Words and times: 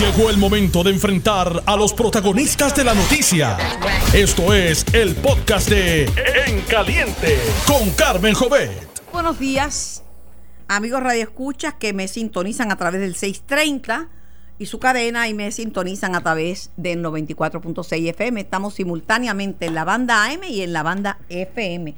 Llegó 0.00 0.30
el 0.30 0.38
momento 0.38 0.82
de 0.82 0.92
enfrentar 0.92 1.62
a 1.66 1.76
los 1.76 1.92
protagonistas 1.92 2.74
de 2.74 2.84
la 2.84 2.94
noticia. 2.94 3.58
Esto 4.14 4.54
es 4.54 4.86
el 4.94 5.14
podcast 5.14 5.68
de 5.68 6.04
En 6.46 6.62
Caliente 6.62 7.36
con 7.66 7.90
Carmen 7.90 8.32
Jovet. 8.32 8.70
Buenos 9.12 9.38
días, 9.38 10.02
amigos 10.68 11.02
radioescuchas 11.02 11.74
que 11.74 11.92
me 11.92 12.08
sintonizan 12.08 12.72
a 12.72 12.76
través 12.76 13.02
del 13.02 13.14
630 13.14 14.08
y 14.58 14.64
su 14.64 14.78
cadena 14.78 15.28
y 15.28 15.34
me 15.34 15.52
sintonizan 15.52 16.14
a 16.14 16.22
través 16.22 16.70
del 16.78 17.04
94.6 17.04 18.08
FM. 18.08 18.40
Estamos 18.40 18.72
simultáneamente 18.72 19.66
en 19.66 19.74
la 19.74 19.84
banda 19.84 20.24
AM 20.24 20.44
y 20.48 20.62
en 20.62 20.72
la 20.72 20.82
banda 20.82 21.18
FM. 21.28 21.94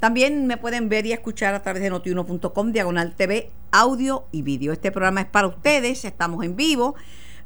También 0.00 0.48
me 0.48 0.56
pueden 0.56 0.88
ver 0.88 1.06
y 1.06 1.12
escuchar 1.12 1.54
a 1.54 1.62
través 1.62 1.84
de 1.84 1.90
notiuno.com, 1.90 2.72
diagonal 2.72 3.14
TV, 3.14 3.52
audio 3.70 4.24
y 4.32 4.42
vídeo. 4.42 4.72
Este 4.72 4.90
programa 4.90 5.20
es 5.20 5.28
para 5.28 5.46
ustedes, 5.46 6.04
estamos 6.04 6.44
en 6.44 6.56
vivo 6.56 6.96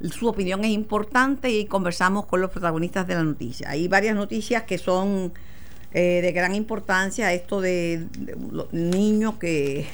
su 0.00 0.28
opinión 0.28 0.64
es 0.64 0.70
importante 0.70 1.50
y 1.50 1.66
conversamos 1.66 2.26
con 2.26 2.40
los 2.40 2.50
protagonistas 2.50 3.06
de 3.06 3.14
la 3.14 3.24
noticia. 3.24 3.70
Hay 3.70 3.88
varias 3.88 4.14
noticias 4.14 4.62
que 4.62 4.78
son 4.78 5.32
eh, 5.92 6.20
de 6.22 6.32
gran 6.32 6.54
importancia, 6.54 7.32
esto 7.32 7.60
de, 7.60 8.06
los 8.52 8.72
niños 8.72 9.34
que 9.38 9.86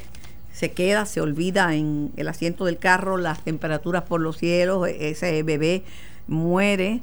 se 0.52 0.72
queda, 0.72 1.06
se 1.06 1.20
olvida 1.20 1.74
en 1.74 2.12
el 2.16 2.28
asiento 2.28 2.64
del 2.64 2.78
carro, 2.78 3.16
las 3.16 3.42
temperaturas 3.42 4.02
por 4.02 4.20
los 4.20 4.36
cielos, 4.36 4.86
ese 4.88 5.42
bebé 5.42 5.84
muere. 6.26 7.00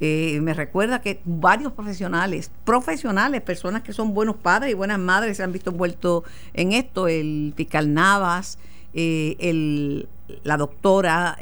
Eh, 0.00 0.40
me 0.42 0.54
recuerda 0.54 1.02
que 1.02 1.20
varios 1.26 1.72
profesionales, 1.72 2.50
profesionales, 2.64 3.42
personas 3.42 3.82
que 3.82 3.92
son 3.92 4.14
buenos 4.14 4.36
padres 4.36 4.72
y 4.72 4.74
buenas 4.74 4.98
madres 4.98 5.36
se 5.36 5.42
han 5.42 5.52
visto 5.52 5.70
envueltos 5.70 6.24
en 6.54 6.72
esto, 6.72 7.06
el 7.06 7.52
fiscal 7.54 7.92
Navas, 7.92 8.58
eh, 8.94 9.36
el, 9.38 10.08
la 10.42 10.56
doctora 10.56 11.36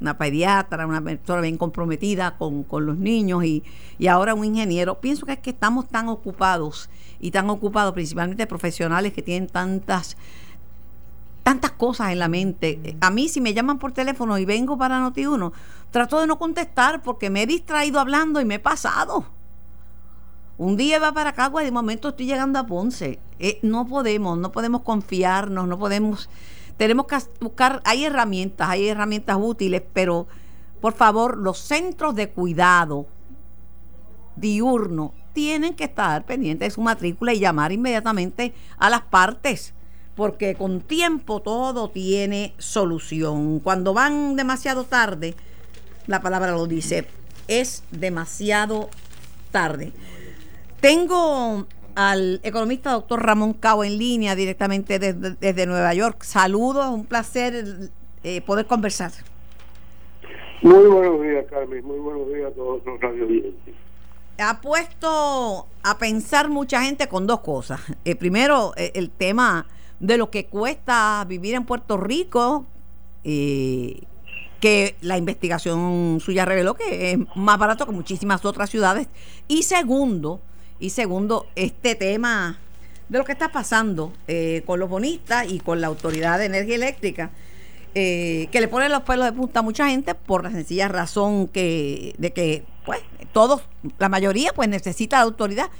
una 0.00 0.18
pediatra, 0.18 0.86
una 0.86 1.00
persona 1.00 1.40
bien 1.40 1.56
comprometida 1.56 2.36
con, 2.36 2.66
los 2.70 2.96
niños 2.96 3.44
y, 3.44 3.62
ahora 4.08 4.34
un 4.34 4.44
ingeniero. 4.44 5.00
Pienso 5.00 5.26
que 5.26 5.32
es 5.32 5.38
que 5.38 5.50
estamos 5.50 5.88
tan 5.88 6.08
ocupados 6.08 6.88
y 7.20 7.30
tan 7.30 7.48
ocupados, 7.50 7.94
principalmente 7.94 8.46
profesionales 8.46 9.12
que 9.12 9.22
tienen 9.22 9.48
tantas 9.48 10.16
tantas 11.42 11.70
cosas 11.70 12.10
en 12.10 12.18
la 12.18 12.26
mente. 12.26 12.96
A 13.00 13.10
mí 13.10 13.28
si 13.28 13.40
me 13.40 13.54
llaman 13.54 13.78
por 13.78 13.92
teléfono 13.92 14.36
y 14.36 14.44
vengo 14.44 14.76
para 14.76 14.98
Noti1, 14.98 15.52
trato 15.92 16.20
de 16.20 16.26
no 16.26 16.40
contestar 16.40 17.02
porque 17.02 17.30
me 17.30 17.42
he 17.42 17.46
distraído 17.46 18.00
hablando 18.00 18.40
y 18.40 18.44
me 18.44 18.56
he 18.56 18.58
pasado. 18.58 19.24
Un 20.58 20.76
día 20.76 20.98
va 20.98 21.12
para 21.12 21.34
Cagua 21.34 21.62
y 21.62 21.66
de 21.66 21.70
momento 21.70 22.08
estoy 22.08 22.26
llegando 22.26 22.58
a 22.58 22.66
Ponce. 22.66 23.20
Eh, 23.38 23.60
no 23.62 23.86
podemos, 23.86 24.38
no 24.38 24.50
podemos 24.50 24.82
confiarnos, 24.82 25.68
no 25.68 25.78
podemos 25.78 26.28
tenemos 26.76 27.06
que 27.06 27.16
buscar, 27.40 27.80
hay 27.84 28.04
herramientas, 28.04 28.68
hay 28.68 28.88
herramientas 28.88 29.36
útiles, 29.40 29.82
pero 29.92 30.26
por 30.80 30.94
favor, 30.94 31.38
los 31.38 31.58
centros 31.58 32.14
de 32.14 32.30
cuidado 32.30 33.06
diurno 34.36 35.14
tienen 35.32 35.74
que 35.74 35.84
estar 35.84 36.24
pendientes 36.24 36.66
de 36.66 36.74
su 36.74 36.80
matrícula 36.80 37.32
y 37.32 37.40
llamar 37.40 37.72
inmediatamente 37.72 38.54
a 38.78 38.90
las 38.90 39.02
partes, 39.02 39.74
porque 40.14 40.54
con 40.54 40.80
tiempo 40.80 41.40
todo 41.40 41.90
tiene 41.90 42.54
solución. 42.58 43.60
Cuando 43.60 43.92
van 43.92 44.36
demasiado 44.36 44.84
tarde, 44.84 45.34
la 46.06 46.22
palabra 46.22 46.52
lo 46.52 46.66
dice, 46.66 47.06
es 47.48 47.82
demasiado 47.90 48.88
tarde. 49.50 49.92
Tengo 50.80 51.66
al 51.96 52.40
economista 52.44 52.92
doctor 52.92 53.24
Ramón 53.24 53.54
Cao 53.54 53.82
en 53.82 53.98
línea 53.98 54.36
directamente 54.36 54.98
desde, 54.98 55.66
Nueva 55.66 55.94
York. 55.94 56.22
Saludos, 56.22 56.86
un 56.90 57.06
placer 57.06 57.90
eh, 58.22 58.42
poder 58.42 58.66
conversar. 58.66 59.12
Muy 60.60 60.86
buenos 60.86 61.22
días, 61.22 61.46
Carmen. 61.50 61.84
Muy 61.84 61.98
buenos 61.98 62.28
días 62.28 62.52
a 62.52 62.54
todos 62.54 62.84
los 62.84 63.00
radiovidentes. 63.00 63.74
Ha 64.38 64.60
puesto 64.60 65.66
a 65.82 65.98
pensar 65.98 66.50
mucha 66.50 66.82
gente 66.82 67.08
con 67.08 67.26
dos 67.26 67.40
cosas. 67.40 67.80
Eh, 68.04 68.14
primero, 68.14 68.74
eh, 68.76 68.92
el 68.94 69.08
tema 69.10 69.66
de 69.98 70.18
lo 70.18 70.30
que 70.30 70.44
cuesta 70.44 71.24
vivir 71.26 71.54
en 71.54 71.64
Puerto 71.64 71.96
Rico, 71.96 72.66
que 73.24 74.94
la 75.00 75.18
investigación 75.18 76.18
suya 76.20 76.44
reveló 76.44 76.74
que 76.74 77.12
es 77.12 77.18
más 77.34 77.58
barato 77.58 77.86
que 77.86 77.92
muchísimas 77.92 78.44
otras 78.44 78.68
ciudades. 78.68 79.08
Y 79.48 79.62
segundo, 79.62 80.40
y 80.78 80.90
segundo, 80.90 81.46
este 81.56 81.94
tema 81.94 82.58
de 83.08 83.18
lo 83.18 83.24
que 83.24 83.32
está 83.32 83.52
pasando 83.52 84.12
eh, 84.26 84.62
con 84.66 84.80
los 84.80 84.88
bonistas 84.88 85.46
y 85.48 85.60
con 85.60 85.80
la 85.80 85.86
Autoridad 85.86 86.38
de 86.38 86.46
Energía 86.46 86.74
Eléctrica, 86.74 87.30
eh, 87.94 88.48
que 88.52 88.60
le 88.60 88.68
pone 88.68 88.88
los 88.88 89.02
pelos 89.02 89.24
de 89.24 89.32
punta 89.32 89.60
a 89.60 89.62
mucha 89.62 89.88
gente 89.88 90.14
por 90.14 90.44
la 90.44 90.50
sencilla 90.50 90.88
razón 90.88 91.48
que 91.48 92.14
de 92.18 92.32
que 92.32 92.64
pues 92.84 93.00
todos, 93.32 93.62
la 93.98 94.08
mayoría 94.08 94.52
pues 94.54 94.68
necesita 94.68 95.16
la 95.16 95.22
autoridad. 95.22 95.70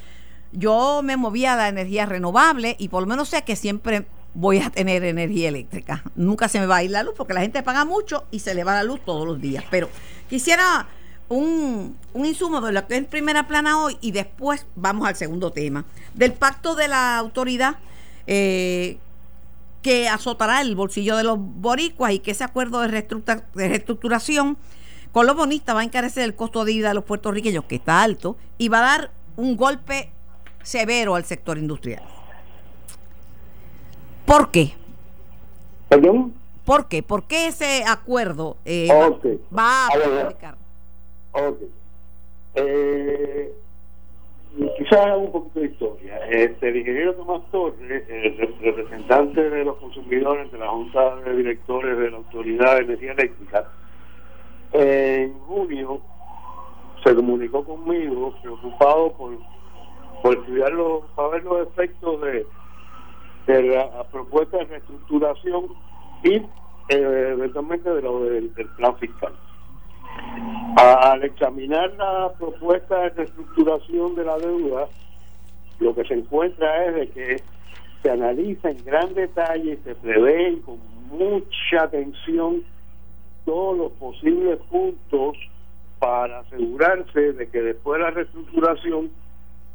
Yo 0.53 1.03
me 1.03 1.17
movía 1.17 1.53
a 1.53 1.57
la 1.57 1.69
energía 1.69 2.07
renovable 2.07 2.77
y 2.79 2.89
por 2.89 3.03
lo 3.03 3.07
menos 3.07 3.29
sé 3.29 3.43
que 3.43 3.55
siempre 3.55 4.07
voy 4.33 4.61
a 4.61 4.71
tener 4.71 5.05
energía 5.05 5.49
eléctrica. 5.49 6.05
Nunca 6.15 6.49
se 6.49 6.59
me 6.59 6.67
va 6.67 6.77
a 6.77 6.83
ir 6.83 6.91
la 6.91 7.03
luz 7.03 7.15
porque 7.17 7.35
la 7.35 7.41
gente 7.41 7.63
paga 7.63 7.85
mucho 7.85 8.25
y 8.31 8.39
se 8.41 8.55
le 8.55 8.65
va 8.65 8.75
la 8.75 8.83
luz 8.83 9.01
todos 9.05 9.27
los 9.27 9.41
días. 9.41 9.65
Pero 9.71 9.91
quisiera 10.29 10.87
un, 11.29 11.97
insumo 12.15 12.61
de 12.61 12.73
lo 12.73 12.87
que 12.87 12.97
es 12.97 13.05
primera 13.07 13.47
plana 13.47 13.83
hoy 13.83 13.97
y 14.01 14.13
después 14.13 14.67
vamos 14.75 15.09
al 15.09 15.17
segundo 15.17 15.51
tema. 15.51 15.85
Del 16.15 16.33
pacto 16.33 16.75
de 16.75 16.89
la 16.89 17.19
autoridad 17.19 17.77
eh, 18.27 18.99
que 19.83 20.09
azotará 20.09 20.61
el 20.61 20.75
bolsillo 20.75 21.17
de 21.17 21.25
los 21.25 21.39
boricuas 21.39 22.13
y 22.13 22.19
que 22.19 22.33
ese 22.33 22.45
acuerdo 22.45 22.81
de, 22.81 23.07
reestructuración 23.55 24.57
con 25.13 25.27
los 25.27 25.37
bonistas 25.37 25.77
va 25.77 25.81
a 25.81 25.85
encarecer 25.85 26.25
el 26.25 26.35
costo 26.35 26.65
de 26.65 26.73
vida 26.73 26.89
de 26.89 26.95
los 26.95 27.05
puertorriqueños, 27.05 27.65
que 27.65 27.77
está 27.77 28.03
alto, 28.03 28.37
y 28.59 28.69
va 28.69 28.79
a 28.79 28.99
dar 28.99 29.11
un 29.37 29.57
golpe 29.57 30.11
severo 30.63 31.15
al 31.15 31.25
sector 31.25 31.57
industrial. 31.57 32.03
¿Por 34.27 34.51
qué? 34.51 34.75
¿Perdón? 35.89 36.35
¿Por 36.65 36.89
qué? 36.89 37.03
¿Por 37.05 37.25
qué 37.25 37.47
ese 37.47 37.85
acuerdo 37.87 38.57
eh, 38.65 38.89
va, 39.57 39.87
a 39.87 39.91
perjudicar? 39.93 40.66
Ok. 41.39 41.59
Eh, 42.55 43.53
quizás 44.79 45.19
un 45.19 45.33
poquito 45.33 45.61
de 45.61 45.67
historia. 45.67 46.19
Este, 46.31 46.69
el 46.69 46.77
ingeniero 46.79 47.15
Tomás 47.15 47.43
Torres, 47.51 48.05
el 48.09 48.57
representante 48.63 49.51
de 49.51 49.65
los 49.65 49.77
consumidores 49.77 50.51
de 50.51 50.59
la 50.59 50.69
Junta 50.69 51.17
de 51.17 51.37
Directores 51.37 51.99
de 51.99 52.11
la 52.11 52.17
Autoridad 52.17 52.77
de 52.77 52.85
Energía 52.85 53.13
Eléctrica, 53.13 53.69
en 54.73 55.39
junio 55.41 56.01
se 57.05 57.15
comunicó 57.15 57.63
conmigo 57.65 58.35
preocupado 58.41 59.13
por, 59.13 59.37
por 60.23 60.39
estudiar 60.39 60.73
los, 60.73 61.03
ver 61.33 61.45
los 61.45 61.69
efectos 61.69 62.21
de, 62.23 62.47
de 63.47 63.63
la 63.63 64.05
propuesta 64.05 64.57
de 64.57 64.65
reestructuración 64.65 65.67
y 66.25 66.37
eh, 66.37 66.49
eventualmente 66.89 67.91
de 67.91 68.01
lo 68.01 68.25
del 68.25 68.49
plan 68.77 68.97
fiscal. 68.97 69.35
Al 70.77 71.25
examinar 71.25 71.95
la 71.95 72.35
propuesta 72.39 73.01
de 73.01 73.09
reestructuración 73.09 74.15
de 74.15 74.25
la 74.25 74.37
deuda, 74.37 74.89
lo 75.81 75.95
que 75.95 76.05
se 76.05 76.13
encuentra 76.13 76.85
es 76.85 76.95
de 76.95 77.09
que 77.09 77.43
se 78.03 78.11
analiza 78.11 78.71
en 78.71 78.85
gran 78.85 79.15
detalle 79.15 79.73
y 79.73 79.77
se 79.85 79.95
prevé 79.95 80.61
con 80.67 80.79
mucha 81.09 81.85
atención 81.85 82.63
todos 83.47 83.79
los 83.79 83.93
posibles 83.93 84.59
puntos 84.69 85.39
para 85.99 86.41
asegurarse 86.41 87.33
de 87.33 87.49
que 87.49 87.63
después 87.63 87.99
de 87.99 88.05
la 88.05 88.11
reestructuración 88.11 89.11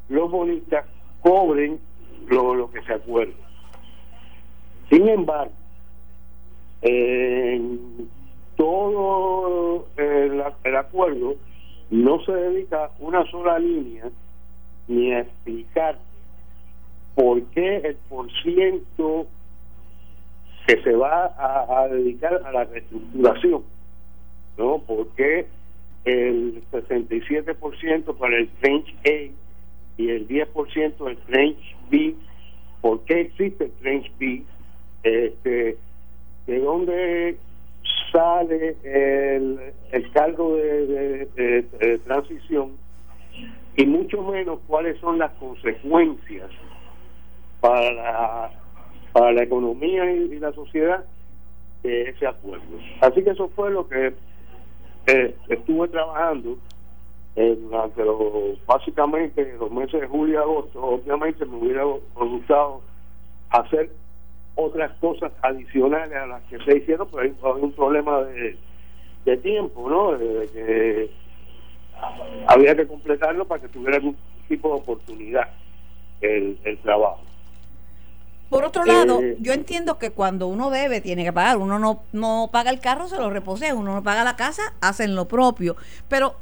los 0.08 0.30
bonistas 0.30 0.86
cobren 1.22 1.80
lo, 2.28 2.54
lo 2.54 2.70
que 2.70 2.84
se 2.84 2.94
acuerda. 2.94 3.34
Sin 4.88 5.10
embargo, 5.10 5.54
en 6.84 8.08
todo 8.62 9.88
el, 9.98 10.76
acuerdo 10.76 11.36
no 11.90 12.24
se 12.24 12.32
dedica 12.32 12.92
una 13.00 13.26
sola 13.32 13.58
línea 13.58 14.08
ni 14.88 15.12
a 15.14 15.22
explicar 15.22 15.98
por 17.16 17.42
qué 17.46 17.78
el 17.78 17.96
porciento 18.08 19.26
que 20.68 20.80
se 20.84 20.96
va 20.96 21.34
a, 21.40 21.88
dedicar 21.88 22.40
a 22.46 22.52
la 22.52 22.66
reestructuración, 22.66 23.64
¿no? 24.60 24.84
Porque 24.86 25.48
el 26.06 26.64
67% 26.72 28.16
para 28.16 28.38
el 28.38 28.48
Trench 28.62 28.96
A 29.06 29.32
y 29.98 30.10
el 30.10 30.28
10% 30.28 31.04
del 31.04 31.18
Trench 31.18 31.76
B, 31.90 32.14
¿por 32.80 33.04
qué 33.06 33.22
existe 33.22 33.64
el 33.64 33.72
Trench 33.72 34.12
B? 34.20 34.44
Este, 35.02 35.78
¿De 36.46 36.60
dónde 36.60 37.38
sale 38.12 38.76
el, 38.84 39.74
el 39.92 40.12
cargo 40.12 40.56
de, 40.56 42.00
transición 42.06 42.72
y 43.76 43.86
mucho 43.86 44.22
menos 44.24 44.60
cuáles 44.68 45.00
son 45.00 45.20
las 45.20 45.32
consecuencias 45.34 46.50
para 47.60 48.52
para 49.14 49.34
la 49.34 49.44
economía 49.44 50.10
y, 50.10 50.40
la 50.40 50.54
sociedad 50.54 51.04
de 51.84 52.10
ese 52.10 52.28
acuerdo. 52.28 52.64
Así 53.02 53.24
que 53.24 53.32
eso 53.32 53.50
fue 53.50 53.72
lo 53.72 53.88
que 53.88 54.14
eh, 55.08 55.36
estuve 55.50 55.88
trabajando 55.90 56.58
eh, 57.36 57.58
durante 57.62 58.04
los, 58.04 58.66
básicamente 58.66 59.54
los 59.60 59.72
meses 59.72 60.02
de 60.02 60.08
julio 60.08 60.34
y 60.34 60.38
agosto, 60.38 60.82
obviamente 60.82 61.46
me 61.46 61.58
hubiera 61.58 61.84
gustado 62.16 62.82
hacer 63.50 63.90
otras 64.56 64.92
cosas 65.00 65.32
adicionales 65.42 66.16
a 66.16 66.28
las 66.28 66.44
que 66.44 66.58
se 66.60 66.78
hicieron, 66.78 67.08
pero 67.10 67.24
hay, 67.24 67.62
un 67.62 67.72
problema 67.74 68.22
de, 68.24 68.58
de 69.26 69.38
tiempo, 69.38 69.90
¿no? 69.90 70.18
De, 70.18 70.50
que 70.52 71.12
había 72.48 72.76
que 72.76 72.88
completarlo 72.88 73.46
para 73.46 73.62
que 73.62 73.68
tuviera 73.70 73.98
algún 73.98 74.18
tipo 74.48 74.70
de 74.70 74.76
oportunidad 74.76 75.50
el, 76.22 76.60
el 76.64 76.78
trabajo. 76.80 77.22
Por 78.52 78.66
otro 78.66 78.84
lado, 78.84 79.22
eh, 79.22 79.38
yo 79.40 79.54
entiendo 79.54 79.98
que 79.98 80.12
cuando 80.12 80.48
uno 80.48 80.70
debe, 80.70 81.00
tiene 81.00 81.24
que 81.24 81.32
pagar. 81.32 81.58
Uno 81.58 81.80
no, 81.80 82.04
no 82.12 82.50
paga 82.52 82.70
el 82.70 82.82
carro, 82.82 83.08
se 83.08 83.16
lo 83.16 83.30
reposea. 83.30 83.74
Uno 83.74 83.94
no 83.94 84.04
paga 84.04 84.26
la 84.26 84.36
casa, 84.36 84.74
hacen 84.82 85.16
lo 85.16 85.30
propio. 85.30 85.78
Pero 86.10 86.36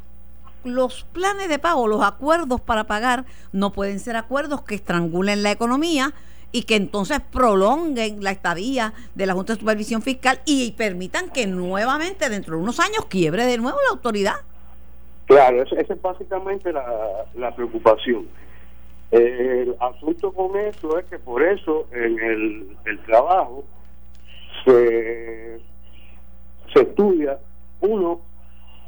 los 0.63 1.03
planes 1.03 1.49
de 1.49 1.59
pago, 1.59 1.87
los 1.87 2.03
acuerdos 2.03 2.61
para 2.61 2.85
pagar, 2.85 3.25
no 3.51 3.71
pueden 3.73 3.99
ser 3.99 4.15
acuerdos 4.15 4.63
que 4.63 4.73
estrangulen 4.73 5.43
la 5.43 5.51
economía 5.51 6.13
y 6.51 6.63
que 6.63 6.75
entonces 6.75 7.19
prolonguen 7.31 8.23
la 8.23 8.31
estadía 8.31 8.93
de 9.15 9.25
la 9.25 9.33
Junta 9.33 9.53
de 9.53 9.59
Supervisión 9.59 10.01
Fiscal 10.01 10.39
y 10.45 10.71
permitan 10.71 11.29
que 11.29 11.45
nuevamente 11.47 12.29
dentro 12.29 12.55
de 12.55 12.63
unos 12.63 12.79
años 12.79 13.05
quiebre 13.07 13.45
de 13.45 13.57
nuevo 13.57 13.77
la 13.87 13.95
autoridad. 13.95 14.35
Claro, 15.25 15.61
esa 15.61 15.93
es 15.93 16.01
básicamente 16.01 16.73
la, 16.73 17.55
preocupación. 17.55 18.27
El 19.11 19.75
asunto 19.79 20.31
con 20.31 20.57
esto 20.57 20.97
es 20.97 21.05
que 21.05 21.19
por 21.19 21.43
eso 21.43 21.87
en 21.91 22.19
el, 22.85 22.99
trabajo 23.05 23.63
se, 24.65 25.59
se 26.73 26.81
estudia, 26.81 27.37
uno, 27.81 28.21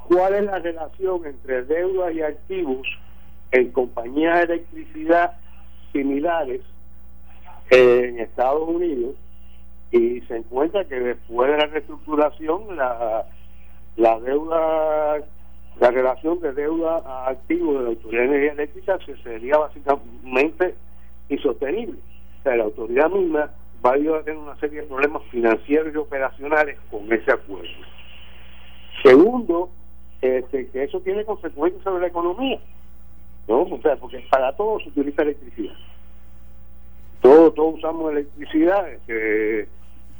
cuál 0.07 0.33
es 0.33 0.45
la 0.45 0.59
relación 0.59 1.25
entre 1.25 1.63
deuda 1.63 2.11
y 2.11 2.21
activos 2.21 2.87
en 3.51 3.71
compañías 3.71 4.47
de 4.47 4.55
electricidad 4.55 5.33
similares 5.91 6.61
en 7.71 8.19
Estados 8.19 8.67
Unidos 8.67 9.15
y 9.91 10.21
se 10.21 10.37
encuentra 10.37 10.85
que 10.85 10.99
después 10.99 11.49
de 11.49 11.57
la 11.57 11.65
reestructuración 11.67 12.75
la, 12.75 13.25
la 13.95 14.19
deuda 14.19 15.17
la 15.79 15.89
relación 15.89 16.39
de 16.41 16.53
deuda 16.53 17.01
a 17.05 17.29
activos 17.29 17.77
de 17.77 17.83
la 17.83 17.89
Autoridad 17.89 18.21
de 18.23 18.27
Energía 18.27 18.51
Eléctrica 18.51 18.99
se 19.05 19.15
sería 19.23 19.57
básicamente 19.57 20.75
insostenible. 21.29 21.97
O 22.39 22.43
sea, 22.43 22.57
la 22.57 22.65
autoridad 22.65 23.09
misma 23.09 23.49
va 23.83 23.91
a 23.93 24.23
tener 24.23 24.37
una 24.37 24.55
serie 24.57 24.81
de 24.81 24.87
problemas 24.87 25.23
financieros 25.31 25.93
y 25.93 25.97
operacionales 25.97 26.77
con 26.91 27.11
ese 27.11 27.31
acuerdo. 27.31 27.69
Segundo, 29.01 29.69
este, 30.21 30.67
que 30.67 30.83
eso 30.83 30.99
tiene 30.99 31.23
consecuencias 31.23 31.83
sobre 31.83 32.01
la 32.01 32.07
economía. 32.07 32.59
¿no? 33.47 33.61
O 33.61 33.81
sea, 33.81 33.95
porque 33.95 34.23
para 34.29 34.55
todo 34.55 34.79
se 34.81 34.89
utiliza 34.89 35.23
electricidad. 35.23 35.73
Todos 37.21 37.53
todo 37.55 37.67
usamos 37.67 38.11
electricidad. 38.11 38.89
Este, 38.89 39.67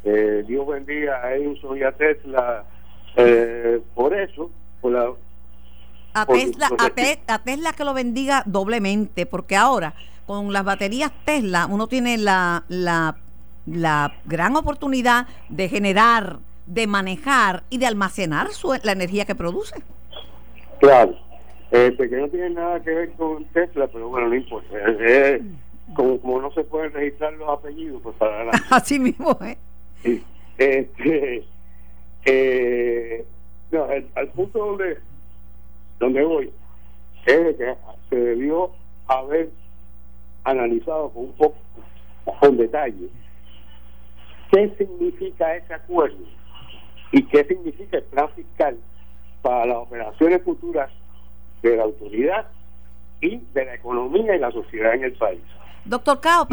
eh, 0.04 0.44
Dios 0.48 0.68
bendiga 0.68 1.24
a 1.24 1.36
Edison 1.36 1.78
y 1.78 1.84
a 1.84 1.92
Tesla 1.92 2.64
eh, 3.16 3.82
por 3.94 4.14
eso, 4.14 4.50
por 4.80 4.94
la 4.94 5.12
a 6.14 6.26
Tesla, 6.26 6.70
a, 7.28 7.40
Tesla 7.40 7.72
que 7.74 7.86
lo 7.86 7.94
bendiga 7.94 8.44
doblemente, 8.46 9.26
porque 9.26 9.56
ahora 9.56 9.94
con 10.26 10.52
las 10.52 10.66
baterías 10.66 11.12
Tesla 11.24 11.68
uno 11.70 11.88
tiene 11.88 12.18
la, 12.18 12.66
la, 12.68 13.16
la 13.66 14.14
gran 14.26 14.56
oportunidad 14.58 15.28
de 15.48 15.70
generar, 15.70 16.40
de 16.66 16.86
manejar 16.88 17.64
y 17.70 17.78
de 17.78 17.88
almacenar 17.88 18.50
su, 18.50 18.74
la 18.84 18.92
energía 18.92 19.26
que 19.26 19.36
produce. 19.36 19.82
Claro, 20.80 21.16
este, 21.72 22.10
que 22.10 22.18
no 22.18 22.28
tiene 22.28 22.50
nada 22.50 22.82
que 22.82 22.92
ver 22.92 23.12
con 23.14 23.46
Tesla, 23.46 23.88
pero 23.88 24.10
bueno, 24.10 24.28
no 24.28 24.36
importa. 24.36 24.76
Como, 25.96 26.42
no 26.42 26.52
se 26.52 26.64
pueden 26.64 26.94
registrar 26.94 27.34
los 27.34 27.50
apellidos, 27.50 28.02
pues 28.02 28.16
para 28.18 28.36
adelante. 28.38 28.68
Así 28.70 29.00
mismo, 29.00 29.38
¿eh? 29.44 29.58
Este, 30.58 31.46
eh, 32.26 33.26
no, 33.72 33.88
al 34.16 34.28
punto 34.30 34.60
donde 34.60 34.98
donde 36.02 36.24
voy 36.24 36.52
es 37.28 37.56
que 37.58 37.76
se 38.10 38.16
debió 38.16 38.72
haber 39.08 39.50
analizado 40.44 41.10
con 41.12 41.26
un 41.26 41.34
poco 41.34 41.56
con 42.40 42.58
detalle 42.58 43.10
qué 44.52 44.74
significa 44.78 45.56
ese 45.56 45.74
acuerdo 45.76 46.26
y 47.12 47.24
qué 47.26 47.44
significa 47.44 47.98
el 47.98 48.04
plan 48.06 48.30
fiscal 48.36 48.78
para 49.44 49.68
las 49.68 49.78
operaciones 49.78 50.42
futuras 50.42 50.92
de 51.62 51.78
la 51.78 51.84
autoridad 51.84 52.48
y 53.22 53.38
de 53.54 53.66
la 53.66 53.76
economía 53.76 54.36
y 54.36 54.40
la 54.40 54.52
sociedad 54.52 54.96
en 54.96 55.04
el 55.04 55.14
país. 55.14 55.42
Doctor 55.86 56.20
Cao, 56.20 56.48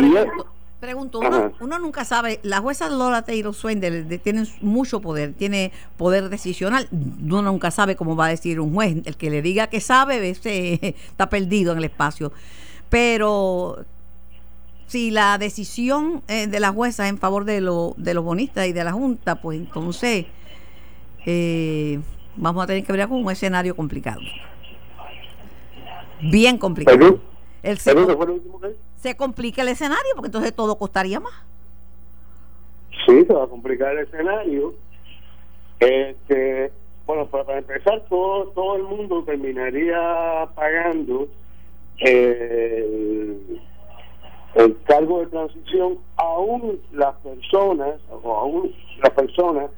Pregunto, 0.80 1.18
uno, 1.18 1.78
nunca 1.80 2.04
sabe, 2.04 2.38
la 2.44 2.60
jueza 2.60 2.88
Lola 2.88 3.22
Taylor 3.22 3.52
Swain 3.52 3.80
tienen 4.22 4.46
mucho 4.60 5.00
poder, 5.00 5.32
tiene 5.32 5.72
poder 5.96 6.28
decisional, 6.28 6.88
uno 6.92 7.42
nunca 7.42 7.72
sabe 7.72 7.96
cómo 7.96 8.14
va 8.14 8.26
a 8.26 8.28
decir 8.28 8.60
un 8.60 8.72
juez, 8.72 8.96
el 9.04 9.16
que 9.16 9.28
le 9.28 9.42
diga 9.42 9.66
que 9.66 9.80
sabe 9.80 10.30
está 10.30 11.28
perdido 11.28 11.72
en 11.72 11.78
el 11.78 11.84
espacio, 11.84 12.32
pero 12.88 13.84
si 14.86 15.10
la 15.10 15.36
decisión 15.36 16.22
eh, 16.28 16.46
de 16.46 16.60
la 16.60 16.70
jueza 16.70 17.06
es 17.06 17.10
en 17.10 17.18
favor 17.18 17.44
de, 17.44 17.60
lo, 17.60 17.94
de 17.96 18.14
los 18.14 18.22
bonistas 18.22 18.68
y 18.68 18.72
de 18.72 18.84
la 18.84 18.92
Junta, 18.92 19.34
pues 19.34 19.58
entonces 19.58 20.26
eh, 21.26 21.98
vamos 22.36 22.62
a 22.62 22.68
tener 22.68 22.84
que 22.84 22.92
ver 22.92 23.08
con 23.08 23.24
un 23.24 23.30
escenario 23.32 23.74
complicado. 23.74 24.20
Bien 26.20 26.56
complicado. 26.56 27.20
El 27.62 27.78
se 27.78 29.16
complica 29.16 29.62
el 29.62 29.68
escenario 29.68 30.10
porque 30.14 30.28
entonces 30.28 30.54
todo 30.54 30.76
costaría 30.76 31.20
más. 31.20 31.32
Sí, 33.06 33.24
se 33.24 33.32
va 33.32 33.44
a 33.44 33.48
complicar 33.48 33.92
el 33.92 34.06
escenario. 34.06 34.74
Este, 35.78 36.72
bueno, 37.06 37.26
para, 37.26 37.58
empezar, 37.58 38.04
todo, 38.08 38.48
todo 38.48 38.76
el 38.76 38.82
mundo 38.82 39.22
terminaría 39.24 40.48
pagando 40.54 41.28
el, 41.98 43.60
el 44.54 44.76
cargo 44.84 45.20
de 45.20 45.26
transición, 45.26 45.98
aún 46.16 46.80
las 46.92 47.14
personas, 47.16 48.00
o 48.10 48.34
aún 48.34 48.74
las 49.02 49.12
personas 49.12 49.70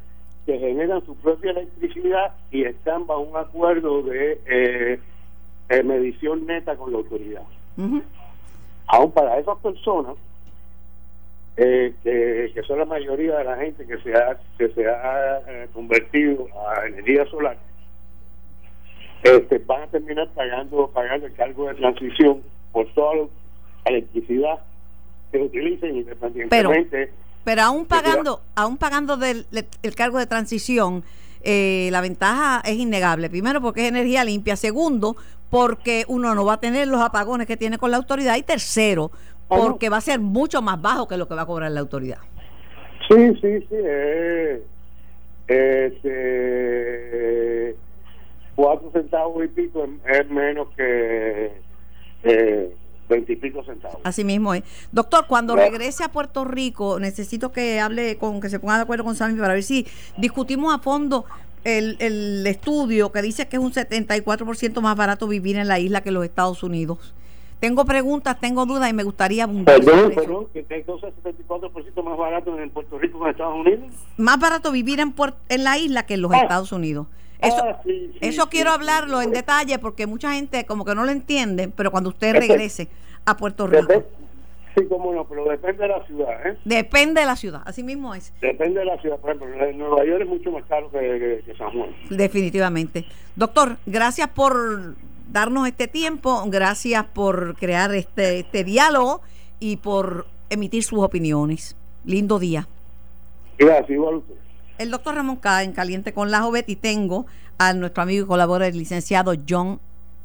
que 0.46 0.58
generan 0.58 1.04
su 1.04 1.14
propia 1.16 1.50
electricidad 1.50 2.34
y 2.50 2.64
están 2.64 3.06
bajo 3.06 3.20
un 3.20 3.36
acuerdo 3.36 4.02
de 4.02 4.40
eh, 4.46 5.82
medición 5.82 6.46
neta 6.46 6.74
con 6.76 6.92
la 6.92 6.98
autoridad 6.98 7.42
aún 8.86 9.12
para 9.12 9.38
esas 9.38 9.58
personas 9.58 10.14
eh, 11.56 11.94
que, 12.02 12.62
son 12.66 12.78
la 12.78 12.84
mayoría 12.84 13.38
de 13.38 13.44
la 13.44 13.56
gente 13.56 13.86
que 13.86 13.98
se 13.98 14.14
ha 14.14 14.38
que 14.56 14.68
se 14.70 14.88
ha 14.88 15.40
eh, 15.46 15.68
convertido 15.72 16.46
a 16.68 16.86
energía 16.86 17.26
solar 17.26 17.56
este, 19.22 19.58
van 19.58 19.82
a 19.82 19.86
terminar 19.88 20.28
pagando 20.34 20.88
pagando 20.88 21.26
el 21.26 21.34
cargo 21.34 21.68
de 21.68 21.74
transición 21.74 22.42
por 22.72 22.86
toda 22.94 23.16
la 23.16 23.26
electricidad 23.86 24.60
que 25.30 25.38
utilicen 25.38 25.96
independientemente 25.96 26.90
pero, 26.90 27.12
pero 27.44 27.62
aún 27.62 27.86
pagando 27.86 28.40
aún 28.54 28.76
pagando 28.76 29.16
del 29.16 29.46
el 29.82 29.94
cargo 29.94 30.18
de 30.18 30.26
transición 30.26 31.04
eh, 31.42 31.88
la 31.90 32.00
ventaja 32.00 32.60
es 32.64 32.76
innegable. 32.76 33.30
Primero, 33.30 33.60
porque 33.60 33.82
es 33.82 33.88
energía 33.88 34.24
limpia. 34.24 34.56
Segundo, 34.56 35.16
porque 35.50 36.04
uno 36.08 36.34
no 36.34 36.44
va 36.44 36.54
a 36.54 36.60
tener 36.60 36.88
los 36.88 37.00
apagones 37.00 37.46
que 37.46 37.56
tiene 37.56 37.76
con 37.76 37.90
la 37.90 37.98
autoridad. 37.98 38.36
Y 38.36 38.42
tercero, 38.42 39.10
porque 39.48 39.88
va 39.88 39.98
a 39.98 40.00
ser 40.00 40.20
mucho 40.20 40.62
más 40.62 40.80
bajo 40.80 41.08
que 41.08 41.16
lo 41.16 41.28
que 41.28 41.34
va 41.34 41.42
a 41.42 41.46
cobrar 41.46 41.70
la 41.72 41.80
autoridad. 41.80 42.18
Sí, 43.08 43.34
sí, 43.40 43.66
sí. 43.68 43.76
este, 45.48 46.94
cuatro 48.54 48.90
centavos 48.92 49.44
y 49.44 49.48
pico 49.48 49.88
es 50.06 50.30
menos 50.30 50.68
que 50.76 51.60
eh, 52.22 52.76
veintipico 53.08 53.64
centavos. 53.64 53.98
Así 54.04 54.22
mismo 54.22 54.54
es. 54.54 54.62
Doctor, 54.92 55.26
cuando 55.26 55.56
regrese 55.56 56.04
a 56.04 56.12
Puerto 56.12 56.44
Rico, 56.44 57.00
necesito 57.00 57.50
que 57.50 57.80
hable 57.80 58.16
con, 58.16 58.40
que 58.40 58.48
se 58.48 58.60
ponga 58.60 58.76
de 58.76 58.82
acuerdo 58.82 59.02
con 59.02 59.16
Sammy 59.16 59.40
para 59.40 59.54
ver 59.54 59.64
si 59.64 59.88
discutimos 60.16 60.72
a 60.72 60.78
fondo 60.78 61.24
el, 61.64 61.96
el 62.00 62.46
estudio 62.46 63.12
que 63.12 63.22
dice 63.22 63.48
que 63.48 63.56
es 63.56 63.62
un 63.62 63.72
74% 63.72 64.80
más 64.80 64.96
barato 64.96 65.28
vivir 65.28 65.56
en 65.56 65.68
la 65.68 65.78
isla 65.78 66.02
que 66.02 66.08
en 66.10 66.14
los 66.14 66.24
Estados 66.24 66.62
Unidos. 66.62 67.14
Tengo 67.60 67.84
preguntas, 67.84 68.40
tengo 68.40 68.64
dudas 68.64 68.88
y 68.88 68.94
me 68.94 69.02
gustaría 69.02 69.44
abundar. 69.44 69.84
Perdón, 69.84 70.12
perdón, 70.14 70.46
que 70.52 70.60
es 70.60 70.86
74% 70.86 72.02
más 72.02 72.16
barato 72.16 72.58
en 72.58 72.70
Puerto 72.70 72.98
Rico 72.98 73.18
que 73.18 73.24
en 73.24 73.30
Estados 73.30 73.54
Unidos. 73.54 73.90
Más 74.16 74.40
barato 74.40 74.72
vivir 74.72 74.98
en, 74.98 75.14
en 75.50 75.64
la 75.64 75.76
isla 75.76 76.06
que 76.06 76.14
en 76.14 76.22
los 76.22 76.32
ah. 76.32 76.38
Estados 76.38 76.72
Unidos. 76.72 77.06
Eso, 77.38 77.62
ah, 77.62 77.82
eso 78.20 78.48
quiero 78.48 78.70
hablarlo 78.70 79.20
en 79.20 79.30
detalle 79.30 79.78
porque 79.78 80.06
mucha 80.06 80.32
gente 80.32 80.64
como 80.64 80.86
que 80.86 80.94
no 80.94 81.04
lo 81.04 81.10
entiende, 81.10 81.68
pero 81.68 81.90
cuando 81.90 82.08
usted 82.08 82.34
regrese 82.34 82.88
a 83.26 83.36
Puerto 83.36 83.66
Rico. 83.66 84.04
Sí, 84.76 84.84
cómo 84.88 85.12
no, 85.12 85.26
pero 85.26 85.44
depende 85.44 85.82
de 85.82 85.88
la 85.88 86.06
ciudad, 86.06 86.46
¿eh? 86.46 86.56
Depende 86.64 87.20
de 87.20 87.26
la 87.26 87.36
ciudad, 87.36 87.62
así 87.66 87.82
mismo 87.82 88.14
es. 88.14 88.32
Depende 88.40 88.80
de 88.80 88.86
la 88.86 89.00
ciudad. 89.00 89.18
Por 89.18 89.30
ejemplo, 89.30 89.64
en 89.64 89.78
Nueva 89.78 90.04
York 90.04 90.22
es 90.22 90.28
mucho 90.28 90.52
más 90.52 90.64
caro 90.66 90.90
que, 90.90 91.42
que 91.44 91.54
San 91.56 91.70
Juan. 91.72 91.90
Definitivamente. 92.08 93.04
Doctor, 93.34 93.78
gracias 93.86 94.28
por 94.28 94.94
darnos 95.30 95.66
este 95.66 95.88
tiempo, 95.88 96.42
gracias 96.46 97.04
por 97.04 97.56
crear 97.56 97.94
este, 97.94 98.40
este 98.40 98.64
diálogo 98.64 99.22
y 99.58 99.76
por 99.76 100.26
emitir 100.50 100.82
sus 100.82 101.00
opiniones. 101.00 101.76
Lindo 102.04 102.38
día. 102.38 102.66
Gracias, 103.58 103.90
igual 103.90 104.16
usted. 104.16 104.34
El 104.78 104.90
doctor 104.90 105.14
Ramón 105.14 105.36
K. 105.36 105.62
en 105.62 105.72
Caliente 105.72 106.14
con 106.14 106.30
la 106.30 106.40
Jovet 106.40 106.68
y 106.68 106.76
tengo 106.76 107.26
a 107.58 107.74
nuestro 107.74 108.02
amigo 108.02 108.24
y 108.24 108.26
colaborador, 108.26 108.72
el 108.72 108.78
licenciado 108.78 109.34
John 109.46 109.78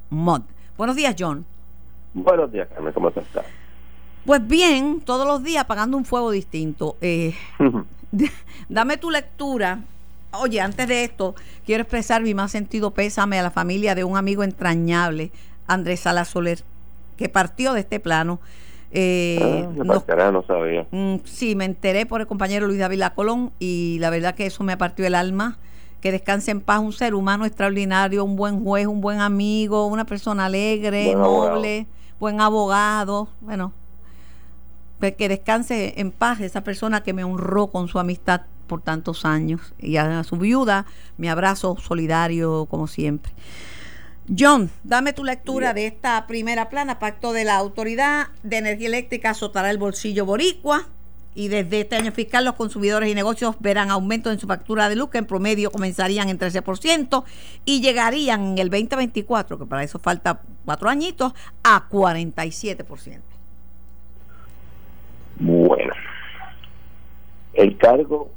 Mott. 0.09 0.43
Buenos 0.77 0.95
días, 0.95 1.15
John. 1.19 1.45
Buenos 2.13 2.51
días, 2.51 2.69
Carmen, 2.73 2.93
¿cómo 2.93 3.09
estás? 3.09 3.25
Pues 4.25 4.45
bien, 4.47 5.01
todos 5.01 5.27
los 5.27 5.43
días 5.43 5.63
apagando 5.63 5.97
un 5.97 6.05
fuego 6.05 6.31
distinto. 6.31 6.97
Eh, 6.99 7.35
dame 8.69 8.97
tu 8.97 9.11
lectura. 9.11 9.81
Oye, 10.31 10.59
antes 10.61 10.87
de 10.87 11.03
esto, 11.03 11.35
quiero 11.65 11.83
expresar 11.83 12.23
mi 12.23 12.33
más 12.33 12.51
sentido 12.51 12.91
pésame 12.91 13.39
a 13.39 13.43
la 13.43 13.51
familia 13.51 13.93
de 13.93 14.03
un 14.03 14.17
amigo 14.17 14.43
entrañable, 14.43 15.31
Andrés 15.67 16.01
Sala 16.01 16.25
Soler, 16.25 16.63
que 17.17 17.29
partió 17.29 17.73
de 17.73 17.81
este 17.81 17.99
plano. 17.99 18.39
Eh, 18.91 19.39
ah, 19.41 19.69
no, 19.75 20.31
no 20.31 20.43
sabía. 20.43 20.87
Mm, 20.91 21.17
sí, 21.23 21.55
me 21.55 21.65
enteré 21.65 22.05
por 22.05 22.21
el 22.21 22.27
compañero 22.27 22.65
Luis 22.65 22.79
David 22.79 23.03
Colón 23.13 23.51
y 23.59 23.97
la 23.99 24.09
verdad 24.09 24.35
que 24.35 24.47
eso 24.47 24.63
me 24.63 24.75
partió 24.75 25.05
el 25.05 25.15
alma. 25.15 25.57
Que 26.01 26.11
descanse 26.11 26.51
en 26.51 26.61
paz 26.61 26.79
un 26.79 26.93
ser 26.93 27.15
humano 27.15 27.45
extraordinario, 27.45 28.23
un 28.23 28.35
buen 28.35 28.63
juez, 28.63 28.85
un 28.85 29.01
buen 29.01 29.21
amigo, 29.21 29.87
una 29.87 30.05
persona 30.05 30.45
alegre, 30.45 31.15
noble, 31.15 31.87
buen 32.19 32.41
abogado. 32.41 33.27
Bueno, 33.41 33.71
que 35.13 35.29
descanse 35.29 35.93
en 35.97 36.11
paz 36.11 36.41
esa 36.41 36.63
persona 36.63 37.03
que 37.03 37.13
me 37.13 37.23
honró 37.23 37.67
con 37.67 37.87
su 37.87 37.99
amistad 37.99 38.41
por 38.65 38.81
tantos 38.81 39.25
años. 39.25 39.73
Y 39.79 39.97
a 39.97 40.23
su 40.23 40.37
viuda, 40.37 40.85
mi 41.17 41.29
abrazo 41.29 41.77
solidario 41.79 42.65
como 42.65 42.87
siempre. 42.87 43.31
John, 44.37 44.71
dame 44.83 45.13
tu 45.13 45.23
lectura 45.23 45.73
de 45.73 45.85
esta 45.85 46.25
primera 46.25 46.69
plana. 46.69 46.97
Pacto 46.97 47.31
de 47.31 47.43
la 47.43 47.57
Autoridad 47.57 48.29
de 48.41 48.57
Energía 48.57 48.87
Eléctrica 48.87 49.31
azotará 49.31 49.69
el 49.69 49.77
bolsillo 49.77 50.25
boricua. 50.25 50.87
Y 51.37 51.49
desde 51.49 51.81
este 51.81 51.97
año 51.97 52.13
fiscal 52.13 52.45
los 52.45 52.55
consumidores 52.55 53.09
y 53.09 53.13
negocios 53.13 53.57
verán 53.59 53.91
aumento 53.91 54.31
en 54.31 54.39
su 54.39 54.47
factura 54.47 54.87
de 54.87 54.95
luz 54.95 55.09
que 55.09 55.17
en 55.17 55.25
promedio 55.25 55.69
comenzarían 55.69 56.29
en 56.29 56.39
13% 56.39 57.25
y 57.65 57.81
llegarían 57.81 58.53
en 58.53 58.57
el 58.57 58.69
2024, 58.69 59.59
que 59.59 59.65
para 59.65 59.83
eso 59.83 59.99
falta 59.99 60.41
cuatro 60.63 60.89
añitos, 60.89 61.33
a 61.61 61.89
47%. 61.89 63.34
Bueno, 65.75 65.93
el 67.53 67.77
cargo 67.77 68.29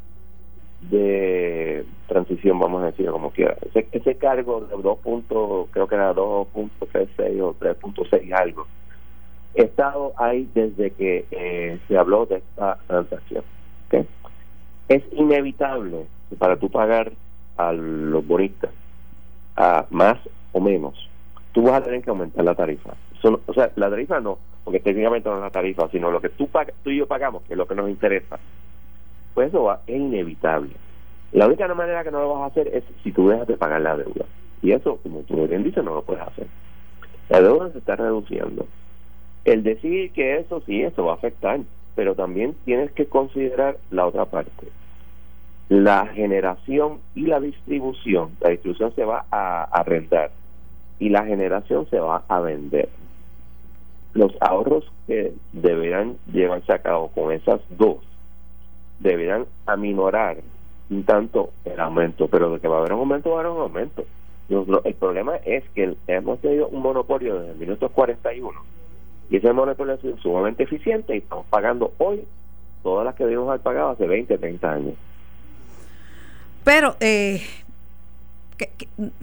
de 0.80 1.85
transición, 2.09 2.59
vamos 2.59 2.83
a 2.83 2.87
decir 2.87 3.09
como 3.11 3.30
quiera. 3.30 3.57
Ese, 3.62 3.87
ese 3.92 4.16
cargo 4.16 4.62
de 4.62 4.83
2 4.83 4.99
puntos, 4.99 5.68
creo 5.71 5.87
que 5.87 5.95
era 5.95 6.12
2.36 6.14 7.40
o 7.40 7.54
3.6 7.54 8.33
algo, 8.33 8.66
estado 9.54 10.14
ahí 10.16 10.49
desde 10.52 10.90
que 10.90 11.26
eh, 11.30 11.78
se 11.87 11.97
habló 11.97 12.26
de 12.26 12.38
esta 12.38 12.78
transacción. 12.88 13.45
Es 14.88 15.02
inevitable 15.12 16.07
para 16.38 16.57
tú 16.57 16.71
pagar 16.71 17.12
a 17.57 17.73
los 17.73 18.26
bonistas 18.26 18.71
a 19.54 19.87
más 19.90 20.18
o 20.52 20.61
menos, 20.61 21.09
tú 21.52 21.62
vas 21.62 21.75
a 21.75 21.85
tener 21.85 22.02
que 22.02 22.11
aumentar 22.11 22.45
la 22.45 22.54
tarifa. 22.54 22.95
o 23.23 23.52
sea, 23.52 23.71
la 23.76 23.90
tarifa 23.90 24.18
no, 24.18 24.38
porque 24.69 24.81
técnicamente 24.81 25.31
no 25.31 25.37
es 25.37 25.43
la 25.43 25.51
tarifa, 25.51 25.89
sino 25.89 26.11
lo 26.11 26.21
que 26.21 26.29
tú, 26.29 26.47
tú 26.85 26.91
y 26.91 26.99
yo 26.99 27.07
pagamos, 27.07 27.43
que 27.45 27.55
es 27.55 27.57
lo 27.57 27.67
que 27.67 27.75
nos 27.75 27.89
interesa 27.89 28.39
pues 29.39 29.51
eso 29.51 29.63
va, 29.63 29.83
es 29.87 29.97
inevitable. 29.97 30.73
La 31.31 31.47
única 31.47 31.73
manera 31.73 32.03
que 32.03 32.11
no 32.11 32.19
lo 32.19 32.35
vas 32.35 32.43
a 32.43 32.47
hacer 32.47 32.67
es 32.75 32.83
si 33.05 33.13
tú 33.13 33.29
dejas 33.29 33.47
de 33.47 33.57
pagar 33.57 33.81
la 33.81 33.97
deuda. 33.97 34.25
Y 34.63 34.73
eso, 34.73 34.99
como 35.01 35.21
tú 35.21 35.47
bien 35.47 35.63
dices, 35.63 35.85
no 35.85 35.95
lo 35.95 36.03
puedes 36.03 36.27
hacer. 36.27 36.49
La 37.29 37.41
deuda 37.41 37.71
se 37.71 37.79
está 37.79 37.95
reduciendo. 37.95 38.67
El 39.45 39.63
decir 39.63 40.11
que 40.11 40.39
eso 40.39 40.61
sí, 40.67 40.83
eso 40.83 41.05
va 41.05 41.13
a 41.13 41.15
afectar, 41.15 41.61
pero 41.95 42.17
también 42.17 42.57
tienes 42.65 42.91
que 42.91 43.07
considerar 43.07 43.77
la 43.93 44.09
otra 44.09 44.25
parte. 44.25 44.67
La 45.69 46.09
generación 46.09 46.99
y 47.15 47.27
la 47.27 47.39
distribución. 47.39 48.31
La 48.41 48.51
distribución 48.51 48.93
se 48.97 49.05
va 49.05 49.25
a 49.31 49.63
arrendar 49.71 50.33
y 50.99 51.11
la 51.11 51.25
generación 51.25 51.89
se 51.91 52.01
va 52.01 52.25
a 52.27 52.41
vender. 52.41 52.89
Los 54.15 54.33
ahorros 54.41 54.85
que 55.07 55.35
deberán 55.53 56.17
llevarse 56.33 56.73
a 56.73 56.79
cabo 56.81 57.09
con 57.09 57.33
esas 57.33 57.61
dos 57.71 57.99
deberán 58.99 59.47
aminorar 59.67 60.38
un 60.91 61.05
tanto 61.05 61.50
el 61.65 61.79
aumento, 61.79 62.29
pero 62.29 62.53
de 62.53 62.61
que 62.61 62.69
va 62.69 62.77
a 62.77 62.81
haber 62.81 62.95
un 62.95 63.00
aumento, 63.00 63.31
va 63.31 63.37
a 63.37 63.41
haber 63.41 63.53
un 63.53 63.62
aumento. 63.62 64.05
El 64.49 64.95
problema 64.95 65.37
es 65.37 65.62
que 65.75 65.95
hemos 66.07 66.41
tenido 66.41 66.69
un 66.69 66.81
monopolio 66.81 67.38
desde 67.38 67.53
el 67.53 67.59
minuto 67.59 67.91
41 67.91 68.79
y 69.31 69.37
ese 69.37 69.53
monopolio 69.53 69.95
ha 69.95 69.99
sido 69.99 70.17
sumamente 70.19 70.62
eficiente 70.62 71.15
y 71.15 71.19
estamos 71.19 71.45
pagando 71.50 71.93
hoy 71.99 72.25
todas 72.83 73.05
las 73.05 73.15
que 73.15 73.25
debimos 73.25 73.49
haber 73.49 73.61
pagado 73.61 73.91
hace 73.91 74.07
20, 74.07 74.38
30 74.38 74.73
años. 74.73 74.95
Pero, 76.65 76.97
eh, 77.00 77.43
¿qué, 78.57 78.71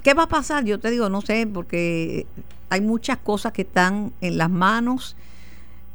qué 0.04 0.14
va 0.14 0.24
a 0.24 0.28
pasar? 0.28 0.64
Yo 0.64 0.80
te 0.80 0.92
digo, 0.92 1.10
no 1.10 1.22
sé, 1.22 1.48
porque 1.52 2.28
hay 2.76 2.82
muchas 2.82 3.18
cosas 3.18 3.54
que 3.54 3.64
están 3.64 4.12
en 4.22 4.38
las 4.38 4.50
manos 4.50 5.16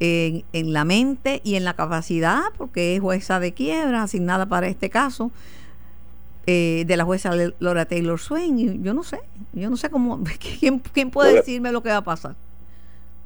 en, 0.01 0.45
en, 0.55 0.73
la 0.73 0.85
mente 0.85 1.43
y 1.45 1.57
en 1.57 1.65
la 1.65 1.75
capacidad, 1.75 2.45
porque 2.57 2.97
es 2.97 3.01
jueza 3.01 3.39
de 3.39 3.53
quiebra, 3.53 4.03
asignada 4.03 4.47
para 4.47 4.67
este 4.67 4.89
caso, 4.89 5.31
eh, 6.47 6.85
de 6.87 6.97
la 6.97 7.05
jueza 7.05 7.33
Laura 7.59 7.85
Taylor 7.85 8.19
Swain. 8.19 8.59
Y 8.59 8.83
yo 8.83 8.95
no 8.95 9.03
sé, 9.03 9.21
yo 9.53 9.69
no 9.69 9.77
sé 9.77 9.91
cómo, 9.91 10.21
¿quién, 10.59 10.79
quién 10.79 11.11
puede 11.11 11.35
decirme 11.35 11.71
lo 11.71 11.83
que 11.83 11.91
va 11.91 11.99
a 11.99 12.05
pasar? 12.05 12.35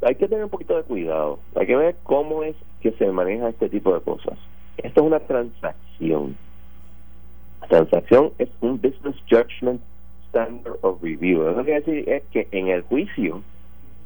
Hay 0.03 0.17
que 0.17 0.27
tener 0.27 0.45
un 0.45 0.51
poquito 0.51 0.77
de 0.77 0.83
cuidado, 0.83 1.39
hay 1.55 1.67
que 1.67 1.77
ver 1.77 1.97
cómo 2.03 2.43
es 2.43 2.57
que 2.81 2.91
se 2.93 3.07
maneja 3.07 3.49
este 3.49 3.69
tipo 3.69 3.95
de 3.95 4.01
cosas. 4.01 4.37
Esto 4.77 5.01
es 5.01 5.07
una 5.07 5.21
transacción. 5.21 6.37
La 7.63 7.69
transacción 7.69 8.33
es 8.39 8.49
un 8.61 8.81
business 8.81 9.17
judgment 9.31 9.81
standard 10.35 10.79
of 10.83 11.01
review. 11.01 11.49
Eso 11.49 11.65
quiere 11.65 11.81
decir 11.81 12.09
es 12.09 12.23
que 12.33 12.49
en 12.51 12.69
el 12.69 12.83
juicio 12.83 13.43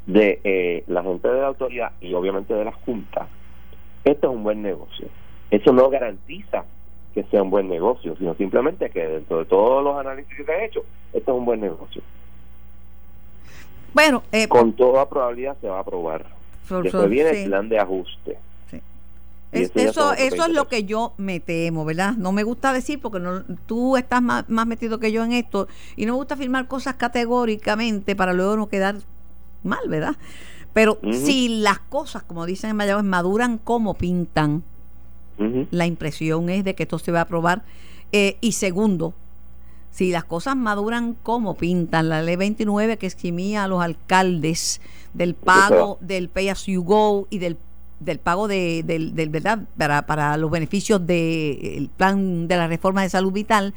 de 0.06 0.40
eh, 0.44 0.84
la 0.86 1.02
gente 1.02 1.28
de 1.28 1.40
la 1.40 1.48
autoridad 1.48 1.92
y 2.00 2.12
obviamente 2.14 2.52
de 2.54 2.64
la 2.64 2.72
Junta, 2.72 3.26
esto 4.04 4.30
es 4.30 4.36
un 4.36 4.42
buen 4.42 4.62
negocio. 4.62 5.08
Eso 5.50 5.72
no 5.72 5.88
garantiza 5.88 6.64
que 7.14 7.24
sea 7.24 7.42
un 7.42 7.50
buen 7.50 7.68
negocio, 7.68 8.14
sino 8.16 8.34
simplemente 8.34 8.90
que 8.90 9.06
dentro 9.06 9.38
de 9.38 9.44
todos 9.46 9.82
los 9.82 9.96
análisis 9.96 10.36
que 10.36 10.44
se 10.44 10.54
han 10.54 10.62
hecho, 10.62 10.84
esto 11.12 11.32
es 11.32 11.38
un 11.38 11.44
buen 11.44 11.60
negocio. 11.60 12.02
Bueno, 13.94 14.22
eh, 14.30 14.46
con 14.46 14.74
toda 14.74 15.08
probabilidad 15.08 15.56
se 15.60 15.68
va 15.68 15.78
a 15.78 15.80
aprobar. 15.80 16.26
Después 16.82 17.08
viene 17.08 17.30
el 17.30 17.48
plan 17.48 17.68
de 17.68 17.78
ajuste. 17.78 18.38
Eso 19.52 20.12
eso 20.12 20.44
es 20.44 20.52
lo 20.52 20.68
que 20.68 20.84
yo 20.84 21.14
me 21.16 21.40
temo, 21.40 21.84
¿verdad? 21.84 22.14
No 22.14 22.32
me 22.32 22.42
gusta 22.42 22.72
decir 22.72 23.00
porque 23.00 23.18
no, 23.18 23.42
tú 23.66 23.96
estás 23.96 24.22
más, 24.22 24.48
más 24.48 24.66
metido 24.66 24.98
que 24.98 25.10
yo 25.10 25.24
en 25.24 25.32
esto 25.32 25.68
y 25.96 26.06
no 26.06 26.12
me 26.12 26.18
gusta 26.18 26.36
firmar 26.36 26.68
cosas 26.68 26.96
categóricamente 26.96 28.14
para 28.14 28.32
luego 28.32 28.56
no 28.56 28.68
quedar 28.68 28.96
mal, 29.62 29.88
¿verdad? 29.88 30.16
Pero 30.72 30.98
si 31.12 31.48
las 31.60 31.78
cosas, 31.78 32.22
como 32.22 32.46
dicen 32.46 32.70
en 32.70 32.76
Mayagüez, 32.76 33.04
maduran 33.04 33.58
como 33.58 33.94
pintan, 33.94 34.62
la 35.70 35.86
impresión 35.86 36.50
es 36.50 36.64
de 36.64 36.74
que 36.74 36.82
esto 36.82 36.98
se 36.98 37.12
va 37.12 37.20
a 37.20 37.22
aprobar. 37.22 37.62
Eh, 38.12 38.36
y 38.40 38.52
segundo, 38.52 39.14
si 39.90 40.10
las 40.10 40.24
cosas 40.24 40.56
maduran 40.56 41.14
como 41.14 41.54
pintan, 41.54 42.08
la 42.08 42.22
ley 42.22 42.36
29 42.36 42.98
que 42.98 43.06
esquimía 43.06 43.64
a 43.64 43.68
los 43.68 43.82
alcaldes 43.82 44.80
del 45.14 45.34
pago 45.34 45.98
del 46.00 46.28
pay 46.28 46.48
as 46.48 46.66
you 46.66 46.82
go 46.82 47.26
y 47.30 47.38
del, 47.38 47.56
del 48.00 48.18
pago 48.18 48.48
de, 48.48 48.82
del, 48.84 49.14
del 49.14 49.28
verdad 49.28 49.60
para, 49.76 50.06
para 50.06 50.36
los 50.36 50.50
beneficios 50.50 51.04
del 51.06 51.90
plan 51.96 52.48
de 52.48 52.56
la 52.56 52.68
reforma 52.68 53.02
de 53.02 53.10
salud 53.10 53.32
vital, 53.32 53.74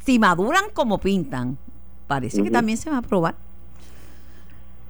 si 0.00 0.18
maduran 0.18 0.64
como 0.74 0.98
pintan, 0.98 1.56
parece 2.06 2.42
que 2.42 2.50
también 2.50 2.76
se 2.76 2.90
va 2.90 2.96
a 2.96 2.98
aprobar. 3.00 3.34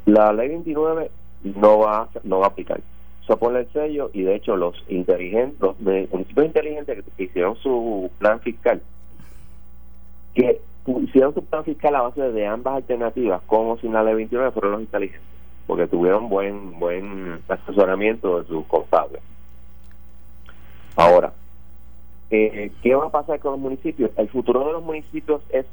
La 0.06 0.32
ley 0.32 0.48
29 0.48 1.10
no 1.44 1.78
va, 1.78 2.08
no 2.24 2.40
va 2.40 2.46
a 2.46 2.48
aplicar. 2.48 2.80
Se 3.26 3.36
pone 3.36 3.60
el 3.60 3.72
sello 3.72 4.10
y 4.12 4.22
de 4.22 4.34
hecho 4.34 4.56
los 4.56 4.74
inteligentes, 4.88 5.60
los 5.60 5.78
municipios 6.10 6.46
inteligentes 6.46 7.04
que 7.16 7.24
hicieron 7.24 7.56
su 7.56 8.10
plan 8.18 8.40
fiscal, 8.40 8.82
que 10.34 10.60
hicieron 11.02 11.32
su 11.34 11.44
plan 11.44 11.64
fiscal 11.64 11.94
a 11.94 12.02
base 12.02 12.32
de 12.32 12.46
ambas 12.46 12.76
alternativas, 12.76 13.42
como 13.46 13.78
sin 13.78 13.92
la 13.92 14.02
ley 14.02 14.14
29, 14.14 14.50
fueron 14.50 14.72
los 14.72 14.80
inteligentes, 14.80 15.22
porque 15.66 15.86
tuvieron 15.86 16.28
buen 16.28 16.78
buen 16.78 17.40
asesoramiento 17.48 18.40
de 18.40 18.48
sus 18.48 18.64
contables. 18.66 19.22
Ahora, 20.96 21.32
eh, 22.30 22.70
¿qué 22.82 22.94
va 22.94 23.06
a 23.06 23.10
pasar 23.10 23.40
con 23.40 23.52
los 23.52 23.60
municipios? 23.60 24.10
El 24.16 24.28
futuro 24.28 24.66
de 24.66 24.72
los 24.72 24.82
municipios 24.82 25.42
es 25.50 25.66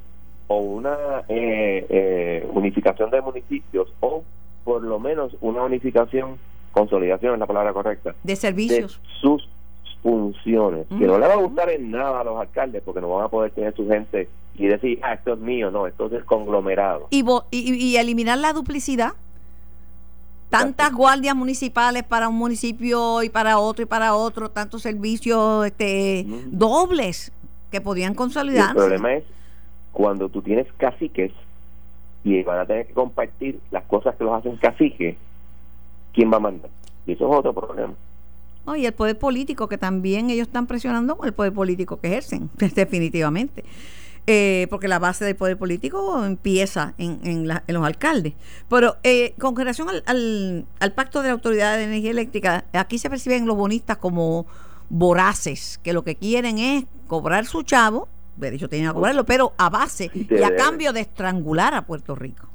o 0.48 0.58
una 0.58 1.24
eh, 1.30 1.86
eh, 1.90 2.50
unificación 2.54 3.12
de 3.12 3.22
municipios 3.22 3.88
o 4.00 4.24
por 4.64 4.82
lo 4.82 5.00
menos 5.00 5.36
una 5.42 5.64
unificación 5.64 6.38
consolidación 6.72 7.34
es 7.34 7.40
la 7.40 7.48
palabra 7.48 7.74
correcta, 7.74 8.16
de 8.24 8.36
servicios. 8.36 9.00
de 9.02 9.20
sus 9.22 9.50
funciones, 10.02 10.88
que 10.88 11.06
no 11.06 11.20
le 11.20 11.28
va 11.28 11.34
a 11.34 11.38
gustar 11.38 11.70
en 11.70 11.92
nada 11.92 12.22
a 12.22 12.24
los 12.24 12.40
alcaldes 12.40 12.82
porque 12.84 13.02
no 13.02 13.10
van 13.10 13.26
a 13.26 13.30
poder 13.30 13.52
tener 13.52 13.76
su 13.76 13.88
gente 13.88 14.30
y 14.56 14.68
decir, 14.68 15.00
ah, 15.04 15.14
esto 15.14 15.34
es 15.34 15.40
mío, 15.40 15.72
no, 15.72 15.88
esto 15.88 16.08
es 16.08 16.24
conglomerado. 16.24 17.08
Y, 17.10 17.24
y, 17.52 17.74
y 17.74 17.98
eliminar 17.98 18.38
la 18.38 18.54
duplicidad. 18.54 19.14
Tantas 20.50 20.92
guardias 20.94 21.36
municipales 21.36 22.04
para 22.04 22.28
un 22.28 22.36
municipio 22.36 23.22
y 23.24 23.30
para 23.30 23.60
otro 23.60 23.84
y 23.84 23.86
para 23.86 24.16
otro, 24.16 24.50
tantos 24.50 24.82
servicios 24.82 25.66
este, 25.66 26.26
dobles 26.48 27.32
que 27.72 27.82
podían 27.82 28.16
consolidarse. 28.16 28.72
el 28.72 28.78
problema 28.78 29.14
es 29.14 29.24
cuando 29.92 30.30
tú 30.30 30.42
tienes 30.42 30.68
caciques 30.78 31.32
y 32.24 32.44
van 32.44 32.60
a 32.60 32.66
tener 32.66 32.88
que 32.88 32.94
compartir 32.94 33.60
las 33.72 33.84
cosas 33.84 34.16
que 34.16 34.24
los 34.24 34.34
hacen 34.34 34.58
caciques, 34.58 35.18
¿quién 36.14 36.32
va 36.32 36.38
a 36.38 36.42
mandar? 36.42 36.70
Y 37.06 37.14
eso 37.14 37.32
es 37.32 37.40
otro 37.40 37.54
problema. 37.54 37.94
Oh, 38.66 38.76
y 38.76 38.86
el 38.86 38.94
poder 38.94 39.18
político, 39.18 39.68
que 39.68 39.78
también 39.78 40.30
ellos 40.30 40.48
están 40.48 40.68
presionando 40.68 41.18
con 41.18 41.28
el 41.28 41.34
poder 41.34 41.54
político 41.54 42.00
que 42.00 42.08
ejercen, 42.08 42.50
definitivamente. 42.76 43.64
Eh, 44.28 44.68
porque 44.70 44.88
la 44.88 45.00
base 45.00 45.26
del 45.26 45.36
poder 45.36 45.58
político 45.58 46.24
empieza 46.24 46.94
en, 47.00 47.20
en, 47.24 47.48
los 47.48 47.84
alcaldes. 47.84 48.34
Pero 48.70 48.98
eh, 49.04 49.34
con 49.40 49.56
relación 49.56 49.88
al, 49.90 50.66
al, 50.80 50.92
pacto 50.94 51.22
de 51.22 51.30
la 51.30 51.34
Autoridad 51.34 51.78
de 51.78 51.86
Energía 51.86 52.12
Eléctrica, 52.12 52.66
aquí 52.74 53.00
se 53.00 53.10
perciben 53.10 53.48
los 53.48 53.58
bonistas 53.58 53.98
como 53.98 54.46
voraces, 54.90 55.80
que 55.84 55.94
lo 55.94 56.04
que 56.04 56.16
quieren 56.16 56.58
es 56.58 56.86
cobrar 57.08 57.46
su 57.46 57.64
chavo, 57.64 58.08
de 58.38 58.56
hecho 58.56 58.70
tienen 58.70 58.90
que 58.90 58.94
cobrarlo, 58.94 59.26
pero 59.26 59.54
a 59.58 59.70
base 59.70 60.10
y 60.14 60.44
a 60.44 60.56
cambio 60.56 60.94
de 60.94 61.02
estrangular 61.02 61.74
a 61.74 61.86
Puerto 61.86 62.16
Rico. 62.16 62.48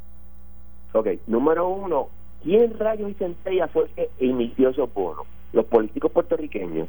Ok, 0.92 1.08
número 1.26 1.68
uno, 1.68 2.08
¿quién 2.42 2.78
rayos 2.78 3.10
y 3.10 3.14
centella 3.14 3.68
fue 3.68 3.84
el 3.84 3.90
que 3.90 4.10
emitió 4.18 4.70
esos 4.70 4.92
bonos? 4.92 5.26
Los 5.52 5.64
políticos 5.66 6.10
puertorriqueños. 6.12 6.88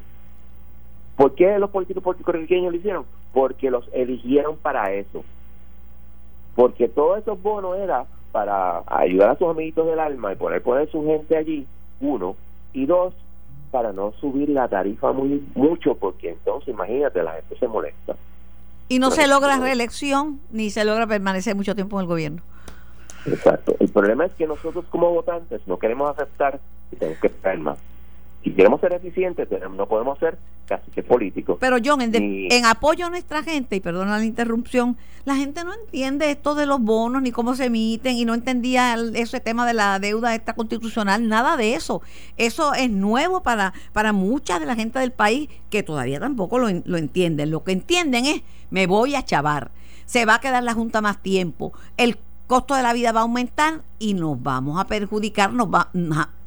¿Por 1.15 1.33
qué 1.35 1.57
los 1.59 1.69
políticos 1.69 2.03
puertorriqueños 2.03 2.71
lo 2.71 2.77
hicieron? 2.77 3.05
Porque 3.33 3.71
los 3.71 3.87
eligieron 3.93 4.57
para 4.57 4.91
eso. 4.93 5.23
Porque 6.55 6.87
todos 6.87 7.19
esos 7.19 7.41
bonos 7.41 7.77
era 7.77 8.05
para 8.31 8.83
ayudar 8.87 9.31
a 9.31 9.37
sus 9.37 9.49
amiguitos 9.49 9.87
del 9.87 9.99
alma 9.99 10.33
y 10.33 10.35
poder 10.35 10.61
poner 10.61 10.91
su 10.91 11.05
gente 11.05 11.37
allí, 11.37 11.65
uno, 12.01 12.35
y 12.73 12.85
dos, 12.85 13.13
para 13.71 13.93
no 13.93 14.11
subir 14.19 14.49
la 14.49 14.67
tarifa 14.67 15.13
muy 15.13 15.45
mucho, 15.55 15.95
porque 15.95 16.31
entonces 16.31 16.69
imagínate, 16.69 17.23
la 17.23 17.33
gente 17.33 17.57
se 17.57 17.67
molesta. 17.67 18.15
Y 18.89 18.99
no 18.99 19.09
se 19.11 19.27
logra 19.27 19.57
reelección 19.57 20.41
ni 20.51 20.69
se 20.69 20.83
logra 20.83 21.07
permanecer 21.07 21.55
mucho 21.55 21.75
tiempo 21.75 21.97
en 21.97 22.01
el 22.01 22.07
gobierno. 22.07 22.41
Exacto. 23.25 23.75
El 23.79 23.89
problema 23.89 24.25
es 24.25 24.33
que 24.33 24.45
nosotros 24.45 24.85
como 24.89 25.11
votantes 25.11 25.61
no 25.65 25.79
queremos 25.79 26.09
aceptar 26.09 26.59
y 26.91 26.97
tenemos 26.97 27.19
que 27.19 27.27
esperar 27.27 27.57
más 27.59 27.79
si 28.45 28.51
queremos 28.51 28.79
ser 28.79 28.93
eficientes, 28.93 29.47
no 29.75 29.87
podemos 29.87 30.19
ser 30.19 30.37
casi 30.67 30.91
que 30.91 31.01
políticos. 31.01 31.57
Pero 31.59 31.77
John, 31.83 31.99
en, 32.01 32.65
apoyo 32.65 33.07
a 33.07 33.09
nuestra 33.09 33.41
gente, 33.41 33.75
y 33.75 33.79
perdona 33.79 34.19
la 34.19 34.23
interrupción, 34.23 34.97
la 35.25 35.35
gente 35.35 35.63
no 35.63 35.73
entiende 35.73 36.29
esto 36.29 36.53
de 36.53 36.67
los 36.67 36.79
bonos 36.79 37.23
ni 37.23 37.31
cómo 37.31 37.55
se 37.55 37.65
emiten 37.65 38.15
y 38.15 38.23
no 38.23 38.35
entendía 38.35 38.97
ese 39.15 39.39
tema 39.39 39.65
de 39.65 39.73
la 39.73 39.97
deuda 39.97 40.35
esta 40.35 40.53
constitucional, 40.53 41.27
nada 41.27 41.57
de 41.57 41.73
eso. 41.73 42.03
Eso 42.37 42.75
es 42.75 42.91
nuevo 42.91 43.41
para, 43.41 43.73
para 43.93 44.13
mucha 44.13 44.59
de 44.59 44.67
la 44.67 44.75
gente 44.75 44.99
del 44.99 45.11
país 45.11 45.49
que 45.71 45.81
todavía 45.81 46.19
tampoco 46.19 46.59
lo, 46.59 46.67
lo 46.85 46.97
entienden. 46.97 47.49
Lo 47.49 47.63
que 47.63 47.71
entienden 47.71 48.27
es, 48.27 48.43
me 48.69 48.85
voy 48.85 49.15
a 49.15 49.25
chavar, 49.25 49.71
se 50.05 50.25
va 50.25 50.35
a 50.35 50.39
quedar 50.39 50.61
la 50.61 50.75
Junta 50.75 51.01
más 51.01 51.17
tiempo, 51.17 51.73
el 51.97 52.19
costo 52.45 52.75
de 52.75 52.83
la 52.83 52.93
vida 52.93 53.11
va 53.11 53.21
a 53.21 53.23
aumentar 53.23 53.81
y 53.97 54.13
nos 54.13 54.41
vamos 54.41 54.79
a 54.79 54.85
perjudicar, 54.85 55.51
nos 55.51 55.67
va, 55.67 55.89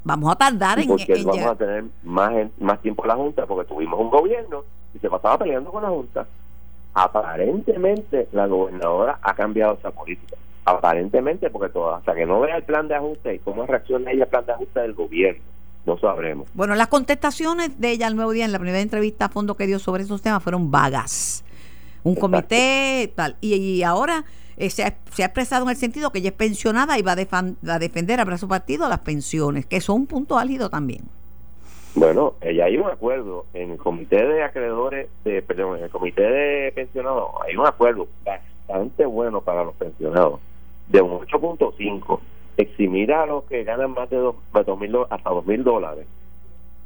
vamos 0.05 0.33
a 0.33 0.37
tardar 0.37 0.78
en, 0.78 0.88
porque 0.88 1.23
vamos 1.25 1.47
a 1.47 1.55
tener 1.55 1.85
más 2.02 2.33
más 2.59 2.81
tiempo 2.81 3.05
en 3.05 3.09
la 3.09 3.17
junta 3.17 3.47
porque 3.47 3.69
tuvimos 3.69 4.00
un 4.00 4.11
gobierno 4.11 4.64
y 4.95 4.99
se 4.99 5.09
pasaba 5.09 5.38
peleando 5.38 5.71
con 5.71 5.83
la 5.83 5.90
junta. 5.90 6.26
Aparentemente 6.95 8.28
la 8.33 8.47
gobernadora 8.47 9.19
ha 9.23 9.35
cambiado 9.35 9.75
esa 9.75 9.90
política. 9.90 10.37
Aparentemente 10.64 11.50
porque 11.50 11.73
todo, 11.73 11.95
hasta 11.95 12.14
que 12.14 12.26
no 12.26 12.40
vea 12.40 12.57
el 12.57 12.64
plan 12.64 12.88
de 12.88 12.95
ajuste 12.95 13.35
y 13.35 13.38
cómo 13.38 13.64
reacciona 13.67 14.11
ella 14.11 14.25
al 14.25 14.30
plan 14.30 14.47
de 14.47 14.52
ajuste 14.52 14.80
del 14.80 14.95
gobierno 14.95 15.43
no 15.87 15.99
sabremos. 15.99 16.49
Bueno 16.54 16.75
las 16.75 16.89
contestaciones 16.89 17.80
de 17.80 17.91
ella 17.91 18.06
al 18.06 18.17
nuevo 18.17 18.32
día 18.32 18.45
en 18.45 18.52
la 18.52 18.58
primera 18.58 18.80
entrevista 18.80 19.26
a 19.26 19.28
fondo 19.30 19.56
que 19.56 19.67
dio 19.67 19.78
sobre 19.78 20.02
esos 20.02 20.23
temas 20.23 20.43
fueron 20.43 20.71
vagas. 20.71 21.45
Un 22.04 22.15
comité 22.15 23.13
tal 23.17 23.37
y 23.41 23.82
ahora 23.82 24.25
eh, 24.58 24.71
se, 24.71 24.82
ha, 24.82 24.88
expresado 24.88 25.64
en 25.64 25.71
el 25.71 25.76
sentido 25.76 26.10
que 26.10 26.18
ella 26.18 26.30
es 26.30 26.34
pensionada 26.34 26.99
y 26.99 27.02
va 27.02 27.12
a, 27.12 27.78
defender 27.78 28.21
a 28.21 28.38
su 28.38 28.49
partido 28.49 28.88
las 28.88 28.99
pensiones, 29.00 29.66
que 29.66 29.80
son 29.80 30.00
un 30.00 30.06
punto 30.06 30.36
álgido 30.36 30.68
también. 30.68 31.02
Bueno, 31.94 32.34
ya 32.42 32.64
hay 32.64 32.76
un 32.76 32.88
acuerdo 32.88 33.47
en 33.54 33.71
el 33.71 33.78
comité 33.78 34.26
de 34.26 34.42
acreedores, 34.42 35.08
de, 35.25 35.42
perdón, 35.42 35.78
en 35.78 35.84
el 35.84 35.90
comité 35.90 36.23
de 36.23 36.73
pensionados, 36.73 37.30
hay 37.47 37.56
un 37.56 37.66
acuerdo 37.66 38.08
bastante 38.25 39.06
bueno 39.06 39.40
para 39.40 39.62
los 39.64 39.75
pensionados, 39.76 40.40
de 40.88 41.02
un 41.02 41.21
8.5, 41.21 42.21
eximir 42.56 43.12
a 43.12 43.26
los 43.26 43.44
que 43.44 43.62
ganan 43.62 43.92
más 43.92 44.10
de, 44.10 44.16
dos, 44.16 44.34
mil, 44.78 44.97
hasta 45.08 45.30
2 45.30 45.47
mil 45.47 45.62
dólares. 45.62 46.06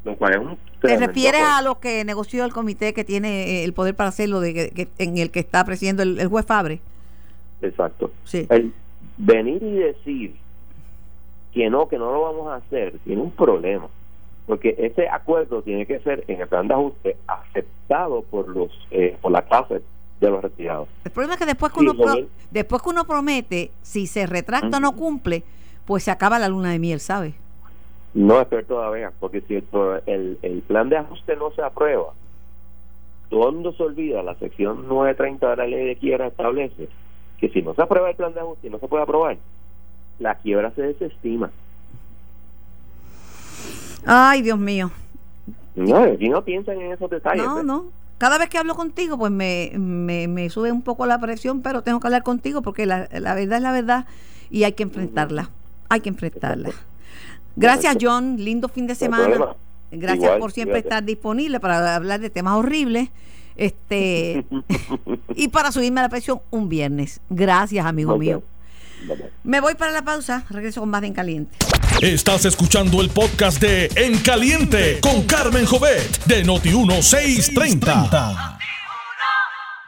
Lo 0.05 0.17
cual 0.17 0.33
es 0.33 0.39
un 0.41 0.59
¿Te 0.81 0.97
refieres 0.97 1.43
a 1.43 1.63
lo 1.63 1.79
que 1.79 2.05
negoció 2.05 2.45
el 2.45 2.53
comité 2.53 2.93
que 2.93 3.05
tiene 3.05 3.65
el 3.65 3.73
poder 3.73 3.95
para 3.95 4.09
hacerlo, 4.09 4.41
de 4.41 4.53
que, 4.71 4.89
en 4.99 5.17
el 5.17 5.31
que 5.31 5.41
está 5.41 5.65
presidiendo 5.65 6.03
el 6.03 6.27
juez 6.27 6.45
Fabre? 6.45 6.81
Exacto. 7.63 8.11
El 8.33 8.73
venir 9.17 9.63
y 9.63 9.73
decir 9.73 10.35
que 11.53 11.69
no, 11.71 11.89
que 11.89 11.99
no 11.99 12.13
lo 12.13 12.23
vamos 12.23 12.49
a 12.49 12.57
hacer, 12.57 12.99
tiene 13.05 13.23
un 13.23 13.31
problema. 13.31 13.89
Porque 14.47 14.75
ese 14.79 15.09
acuerdo 15.09 15.63
tiene 15.63 15.87
que 15.87 16.01
ser 16.01 16.25
en 16.27 16.41
el 16.41 16.49
plan 16.49 16.67
de 16.67 16.75
ajuste 16.75 17.17
aceptado 17.27 18.23
por 18.23 18.49
los 18.49 18.71
eh, 18.91 19.17
por 19.21 19.31
la 19.31 19.43
clase 19.43 19.83
de 20.21 20.31
los 20.31 20.43
retirados. 20.43 20.89
El 21.05 21.13
problema 21.13 21.35
es 21.35 21.41
que 21.41 21.47
después 21.47 21.73
que, 21.73 21.81
uno, 21.81 21.95
después 22.51 22.83
que 22.83 22.89
uno 22.89 23.05
promete, 23.05 23.71
si 23.83 24.07
se 24.07 24.27
retracta 24.27 24.79
o 24.79 24.81
no 24.81 24.97
cumple, 24.97 25.45
pues 25.85 26.05
se 26.05 26.11
acaba 26.11 26.39
la 26.39 26.49
luna 26.49 26.73
de 26.73 26.79
miel, 26.79 27.01
¿sabes? 27.01 27.35
No 28.15 28.41
espero 28.41 28.65
todavía, 28.65 29.13
porque 29.21 29.41
si 29.43 29.55
el, 29.55 30.39
el, 30.43 30.63
plan 30.63 30.89
de 30.89 30.99
ajuste 30.99 31.35
no 31.37 31.51
se 31.53 31.63
aprueba, 31.63 32.13
todo 33.31 33.49
el 33.49 33.55
mundo 33.55 33.73
se 33.73 33.83
olvida, 33.83 34.23
la 34.23 34.35
sección 34.35 34.87
930 34.87 35.51
de 35.51 35.57
la 35.57 35.67
ley 35.67 35.87
de 35.87 35.97
quiebra 35.97 36.27
establece 36.27 36.89
que 37.43 37.49
si 37.49 37.61
no 37.61 37.75
se 37.75 37.83
aprueba 37.83 38.09
el 38.09 38.15
plan 38.15 38.33
de 38.33 38.39
ajuste 38.39 38.69
y 38.69 38.71
no 38.71 38.79
se 38.79 38.87
puede 38.87 39.03
aprobar, 39.03 39.37
la 40.21 40.37
quiebra 40.37 40.71
se 40.77 40.83
desestima. 40.83 41.51
Ay, 44.07 44.43
Dios 44.43 44.61
mío. 44.61 44.93
No, 45.75 45.97
aquí 45.97 46.29
no 46.29 46.45
piensan 46.45 46.81
en 46.81 46.93
esos 46.93 47.11
detalles. 47.11 47.45
No, 47.45 47.65
no. 47.65 47.87
Cada 48.19 48.39
vez 48.39 48.49
que 48.49 48.59
hablo 48.59 48.77
contigo, 48.77 49.19
pues 49.19 49.33
me, 49.33 49.73
me, 49.77 50.51
sube 50.51 50.71
un 50.71 50.83
poco 50.83 51.05
la 51.05 51.19
presión, 51.19 51.63
pero 51.63 51.83
tengo 51.83 51.99
que 51.99 52.07
hablar 52.07 52.23
contigo 52.23 52.63
porque 52.63 52.87
la, 52.87 53.09
la 53.11 53.35
verdad 53.35 53.57
es 53.57 53.63
la 53.63 53.73
verdad 53.73 54.07
y 54.49 54.63
hay 54.63 54.75
que 54.75 54.85
enfrentarla. 54.85 55.51
Hay 55.89 56.01
que 56.01 56.11
enfrentarla. 56.11 56.71
Gracias, 57.57 57.97
John. 58.01 58.37
Lindo 58.37 58.69
fin 58.69 58.87
de 58.87 58.95
semana. 58.95 59.57
Gracias 59.91 60.39
por 60.39 60.53
siempre 60.53 60.79
estar 60.79 61.03
disponible 61.03 61.59
para 61.59 61.97
hablar 61.97 62.21
de 62.21 62.31
temas 62.31 62.55
horribles. 62.55 63.09
Este 63.57 64.45
y 65.37 65.49
para 65.49 65.73
subirme 65.73 66.01
a 66.01 66.05
la 66.05 66.09
presión 66.09 66.41
un 66.51 66.69
viernes. 66.69 67.21
Gracias, 67.31 67.85
amigo 67.85 68.17
mío. 68.19 68.43
Me 69.43 69.61
voy 69.61 69.75
para 69.75 69.93
la 69.93 70.03
pausa, 70.03 70.45
regreso 70.49 70.81
con 70.81 70.89
más 70.91 71.01
de 71.01 71.09
En 71.09 71.15
Caliente. 71.15 71.57
Estás 72.01 72.45
escuchando 72.45 73.01
el 73.01 73.11
podcast 73.11 73.61
de 73.61 73.91
En 73.97 74.19
Caliente 74.19 75.01
con 75.01 75.23
Carmen 75.23 75.67
Jovet 75.67 76.25
de 76.25 76.45
Noti 76.45 76.71
1630. 76.71 78.59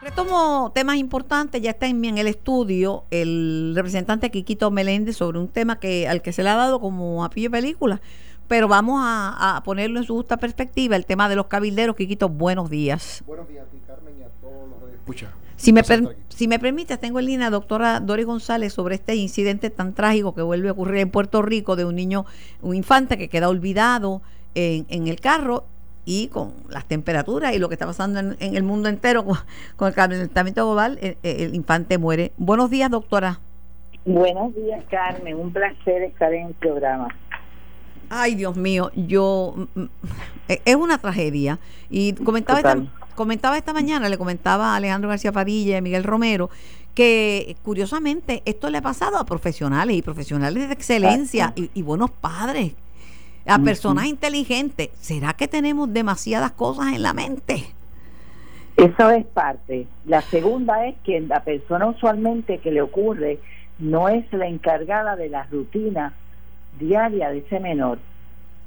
Retomo 0.03 0.71
temas 0.75 0.97
importantes, 0.97 1.63
ya 1.63 1.71
está 1.71 1.87
en, 1.87 2.05
en 2.05 2.19
el 2.19 2.27
estudio 2.27 3.05
el 3.11 3.73
representante 3.75 4.31
Quiquito 4.31 4.71
Meléndez 4.71 5.17
sobre 5.17 5.39
un 5.39 5.49
tema 5.49 5.81
que 5.81 6.07
al 6.07 6.21
que 6.21 6.33
se 6.33 6.43
le 6.43 6.51
ha 6.51 6.57
dado 6.57 6.79
como 6.79 7.25
a 7.25 7.31
pie 7.31 7.49
película, 7.49 8.03
pero 8.49 8.69
vamos 8.69 9.01
a, 9.03 9.63
ponerlo 9.65 9.99
en 9.99 10.05
su 10.05 10.15
justa 10.15 10.37
perspectiva, 10.37 10.97
el 10.97 11.07
tema 11.07 11.29
de 11.29 11.37
los 11.37 11.47
cabilderos. 11.47 11.97
Quiquito, 11.97 12.29
buenos 12.29 12.71
días. 12.71 13.23
Buenos 13.27 13.49
días 13.49 13.67
a 13.67 13.71
ti, 13.71 13.79
Carmen, 13.87 14.15
y 14.21 14.23
a 14.23 14.29
todos 14.41 14.69
los 14.69 14.91
que 14.91 14.97
escuchan. 14.97 15.31
Si 15.57 15.73
me, 15.73 15.83
si 16.29 16.49
me 16.49 16.59
permites, 16.59 16.99
tengo 16.99 17.21
en 17.21 17.27
línea 17.27 17.47
a 17.47 17.51
doctora 17.51 18.01
Dori 18.01 18.25
González 18.25 18.73
sobre 18.73 18.97
este 18.97 19.15
incidente 19.15 19.71
tan 19.71 19.95
trágico 19.95 20.35
que 20.35 20.43
vuelve 20.43 20.69
a 20.69 20.73
ocurrir 20.73 20.99
en 20.99 21.11
Puerto 21.11 21.43
Rico 21.43 21.77
de 21.77 21.85
un 21.85 21.95
niño, 21.95 22.27
un 22.61 22.75
infante 22.75 23.17
que 23.17 23.29
queda 23.29 23.49
olvidado 23.49 24.21
en, 24.55 24.85
en 24.89 25.09
el 25.09 25.21
carro 25.21 25.65
y 26.05 26.29
con 26.29 26.53
las 26.69 26.85
temperaturas 26.87 27.55
y 27.55 27.59
lo 27.59 27.69
que 27.69 27.75
está 27.75 27.87
pasando 27.87 28.21
en, 28.21 28.37
el 28.41 28.63
mundo 28.63 28.89
entero 28.89 29.25
con, 29.25 29.89
el 29.89 29.95
calentamiento 29.95 30.65
global, 30.65 30.99
el, 31.01 31.17
el, 31.23 31.55
infante 31.55 31.99
muere. 31.99 32.33
Buenos 32.37 32.71
días, 32.71 32.91
doctora. 32.91 33.41
Buenos 34.05 34.55
días, 34.55 34.85
Carmen. 34.91 35.37
Un 35.37 35.53
placer 35.53 36.03
estar 36.03 36.33
en 36.35 36.49
el 36.49 36.55
programa. 36.55 37.09
Ay, 38.11 38.35
Dios 38.35 38.57
mío, 38.57 38.91
yo 38.95 39.55
mm, 39.57 39.81
mm, 39.81 39.89
es 40.49 40.77
una 40.77 40.99
tragedia. 40.99 41.59
Y 41.91 42.13
comentaba 42.15 42.59
esta, 42.59 42.77
comentaba 43.15 43.57
esta 43.57 43.73
mañana, 43.73 44.09
le 44.09 44.19
comentaba 44.19 44.73
a 44.73 44.77
Alejandro 44.77 45.11
García 45.11 45.33
Padilla 45.33 45.79
y 45.79 45.83
Miguel 45.83 46.05
Romero, 46.05 46.51
que 46.95 47.57
curiosamente 47.63 48.43
esto 48.45 48.71
le 48.71 48.79
ha 48.79 48.83
pasado 48.83 49.19
a 49.19 49.25
profesionales 49.25 49.97
y 49.97 50.03
profesionales 50.03 50.69
de 50.69 50.75
excelencia 50.75 51.53
y, 51.57 51.83
buenos 51.83 52.11
padres. 52.11 52.73
a 53.47 53.59
personas 53.59 54.07
inteligentes. 54.07 54.91
¿Será 55.01 55.35
que 55.35 55.49
tenemos 55.49 55.93
demasiadas 55.93 56.53
cosas 56.53 56.95
en 56.95 57.03
la 57.03 57.13
mente? 57.13 57.75
Eso 58.77 59.11
es 59.11 59.25
parte. 59.27 59.87
La 60.05 60.21
segunda 60.23 60.87
es 60.87 60.97
que 61.05 61.21
la 61.21 61.45
persona 61.45 61.87
usualmente 61.87 62.59
que 62.59 62.73
le 62.73 62.83
ocurre 62.83 63.39
no 63.79 64.09
es 64.09 64.25
la 64.33 64.47
encargada 64.47 65.17
de 65.17 65.29
la 65.29 65.45
rutina 65.45 66.15
diaria 66.79 67.31
de 67.31 67.39
ese 67.39 67.61
menor. 67.61 67.99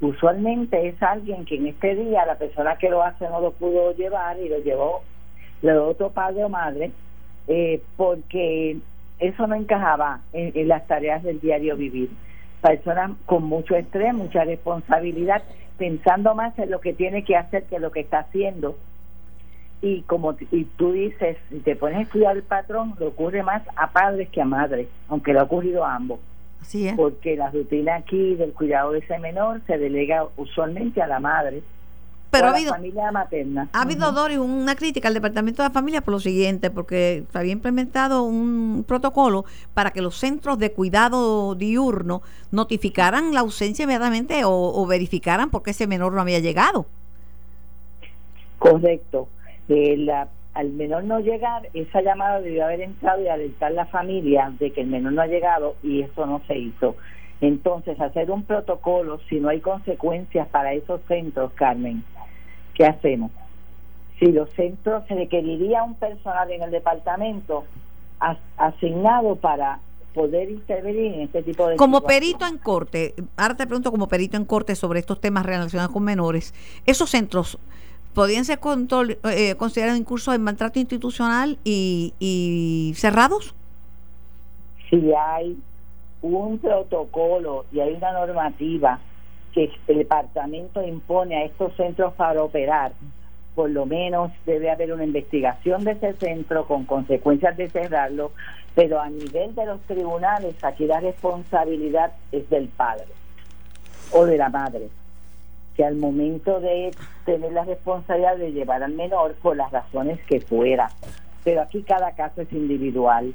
Usualmente 0.00 0.88
es 0.88 1.02
alguien 1.02 1.44
que 1.44 1.56
en 1.56 1.66
este 1.66 1.94
día 1.94 2.24
la 2.24 2.36
persona 2.36 2.76
que 2.76 2.90
lo 2.90 3.02
hace 3.02 3.28
no 3.28 3.40
lo 3.40 3.52
pudo 3.52 3.94
llevar 3.94 4.38
y 4.38 4.48
lo 4.48 4.58
llevó 4.58 5.02
le 5.62 5.76
otro 5.76 6.10
padre 6.10 6.44
o 6.44 6.48
madre 6.48 6.92
eh, 7.48 7.82
porque 7.96 8.78
eso 9.18 9.46
no 9.46 9.56
encajaba 9.56 10.20
en, 10.32 10.52
en 10.54 10.68
las 10.68 10.86
tareas 10.86 11.22
del 11.22 11.40
diario 11.40 11.76
vivir. 11.76 12.10
Personas 12.62 13.12
con 13.26 13.44
mucho 13.44 13.74
estrés, 13.74 14.14
mucha 14.14 14.44
responsabilidad, 14.44 15.42
pensando 15.78 16.34
más 16.34 16.56
en 16.58 16.70
lo 16.70 16.80
que 16.80 16.92
tiene 16.92 17.24
que 17.24 17.36
hacer 17.36 17.64
que 17.64 17.78
lo 17.78 17.90
que 17.90 18.00
está 18.00 18.20
haciendo 18.20 18.76
y 19.80 20.02
como 20.02 20.36
y 20.50 20.64
tú 20.64 20.92
dices, 20.92 21.36
si 21.50 21.60
te 21.60 21.76
pones 21.76 21.98
a 21.98 22.02
estudiar 22.02 22.36
el 22.36 22.42
patrón, 22.42 22.94
le 22.98 23.06
ocurre 23.06 23.42
más 23.42 23.62
a 23.76 23.90
padres 23.90 24.28
que 24.30 24.42
a 24.42 24.44
madres, 24.44 24.88
aunque 25.08 25.32
le 25.32 25.38
ha 25.38 25.44
ocurrido 25.44 25.84
a 25.84 25.94
ambos. 25.94 26.18
Así 26.60 26.86
es. 26.88 26.94
Porque 26.96 27.36
la 27.36 27.50
rutina 27.50 27.96
aquí 27.96 28.34
del 28.34 28.52
cuidado 28.52 28.92
de 28.92 28.98
ese 28.98 29.18
menor 29.18 29.60
se 29.66 29.78
delega 29.78 30.26
usualmente 30.36 31.00
a 31.00 31.06
la 31.06 31.20
madre. 31.20 31.62
Pero 32.30 32.44
o 32.44 32.48
ha 32.48 32.52
a 32.52 32.54
habido, 32.56 32.70
la 32.72 32.76
familia 32.76 33.10
materna. 33.10 33.68
ha 33.72 33.80
habido, 33.82 34.12
Doris, 34.12 34.36
una 34.36 34.74
crítica 34.76 35.08
al 35.08 35.14
Departamento 35.14 35.62
de 35.62 35.68
la 35.70 35.72
Familia 35.72 36.02
por 36.02 36.12
lo 36.12 36.20
siguiente, 36.20 36.70
porque 36.70 37.24
se 37.32 37.38
había 37.38 37.52
implementado 37.52 38.22
un 38.24 38.84
protocolo 38.86 39.46
para 39.72 39.92
que 39.92 40.02
los 40.02 40.16
centros 40.18 40.58
de 40.58 40.72
cuidado 40.72 41.54
diurno 41.54 42.20
notificaran 42.50 43.32
la 43.32 43.40
ausencia 43.40 43.84
inmediatamente 43.84 44.44
o, 44.44 44.50
o 44.52 44.86
verificaran 44.86 45.48
por 45.48 45.62
qué 45.62 45.70
ese 45.70 45.86
menor 45.86 46.12
no 46.12 46.20
había 46.20 46.40
llegado. 46.40 46.84
Correcto. 48.58 49.28
Eh, 49.68 49.96
la- 49.98 50.28
al 50.58 50.70
menor 50.70 51.04
no 51.04 51.20
llegar, 51.20 51.68
esa 51.72 52.02
llamada 52.02 52.40
debió 52.40 52.64
haber 52.64 52.80
entrado 52.80 53.22
y 53.22 53.28
alertar 53.28 53.70
a 53.70 53.74
la 53.74 53.86
familia 53.86 54.52
de 54.58 54.72
que 54.72 54.80
el 54.80 54.88
menor 54.88 55.12
no 55.12 55.22
ha 55.22 55.28
llegado 55.28 55.76
y 55.84 56.02
eso 56.02 56.26
no 56.26 56.42
se 56.48 56.58
hizo. 56.58 56.96
Entonces, 57.40 58.00
hacer 58.00 58.28
un 58.32 58.42
protocolo, 58.42 59.20
si 59.28 59.38
no 59.38 59.50
hay 59.50 59.60
consecuencias 59.60 60.48
para 60.48 60.72
esos 60.72 61.00
centros, 61.06 61.52
Carmen, 61.54 62.02
¿qué 62.74 62.84
hacemos? 62.86 63.30
Si 64.18 64.32
los 64.32 64.50
centros 64.54 65.04
se 65.06 65.14
requeriría 65.14 65.84
un 65.84 65.94
personal 65.94 66.50
en 66.50 66.62
el 66.64 66.72
departamento 66.72 67.64
as- 68.18 68.38
asignado 68.56 69.36
para 69.36 69.78
poder 70.12 70.50
intervenir 70.50 71.14
en 71.14 71.20
este 71.20 71.44
tipo 71.44 71.68
de 71.68 71.76
Como 71.76 72.00
perito 72.00 72.44
en 72.46 72.58
corte, 72.58 73.14
ahora 73.36 73.54
te 73.56 73.64
pregunto 73.68 73.92
como 73.92 74.08
perito 74.08 74.36
en 74.36 74.44
corte 74.44 74.74
sobre 74.74 74.98
estos 74.98 75.20
temas 75.20 75.46
relacionados 75.46 75.92
con 75.92 76.02
menores, 76.02 76.52
¿esos 76.84 77.10
centros 77.10 77.58
podrían 78.14 78.44
ser 78.44 78.58
eh, 79.24 79.54
considerados 79.56 79.98
incursos 79.98 80.32
de 80.32 80.38
maltrato 80.38 80.78
institucional 80.78 81.58
y, 81.64 82.14
y 82.18 82.92
cerrados? 82.96 83.54
si 84.88 85.12
hay 85.14 85.58
un 86.22 86.58
protocolo 86.58 87.66
y 87.72 87.80
hay 87.80 87.94
una 87.94 88.12
normativa 88.12 88.98
que 89.52 89.70
el 89.86 89.98
departamento 89.98 90.82
impone 90.82 91.36
a 91.36 91.44
estos 91.44 91.74
centros 91.76 92.14
para 92.14 92.42
operar, 92.42 92.92
por 93.54 93.70
lo 93.70 93.86
menos 93.86 94.30
debe 94.46 94.70
haber 94.70 94.92
una 94.92 95.04
investigación 95.04 95.84
de 95.84 95.92
ese 95.92 96.14
centro 96.14 96.66
con 96.66 96.84
consecuencias 96.84 97.56
de 97.56 97.68
cerrarlo, 97.68 98.32
pero 98.74 99.00
a 99.00 99.08
nivel 99.08 99.54
de 99.54 99.66
los 99.66 99.80
tribunales 99.82 100.62
aquí 100.62 100.86
la 100.86 101.00
responsabilidad 101.00 102.12
es 102.30 102.48
del 102.50 102.68
padre 102.68 103.06
o 104.12 104.24
de 104.24 104.36
la 104.38 104.48
madre, 104.48 104.88
que 105.78 105.84
al 105.84 105.94
momento 105.94 106.58
de 106.60 106.90
tener 107.24 107.52
la 107.52 107.62
responsabilidad 107.64 108.36
de 108.36 108.50
llevar 108.50 108.82
al 108.82 108.94
menor 108.94 109.34
por 109.40 109.56
las 109.56 109.70
razones 109.70 110.18
que 110.26 110.40
fuera, 110.40 110.90
pero 111.44 111.62
aquí 111.62 111.84
cada 111.84 112.10
caso 112.16 112.40
es 112.42 112.52
individual 112.52 113.32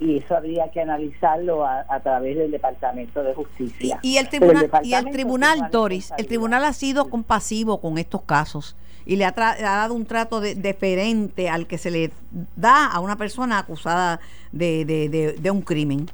y 0.00 0.16
eso 0.16 0.34
habría 0.34 0.70
que 0.70 0.80
analizarlo 0.80 1.66
a, 1.66 1.84
a 1.90 2.00
través 2.00 2.38
del 2.38 2.50
Departamento 2.50 3.22
de 3.22 3.34
Justicia. 3.34 3.98
y 4.00 4.16
el 4.16 4.26
Pero 4.30 4.52
el 4.52 4.56
tribunal, 4.70 4.86
y 4.86 4.94
el 4.94 5.10
tribunal 5.10 5.68
Doris, 5.70 6.14
el 6.16 6.26
tribunal 6.26 6.64
ha 6.64 6.72
sido 6.72 7.10
compasivo 7.10 7.78
con 7.78 7.98
estos 7.98 8.22
casos 8.22 8.74
y 9.04 9.16
le 9.16 9.26
ha, 9.26 9.34
tra- 9.34 9.58
ha 9.58 9.76
dado 9.76 9.92
un 9.92 10.06
trato 10.06 10.40
de- 10.40 10.54
deferente 10.54 11.50
al 11.50 11.66
que 11.66 11.76
se 11.76 11.90
le 11.90 12.10
da 12.56 12.86
a 12.86 13.00
una 13.00 13.16
persona 13.16 13.58
acusada 13.58 14.18
de, 14.50 14.86
de- 14.86 15.10
de- 15.10 15.32
de 15.34 15.50
un 15.50 15.60
crimen. 15.60 16.06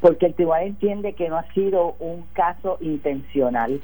porque 0.00 0.24
el 0.26 0.34
tribunal 0.34 0.62
entiende 0.66 1.12
que 1.12 1.28
no 1.28 1.36
ha 1.36 1.44
sido 1.52 1.94
un 1.98 2.24
caso 2.32 2.78
intencional. 2.80 3.82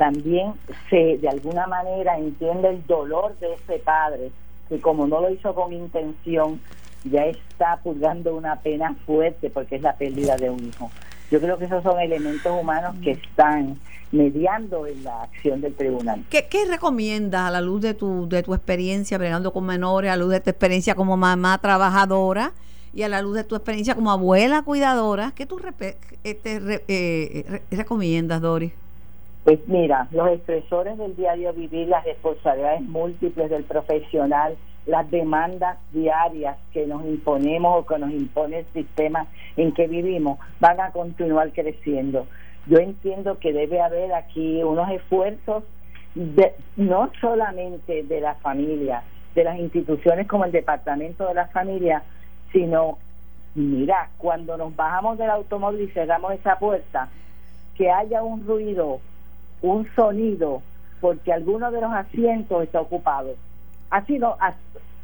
También 0.00 0.54
se, 0.88 1.18
de 1.18 1.28
alguna 1.28 1.66
manera, 1.66 2.16
entiende 2.16 2.70
el 2.70 2.86
dolor 2.86 3.38
de 3.38 3.52
ese 3.52 3.78
padre, 3.84 4.30
que 4.70 4.80
como 4.80 5.06
no 5.06 5.20
lo 5.20 5.28
hizo 5.28 5.54
con 5.54 5.74
intención, 5.74 6.58
ya 7.04 7.26
está 7.26 7.76
purgando 7.82 8.34
una 8.34 8.56
pena 8.60 8.96
fuerte 9.04 9.50
porque 9.50 9.76
es 9.76 9.82
la 9.82 9.92
pérdida 9.96 10.38
de 10.38 10.48
un 10.48 10.64
hijo. 10.64 10.90
Yo 11.30 11.38
creo 11.38 11.58
que 11.58 11.66
esos 11.66 11.82
son 11.82 12.00
elementos 12.00 12.50
humanos 12.58 12.96
que 13.04 13.10
están 13.10 13.78
mediando 14.10 14.86
en 14.86 15.04
la 15.04 15.24
acción 15.24 15.60
del 15.60 15.74
tribunal. 15.74 16.24
¿Qué, 16.30 16.46
recomiendas 16.66 17.42
a 17.42 17.50
la 17.50 17.60
luz 17.60 17.82
de 17.82 17.92
tu, 17.92 18.26
de 18.26 18.42
tu 18.42 18.54
experiencia 18.54 19.18
bregando 19.18 19.52
con 19.52 19.66
menores, 19.66 20.10
a 20.10 20.16
la 20.16 20.22
luz 20.24 20.32
de 20.32 20.40
tu 20.40 20.48
experiencia 20.48 20.94
como 20.94 21.18
mamá 21.18 21.58
trabajadora 21.58 22.52
y 22.94 23.02
a 23.02 23.08
la 23.10 23.20
luz 23.20 23.36
de 23.36 23.44
tu 23.44 23.54
experiencia 23.54 23.94
como 23.94 24.10
abuela 24.10 24.62
cuidadora? 24.62 25.32
¿Qué 25.36 25.44
tú 25.44 25.60
este, 26.24 26.58
re- 26.58 26.84
eh, 26.88 27.44
re- 27.46 27.62
recomiendas, 27.70 28.40
Doris? 28.40 28.72
Pues 29.44 29.58
mira, 29.66 30.06
los 30.10 30.28
expresores 30.28 30.98
del 30.98 31.16
diario 31.16 31.52
vivir, 31.52 31.88
las 31.88 32.04
responsabilidades 32.04 32.82
múltiples 32.82 33.48
del 33.48 33.64
profesional, 33.64 34.56
las 34.86 35.10
demandas 35.10 35.78
diarias 35.92 36.58
que 36.72 36.86
nos 36.86 37.04
imponemos 37.04 37.78
o 37.78 37.86
que 37.86 37.98
nos 37.98 38.10
impone 38.10 38.60
el 38.60 38.66
sistema 38.72 39.26
en 39.56 39.72
que 39.72 39.86
vivimos, 39.86 40.38
van 40.58 40.80
a 40.80 40.90
continuar 40.90 41.52
creciendo. 41.52 42.26
Yo 42.66 42.78
entiendo 42.78 43.38
que 43.38 43.52
debe 43.52 43.80
haber 43.80 44.12
aquí 44.12 44.62
unos 44.62 44.90
esfuerzos 44.90 45.64
de, 46.14 46.52
no 46.76 47.10
solamente 47.20 48.02
de 48.02 48.20
la 48.20 48.34
familia, 48.36 49.02
de 49.34 49.44
las 49.44 49.58
instituciones 49.58 50.26
como 50.26 50.44
el 50.44 50.52
Departamento 50.52 51.26
de 51.26 51.34
la 51.34 51.46
Familia, 51.48 52.02
sino, 52.52 52.98
mira, 53.54 54.10
cuando 54.18 54.56
nos 54.56 54.74
bajamos 54.76 55.18
del 55.18 55.30
automóvil 55.30 55.82
y 55.82 55.92
cerramos 55.92 56.32
esa 56.32 56.58
puerta, 56.58 57.08
que 57.76 57.90
haya 57.90 58.22
un 58.22 58.46
ruido, 58.46 59.00
un 59.62 59.88
sonido, 59.94 60.62
porque 61.00 61.32
alguno 61.32 61.70
de 61.70 61.80
los 61.80 61.92
asientos 61.92 62.62
está 62.62 62.80
ocupado. 62.80 63.34
Así 63.90 64.18
no, 64.18 64.36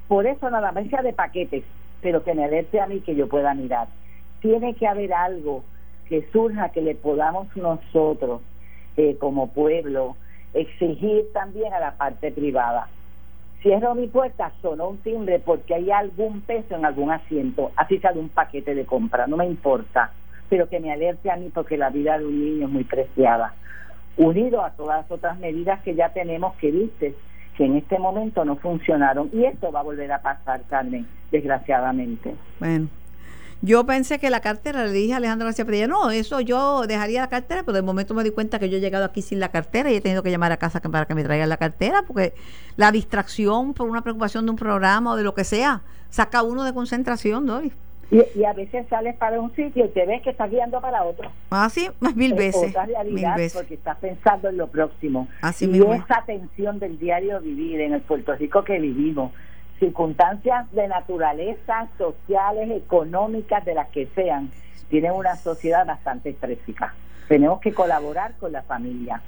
por 0.09 0.27
eso 0.27 0.51
nada 0.51 0.73
más 0.73 0.87
sea 0.89 1.03
de 1.03 1.13
paquetes, 1.13 1.65
pero 2.01 2.23
que 2.23 2.35
me 2.35 2.45
alerte 2.45 2.81
a 2.81 2.87
mí 2.87 3.01
que 3.01 3.15
yo 3.15 3.29
pueda 3.29 3.55
mirar. 3.55 3.89
Tiene 4.41 4.75
que 4.75 4.87
haber 4.87 5.13
algo 5.13 5.65
que 6.09 6.29
surja 6.33 6.69
que 6.69 6.83
le 6.83 6.95
podamos 6.95 7.49
nosotros, 7.57 8.43
eh, 8.97 9.17
como 9.19 9.49
pueblo, 9.49 10.17
exigir 10.55 11.27
también 11.33 11.73
a 11.75 11.81
la 11.81 11.97
parte 11.97 12.31
privada. 12.31 12.89
Cierro 13.63 13.95
mi 13.95 14.07
puerta, 14.07 14.53
sonó 14.63 14.91
un 14.91 14.99
timbre 14.99 15.41
porque 15.41 15.75
hay 15.75 15.91
algún 15.91 16.43
peso 16.43 16.77
en 16.77 16.85
algún 16.85 17.11
asiento, 17.11 17.73
así 17.75 17.99
sea 17.99 18.13
de 18.13 18.21
un 18.21 18.29
paquete 18.29 18.75
de 18.75 18.85
compra, 18.85 19.27
no 19.27 19.37
me 19.37 19.47
importa, 19.47 20.13
pero 20.49 20.69
que 20.69 20.79
me 20.79 20.93
alerte 20.93 21.31
a 21.31 21.37
mí 21.37 21.51
porque 21.53 21.77
la 21.77 21.91
vida 21.91 22.19
de 22.19 22.27
un 22.27 22.39
niño 22.39 22.67
es 22.67 22.73
muy 22.73 22.85
preciada. 22.85 23.55
Unido 24.17 24.65
a 24.65 24.71
todas 24.71 25.03
las 25.03 25.11
otras 25.11 25.39
medidas 25.39 25.83
que 25.83 25.95
ya 25.95 26.11
tenemos 26.11 26.55
que 26.57 26.71
viste, 26.71 27.15
que 27.57 27.65
en 27.65 27.77
este 27.77 27.99
momento 27.99 28.45
no 28.45 28.57
funcionaron. 28.57 29.31
Y 29.33 29.45
esto 29.45 29.71
va 29.73 29.81
a 29.81 29.83
volver 29.83 30.11
a 30.13 30.23
pasar, 30.23 30.63
Carmen, 30.69 31.07
desgraciadamente. 31.31 32.35
Bueno, 32.61 32.89
yo 33.63 33.87
pensé 33.87 34.19
que 34.19 34.29
la 34.29 34.41
cartera, 34.41 34.85
le 34.85 34.93
dije 34.93 35.15
a 35.15 35.17
Alejandro 35.17 35.47
García 35.47 35.65
Padilla, 35.65 35.87
no, 35.87 36.11
eso 36.11 36.41
yo 36.41 36.87
dejaría 36.87 37.23
la 37.23 37.29
cartera, 37.29 37.63
pero 37.63 37.75
de 37.75 37.83
momento 37.83 38.13
me 38.13 38.23
di 38.23 38.31
cuenta 38.31 38.59
que 38.59 38.69
yo 38.69 38.77
he 38.77 38.81
llegado 38.81 39.05
aquí 39.05 39.23
sin 39.23 39.41
la 39.41 39.51
cartera 39.51 39.91
y 39.91 39.97
he 39.97 40.01
tenido 40.01 40.23
que 40.23 40.31
llamar 40.31 40.53
a 40.53 40.59
casa 40.59 40.81
para 40.81 41.07
que 41.07 41.15
me 41.15 41.25
traigan 41.25 41.49
la 41.49 41.57
cartera, 41.57 42.03
porque 42.07 42.35
la 42.77 42.93
distracción 42.93 43.73
por 43.73 43.89
una 43.89 44.03
preocupación 44.03 44.45
de 44.45 44.51
un 44.51 44.57
programa 44.57 45.13
o 45.13 45.17
de 45.17 45.25
lo 45.25 45.35
que 45.35 45.45
sea, 45.45 45.83
saca 46.11 46.43
uno 46.43 46.65
de 46.65 46.75
concentración, 46.75 47.47
Doris. 47.47 47.73
Y, 48.11 48.23
y 48.39 48.45
a 48.45 48.53
veces 48.53 48.87
sales 48.89 49.17
para 49.17 49.41
un 49.41 49.53
sitio 49.57 49.85
y 49.85 49.89
te 49.89 50.07
ves 50.07 50.23
que 50.23 50.31
estás 50.31 50.49
guiando 50.51 50.81
para 50.81 51.03
otro. 51.05 51.31
Así, 51.51 51.89
más 51.99 52.15
mil 52.15 52.33
Es 52.33 52.39
veces. 52.39 52.71
otra 52.71 52.87
Mil 52.87 52.95
realidad 52.95 53.37
veces. 53.37 53.55
porque 53.55 53.75
estás 53.75 53.97
pensando 53.99 54.49
en 54.49 54.57
lo 54.59 54.69
próximo. 54.69 55.27
Así 55.43 55.65
y 55.65 55.69
mismo 55.69 55.93
es. 55.95 56.03
esa 56.05 56.23
tensión 56.25 56.79
del 56.79 56.99
diario 56.99 57.41
vivir 57.41 57.81
en 57.81 57.95
el 57.95 58.01
Puerto 58.03 58.35
Rico 58.37 58.63
que 58.63 58.79
vivimos, 58.79 59.33
circunstancias 59.81 60.71
de 60.73 60.87
naturaleza, 60.89 61.89
sociales, 61.99 62.71
económicas, 62.71 63.65
de 63.65 63.75
las 63.75 63.89
que 63.89 64.07
sean, 64.15 64.51
tienen 64.89 65.13
una 65.13 65.35
sociedad 65.37 65.85
bastante 65.85 66.31
estrésica. 66.31 66.95
Tenemos 67.29 67.61
que 67.61 67.75
colaborar 67.75 68.35
con 68.39 68.53
la 68.53 68.63
familia. 68.63 69.21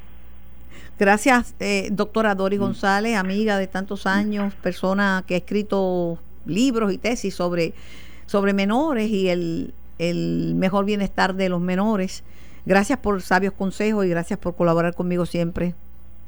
Gracias, 0.98 1.54
eh, 1.60 1.88
doctora 1.90 2.34
Doris 2.34 2.60
González, 2.60 3.16
amiga 3.16 3.58
de 3.58 3.66
tantos 3.66 4.06
años, 4.06 4.54
persona 4.54 5.24
que 5.26 5.34
ha 5.34 5.38
escrito 5.38 6.18
libros 6.46 6.92
y 6.92 6.98
tesis 6.98 7.34
sobre, 7.34 7.72
sobre 8.28 8.52
menores 8.52 9.08
y 9.08 9.30
el, 9.30 9.74
el 9.98 10.54
mejor 10.54 10.84
bienestar 10.84 11.34
de 11.34 11.48
los 11.48 11.60
menores. 11.60 12.22
Gracias 12.66 12.98
por 12.98 13.22
sabios 13.22 13.54
consejos 13.54 14.04
y 14.04 14.10
gracias 14.10 14.38
por 14.38 14.54
colaborar 14.54 14.94
conmigo 14.94 15.24
siempre. 15.24 15.74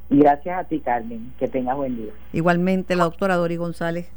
Gracias 0.09 0.59
a 0.59 0.65
ti, 0.65 0.81
Carmen. 0.81 1.33
Que 1.39 1.47
tengas 1.47 1.77
buen 1.77 1.97
día. 1.97 2.13
Igualmente, 2.33 2.97
la 2.97 3.05
doctora 3.05 3.37
Dori 3.37 3.57
González. 3.57 4.09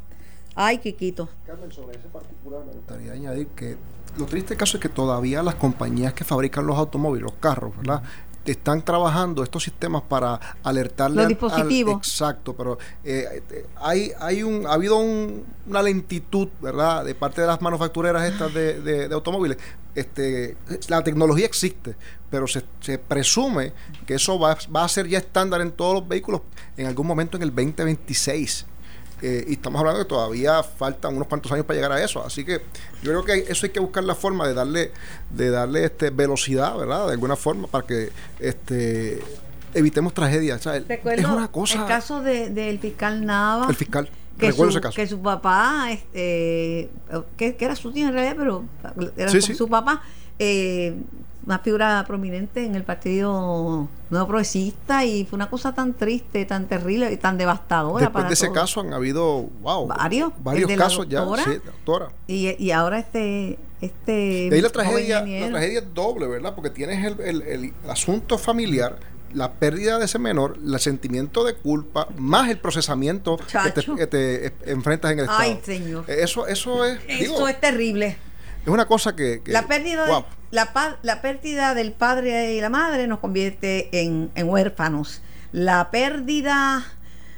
Ay, 0.54 0.78
Quiquito. 0.78 1.28
Carmen, 1.46 1.70
sobre 1.70 1.98
ese 1.98 2.08
particular 2.08 2.64
me 2.64 2.72
gustaría 2.72 3.12
añadir 3.12 3.48
que 3.48 3.76
lo 4.16 4.24
triste 4.26 4.56
caso 4.56 4.78
es 4.78 4.80
que 4.80 4.88
todavía 4.88 5.42
las 5.42 5.56
compañías 5.56 6.14
que 6.14 6.24
fabrican 6.24 6.66
los 6.66 6.78
automóviles, 6.78 7.22
los 7.24 7.34
carros, 7.34 7.76
¿verdad? 7.76 8.02
Están 8.52 8.82
trabajando 8.84 9.42
estos 9.42 9.62
sistemas 9.62 10.02
para 10.02 10.38
alertarle 10.62 11.16
los 11.16 11.28
dispositivos. 11.28 11.92
al- 11.94 11.98
exacto 11.98 12.54
pero 12.54 12.78
eh, 13.04 13.42
eh, 13.50 13.66
hay 13.76 14.10
hay 14.20 14.42
un 14.42 14.66
ha 14.66 14.72
habido 14.74 14.96
un- 14.98 15.44
una 15.66 15.82
lentitud 15.82 16.48
verdad 16.60 17.04
de 17.04 17.14
parte 17.14 17.40
de 17.40 17.46
las 17.46 17.60
manufactureras 17.62 18.24
estas 18.30 18.52
de, 18.52 18.80
de- 18.80 19.08
de 19.08 19.14
automóviles. 19.14 19.56
Este 19.94 20.56
la 20.88 21.02
tecnología 21.04 21.46
existe 21.46 21.94
pero 22.30 22.48
se, 22.48 22.64
se 22.80 22.98
presume 22.98 23.72
que 24.06 24.14
eso 24.14 24.38
va, 24.40 24.56
va 24.74 24.82
a 24.84 24.88
ser 24.88 25.06
ya 25.06 25.18
estándar 25.18 25.60
en 25.60 25.70
todos 25.70 25.94
los 25.94 26.08
vehículos 26.08 26.40
en 26.76 26.86
algún 26.86 27.06
momento 27.06 27.36
en 27.36 27.44
el 27.44 27.50
2026 27.54 28.66
eh, 29.22 29.44
y 29.48 29.52
estamos 29.54 29.78
hablando 29.80 30.00
que 30.02 30.08
todavía 30.08 30.62
faltan 30.62 31.14
unos 31.16 31.28
cuantos 31.28 31.50
años 31.52 31.64
para 31.64 31.76
llegar 31.76 31.92
a 31.92 32.02
eso. 32.02 32.24
Así 32.24 32.44
que 32.44 32.60
yo 33.02 33.10
creo 33.10 33.24
que 33.24 33.50
eso 33.52 33.66
hay 33.66 33.72
que 33.72 33.80
buscar 33.80 34.04
la 34.04 34.14
forma 34.14 34.46
de 34.46 34.54
darle, 34.54 34.92
de 35.30 35.50
darle 35.50 35.84
este 35.84 36.10
velocidad, 36.10 36.76
¿verdad? 36.76 37.06
De 37.06 37.12
alguna 37.12 37.36
forma, 37.36 37.66
para 37.68 37.86
que 37.86 38.10
este 38.40 39.22
evitemos 39.72 40.14
tragedias. 40.14 40.60
O 40.60 40.62
sea, 40.62 40.76
el- 40.76 40.86
Recuerdo 40.86 41.22
es 41.22 41.28
una 41.28 41.48
cosa. 41.50 41.80
el 41.82 41.86
caso 41.86 42.20
de- 42.22 42.50
del 42.50 42.78
fiscal 42.78 43.24
Nava. 43.26 43.66
el 43.68 43.74
fiscal. 43.74 44.08
que 44.38 44.48
recuerdo 44.48 44.72
su, 44.72 44.78
ese 44.78 44.82
caso. 44.82 44.96
que 44.96 45.06
su 45.06 45.20
papá, 45.22 45.86
este, 45.92 46.90
que, 47.36 47.54
que 47.56 47.64
era 47.64 47.76
su 47.76 47.92
tío 47.92 48.08
en 48.08 48.12
realidad, 48.14 48.34
pero 48.36 48.64
era 49.16 49.28
Sí, 49.30 49.40
su, 49.40 49.46
sí. 49.48 49.54
su 49.54 49.68
papá, 49.68 50.02
eh, 50.40 50.94
una 51.46 51.58
figura 51.58 52.04
prominente 52.06 52.64
en 52.64 52.74
el 52.74 52.84
Partido 52.84 53.88
Nuevo 54.10 54.26
Progresista 54.26 55.04
y 55.04 55.24
fue 55.26 55.36
una 55.36 55.50
cosa 55.50 55.74
tan 55.74 55.92
triste, 55.94 56.44
tan 56.46 56.66
terrible 56.68 57.12
y 57.12 57.16
tan 57.16 57.36
devastadora 57.38 58.00
Después 58.06 58.12
para 58.22 58.28
de 58.28 58.34
ese 58.34 58.46
todos. 58.46 58.58
caso 58.58 58.80
han 58.80 58.92
habido, 58.94 59.42
wow, 59.62 59.86
Varios. 59.88 60.32
varios 60.42 60.70
casos 60.72 61.06
ya. 61.08 61.20
doctora. 61.20 61.44
Sí, 61.44 61.50
doctora. 61.64 62.08
Y, 62.26 62.62
y 62.64 62.70
ahora 62.70 62.98
este, 62.98 63.58
este 63.80 64.12
De 64.50 64.56
ahí 64.56 64.60
la 64.62 64.70
tragedia, 64.70 65.20
la 65.24 65.48
tragedia 65.50 65.80
es 65.80 65.94
doble, 65.94 66.26
¿verdad? 66.26 66.54
Porque 66.54 66.70
tienes 66.70 67.04
el, 67.04 67.20
el- 67.20 67.42
el 67.42 67.74
asunto 67.90 68.38
familiar, 68.38 68.98
la 69.34 69.52
pérdida 69.52 69.98
de 69.98 70.04
ese 70.06 70.18
menor, 70.18 70.56
el 70.64 70.78
sentimiento 70.80 71.44
de 71.44 71.54
culpa, 71.54 72.08
más 72.16 72.48
el 72.48 72.58
procesamiento 72.58 73.36
que 73.36 73.44
te, 73.44 73.50
Chacho. 73.82 73.96
que 73.96 74.06
te, 74.06 74.52
enfrentas 74.66 75.10
en 75.12 75.18
el 75.18 75.24
Estado. 75.24 75.42
Ay, 75.42 75.60
señor. 75.62 76.04
Eso, 76.08 76.46
eso 76.46 76.84
es, 76.86 77.00
Eso 77.08 77.18
digo, 77.34 77.48
es 77.48 77.60
terrible. 77.60 78.16
es 78.62 78.68
una 78.68 78.86
cosa 78.86 79.14
que... 79.16 79.42
que- 79.44 79.52
La 79.52 79.66
pérdida, 79.66 80.06
de-. 80.06 80.24
La, 80.54 80.98
la 81.02 81.20
pérdida 81.20 81.74
del 81.74 81.90
padre 81.92 82.54
y 82.54 82.60
la 82.60 82.70
madre 82.70 83.08
nos 83.08 83.18
convierte 83.18 83.88
en, 84.00 84.30
en 84.36 84.48
huérfanos. 84.48 85.20
La 85.50 85.90
pérdida 85.90 86.84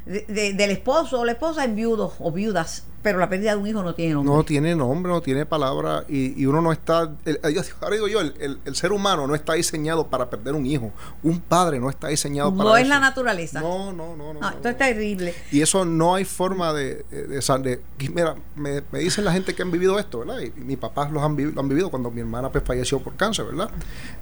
de- 0.06 0.24
de- 0.28 0.52
del 0.54 0.70
esposo 0.70 1.20
o 1.20 1.24
la 1.24 1.32
esposa 1.32 1.64
en 1.64 1.74
viudos 1.76 2.14
o 2.20 2.30
viudas. 2.32 2.84
Pero 3.02 3.20
la 3.20 3.28
pérdida 3.28 3.52
de 3.52 3.58
un 3.58 3.66
hijo 3.68 3.84
no 3.84 3.94
tiene 3.94 4.14
nombre. 4.14 4.34
No 4.34 4.44
tiene 4.44 4.74
nombre, 4.74 5.12
no 5.12 5.20
tiene 5.20 5.46
palabra 5.46 6.04
y, 6.08 6.40
y 6.42 6.46
uno 6.46 6.60
no 6.60 6.72
está, 6.72 7.12
el- 7.24 7.38
ahora 7.80 7.94
digo 7.94 8.08
yo, 8.08 8.20
el, 8.20 8.34
el- 8.40 8.58
el 8.64 8.74
ser 8.74 8.90
humano 8.90 9.28
no 9.28 9.36
está 9.36 9.52
diseñado 9.52 10.08
para 10.08 10.28
perder 10.28 10.54
un 10.54 10.66
hijo, 10.66 10.90
un 11.22 11.38
padre 11.40 11.78
no 11.78 11.88
está 11.88 12.08
diseñado 12.08 12.50
para 12.56 12.70
No 12.70 12.76
es 12.76 12.82
eso. 12.82 12.90
la 12.90 12.98
naturaleza. 12.98 13.60
No, 13.60 13.92
no, 13.92 14.16
no, 14.16 14.34
no. 14.34 14.40
No, 14.40 14.48
esto 14.48 14.68
es 14.70 14.76
terrible. 14.78 15.34
Y 15.52 15.60
eso 15.60 15.84
no 15.84 16.16
hay 16.16 16.24
forma 16.24 16.72
de, 16.72 17.04
de, 17.10 17.26
de 17.28 17.40
de- 17.62 17.80
mira, 18.12 18.34
me, 18.56 18.82
me 18.90 18.98
dicen 18.98 19.24
la 19.24 19.30
gente 19.32 19.54
que 19.54 19.62
han 19.62 19.70
vivido 19.70 20.00
esto, 20.00 20.20
¿verdad? 20.20 20.40
Y, 20.40 20.50
mis 20.60 20.78
papás 20.78 21.12
los 21.12 21.22
han, 21.22 21.36
vivi- 21.36 21.54
lo 21.54 21.60
han 21.60 21.68
vivido 21.68 21.90
cuando 21.90 22.10
mi 22.10 22.22
hermana 22.22 22.50
pues, 22.50 22.64
falleció 22.64 22.98
por 22.98 23.14
cáncer, 23.14 23.44
¿verdad? 23.44 23.70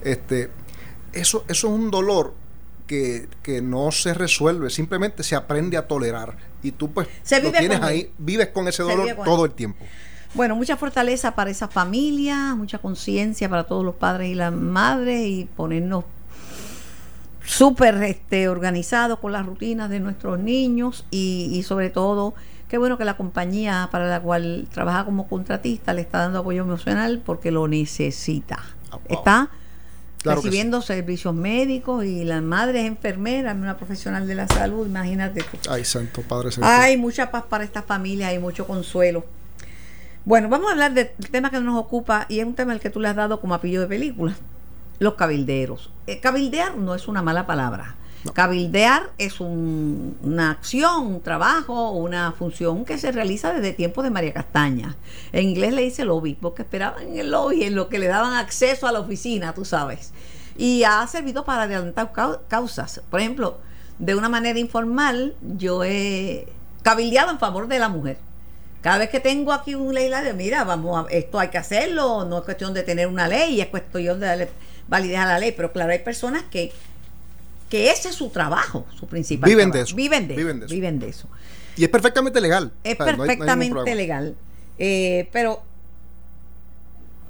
Este, 0.02 0.50
eso, 1.14 1.44
eso 1.48 1.68
es 1.68 1.72
un 1.72 1.90
dolor 1.90 2.34
que, 2.86 3.28
que 3.42 3.62
no 3.62 3.90
se 3.92 4.14
resuelve, 4.14 4.70
simplemente 4.70 5.22
se 5.22 5.36
aprende 5.36 5.76
a 5.76 5.86
tolerar. 5.86 6.36
Y 6.62 6.72
tú 6.72 6.90
pues 6.92 7.08
Se 7.22 7.40
lo 7.42 7.50
tienes 7.52 7.78
él. 7.78 7.84
ahí, 7.84 8.12
vives 8.18 8.48
con 8.48 8.68
ese 8.68 8.82
Se 8.82 8.82
dolor 8.82 9.14
con 9.16 9.24
todo 9.24 9.44
él. 9.44 9.50
el 9.50 9.56
tiempo. 9.56 9.84
Bueno, 10.34 10.56
mucha 10.56 10.76
fortaleza 10.76 11.34
para 11.34 11.50
esa 11.50 11.68
familia, 11.68 12.54
mucha 12.56 12.78
conciencia 12.78 13.48
para 13.48 13.64
todos 13.64 13.84
los 13.84 13.94
padres 13.94 14.30
y 14.30 14.34
las 14.34 14.52
madres 14.52 15.26
y 15.26 15.44
ponernos 15.56 16.04
súper 17.44 18.02
este, 18.02 18.48
organizados 18.48 19.18
con 19.18 19.32
las 19.32 19.44
rutinas 19.46 19.90
de 19.90 20.00
nuestros 20.00 20.38
niños 20.40 21.04
y, 21.10 21.50
y 21.52 21.62
sobre 21.62 21.90
todo, 21.90 22.34
qué 22.68 22.78
bueno 22.78 22.98
que 22.98 23.04
la 23.04 23.16
compañía 23.16 23.88
para 23.92 24.08
la 24.08 24.20
cual 24.20 24.66
trabaja 24.72 25.04
como 25.04 25.28
contratista 25.28 25.92
le 25.92 26.00
está 26.00 26.18
dando 26.18 26.40
apoyo 26.40 26.62
emocional 26.62 27.22
porque 27.24 27.50
lo 27.50 27.68
necesita. 27.68 28.58
Ah, 28.90 28.96
wow. 29.08 29.18
Está 29.18 29.50
Claro 30.24 30.40
recibiendo 30.40 30.80
servicios 30.80 31.34
médicos 31.34 32.02
y 32.06 32.24
la 32.24 32.40
madre 32.40 32.80
es 32.80 32.86
enfermera, 32.86 33.52
una 33.52 33.76
profesional 33.76 34.26
de 34.26 34.34
la 34.34 34.48
salud, 34.48 34.86
imagínate 34.86 35.42
tú. 35.42 35.58
Ay, 35.68 35.84
santo 35.84 36.22
Padre 36.22 36.50
Santo. 36.50 36.66
Hay 36.66 36.96
mucha 36.96 37.30
paz 37.30 37.44
para 37.46 37.62
esta 37.62 37.82
familia, 37.82 38.28
hay 38.28 38.38
mucho 38.38 38.66
consuelo. 38.66 39.26
Bueno, 40.24 40.48
vamos 40.48 40.68
a 40.68 40.72
hablar 40.72 40.94
del 40.94 41.10
tema 41.30 41.50
que 41.50 41.60
nos 41.60 41.78
ocupa 41.78 42.24
y 42.30 42.40
es 42.40 42.46
un 42.46 42.54
tema 42.54 42.72
al 42.72 42.80
que 42.80 42.88
tú 42.88 43.00
le 43.00 43.08
has 43.08 43.16
dado 43.16 43.38
como 43.38 43.52
apellido 43.52 43.82
de 43.82 43.88
película, 43.88 44.34
los 44.98 45.12
cabilderos. 45.12 45.90
Eh, 46.06 46.20
cabildear 46.20 46.78
no 46.78 46.94
es 46.94 47.06
una 47.06 47.20
mala 47.20 47.46
palabra. 47.46 47.94
Cabildear 48.32 49.10
es 49.18 49.40
un- 49.40 50.16
una 50.22 50.50
acción, 50.50 51.06
un 51.06 51.20
trabajo, 51.20 51.90
una 51.90 52.32
función 52.32 52.84
que 52.84 52.96
se 52.98 53.12
realiza 53.12 53.52
desde 53.52 53.72
tiempos 53.72 54.02
de 54.04 54.10
María 54.10 54.32
Castaña. 54.32 54.96
En 55.32 55.48
inglés 55.50 55.74
le 55.74 55.82
dice 55.82 56.04
lobby, 56.04 56.34
porque 56.34 56.62
esperaban 56.62 57.02
en 57.08 57.18
el 57.18 57.30
lobby, 57.30 57.64
en 57.64 57.74
lo 57.74 57.88
que 57.88 57.98
le 57.98 58.06
daban 58.06 58.34
acceso 58.34 58.86
a 58.86 58.92
la 58.92 59.00
oficina, 59.00 59.52
tú 59.54 59.64
sabes. 59.64 60.12
Y 60.56 60.84
ha 60.84 61.06
servido 61.06 61.44
para 61.44 61.64
adelantar 61.64 62.12
cau- 62.12 62.40
causas. 62.48 63.02
Por 63.10 63.20
ejemplo, 63.20 63.58
de 63.98 64.14
una 64.14 64.28
manera 64.28 64.58
informal, 64.58 65.36
yo 65.56 65.84
he 65.84 66.48
cabildeado 66.82 67.30
en 67.30 67.38
favor 67.38 67.68
de 67.68 67.78
la 67.78 67.88
mujer. 67.88 68.18
Cada 68.80 68.98
vez 68.98 69.08
que 69.10 69.20
tengo 69.20 69.52
aquí 69.52 69.74
un 69.74 69.94
legislativo, 69.94 70.34
mira, 70.34 70.64
vamos 70.64 71.06
a, 71.06 71.10
esto 71.10 71.38
hay 71.38 71.48
que 71.48 71.58
hacerlo, 71.58 72.24
no 72.24 72.38
es 72.38 72.44
cuestión 72.44 72.74
de 72.74 72.82
tener 72.82 73.06
una 73.06 73.28
ley, 73.28 73.60
es 73.60 73.68
cuestión 73.68 74.20
de 74.20 74.26
darle 74.26 74.48
validez 74.88 75.18
a 75.18 75.26
la 75.26 75.38
ley, 75.38 75.52
pero 75.52 75.72
claro, 75.72 75.92
hay 75.92 76.00
personas 76.00 76.42
que 76.50 76.70
que 77.74 77.90
ese 77.90 78.10
es 78.10 78.14
su 78.14 78.28
trabajo, 78.30 78.86
su 78.96 79.06
principal 79.08 79.48
Viven 79.50 79.66
de 79.68 79.72
trabajo. 79.72 79.88
eso, 79.88 79.96
Viven 79.96 80.28
de, 80.28 80.36
viven 80.36 80.56
eso, 80.56 80.60
de 80.60 80.64
eso. 80.66 80.74
viven 80.74 80.98
de 81.00 81.08
eso. 81.08 81.28
Y 81.76 81.82
es 81.82 81.90
perfectamente 81.90 82.40
legal. 82.40 82.70
Es 82.84 82.94
O 83.00 83.04
sea, 83.04 83.16
no 83.16 83.22
hay- 83.24 83.26
no 83.26 83.32
hay 83.32 83.38
ningún 83.38 83.38
perfectamente 83.56 83.94
legal. 83.96 84.36
Eh, 84.78 85.28
pero 85.32 85.62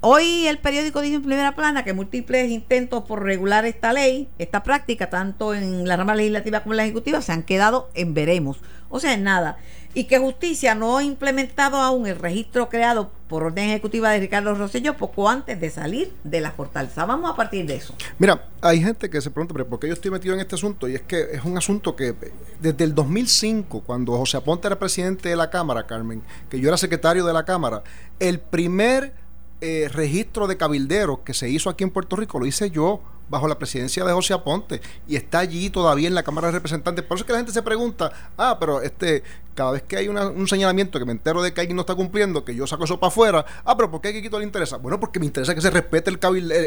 hoy 0.01 0.45
el 0.47 0.59
periódico 0.59 1.01
dice 1.01 1.15
en 1.15 1.23
primera 1.23 1.55
plana 1.55 1.83
que 1.83 1.93
múltiples 1.93 2.49
intentos 2.51 3.03
por 3.05 3.23
regular 3.23 3.65
esta 3.65 3.91
ley, 3.91 4.27
esta 4.37 4.61
práctica, 4.61 5.09
tanto 5.09 5.53
en 5.55 5.87
la 5.87 5.97
rama 5.97 6.13
legislativa 6.15 6.61
como 6.61 6.73
en 6.73 6.77
la 6.77 6.83
ejecutiva, 6.85 7.21
se 7.21 7.31
han 7.31 7.43
quedado 7.43 7.89
en 7.95 8.13
veremos. 8.13 8.59
O 8.89 8.99
sea, 8.99 9.13
en 9.13 9.23
nada. 9.23 9.57
Y 9.95 10.03
que 10.03 10.19
justicia 10.19 10.75
no 10.75 10.97
ha 10.97 11.03
implementado 11.03 11.77
aún 11.77 12.05
el 12.05 12.19
registro 12.19 12.69
creado 12.69 13.09
por 13.27 13.43
orden 13.43 13.69
ejecutiva 13.69 14.11
de 14.11 14.19
Ricardo 14.19 14.53
Rosselló 14.53 14.95
poco 14.95 15.27
antes 15.27 15.59
de 15.59 15.69
salir 15.71 16.13
de 16.23 16.41
la 16.41 16.51
fortaleza. 16.51 17.05
Vamos 17.05 17.31
a 17.31 17.35
partir 17.35 17.65
de 17.65 17.77
eso. 17.77 17.95
Mira, 18.19 18.47
hay 18.61 18.81
gente 18.81 19.09
que 19.09 19.19
se 19.21 19.31
pregunta, 19.31 19.53
pero 19.53 19.67
¿por 19.67 19.79
qué 19.79 19.87
yo 19.87 19.93
estoy 19.93 20.11
metido 20.11 20.35
en 20.35 20.41
este 20.41 20.55
asunto? 20.55 20.87
Y 20.87 20.95
es 20.95 21.01
que 21.01 21.29
es 21.31 21.43
un 21.43 21.57
asunto 21.57 21.95
que 21.95 22.13
desde 22.61 22.83
el 22.83 22.93
2005, 22.93 23.81
cuando 23.81 24.15
José 24.17 24.37
Aponte 24.37 24.67
era 24.67 24.77
presidente 24.77 25.29
de 25.29 25.35
la 25.35 25.49
Cámara, 25.49 25.87
Carmen, 25.87 26.21
que 26.49 26.59
yo 26.59 26.67
era 26.67 26.77
secretario 26.77 27.25
de 27.25 27.33
la 27.33 27.45
Cámara, 27.45 27.81
el 28.19 28.39
primer 28.39 29.13
eh, 29.61 29.89
registro 29.91 30.47
de 30.47 30.57
cabilderos 30.57 31.19
que 31.19 31.33
se 31.33 31.49
hizo 31.49 31.69
aquí 31.69 31.85
en 31.85 31.89
Puerto 31.89 32.17
Rico 32.17 32.37
lo 32.37 32.45
hice 32.45 32.69
yo 32.69 33.01
bajo 33.29 33.47
la 33.47 33.57
presidencia 33.57 34.03
de 34.03 34.13
José 34.13 34.33
Aponte 34.33 34.81
y 35.07 35.15
está 35.15 35.39
allí 35.39 35.69
todavía 35.69 36.07
en 36.07 36.15
la 36.15 36.23
Cámara 36.23 36.47
de 36.47 36.53
Representantes. 36.53 37.03
Por 37.05 37.17
eso 37.17 37.23
es 37.23 37.27
que 37.27 37.33
la 37.33 37.39
gente 37.39 37.51
se 37.51 37.61
pregunta, 37.61 38.11
ah, 38.37 38.57
pero 38.59 38.81
este, 38.81 39.23
cada 39.53 39.71
vez 39.71 39.83
que 39.83 39.97
hay 39.97 40.07
un 40.07 40.47
señalamiento 40.47 40.99
que 40.99 41.05
me 41.05 41.13
entero 41.13 41.41
de 41.41 41.53
que 41.53 41.61
alguien 41.61 41.75
no 41.75 41.81
está 41.81 41.95
cumpliendo, 41.95 42.43
que 42.43 42.53
yo 42.53 42.67
saco 42.67 42.83
eso 42.83 42.99
para 42.99 43.07
afuera, 43.07 43.45
ah, 43.63 43.75
pero 43.75 43.89
¿por 43.89 44.01
qué 44.01 44.09
a 44.09 44.13
Quiquito 44.13 44.37
le 44.37 44.45
interesa? 44.45 44.77
Bueno, 44.77 44.99
porque 44.99 45.19
me 45.19 45.25
interesa 45.25 45.55
que 45.55 45.61
se 45.61 45.69
respete 45.69 46.09
el 46.09 46.19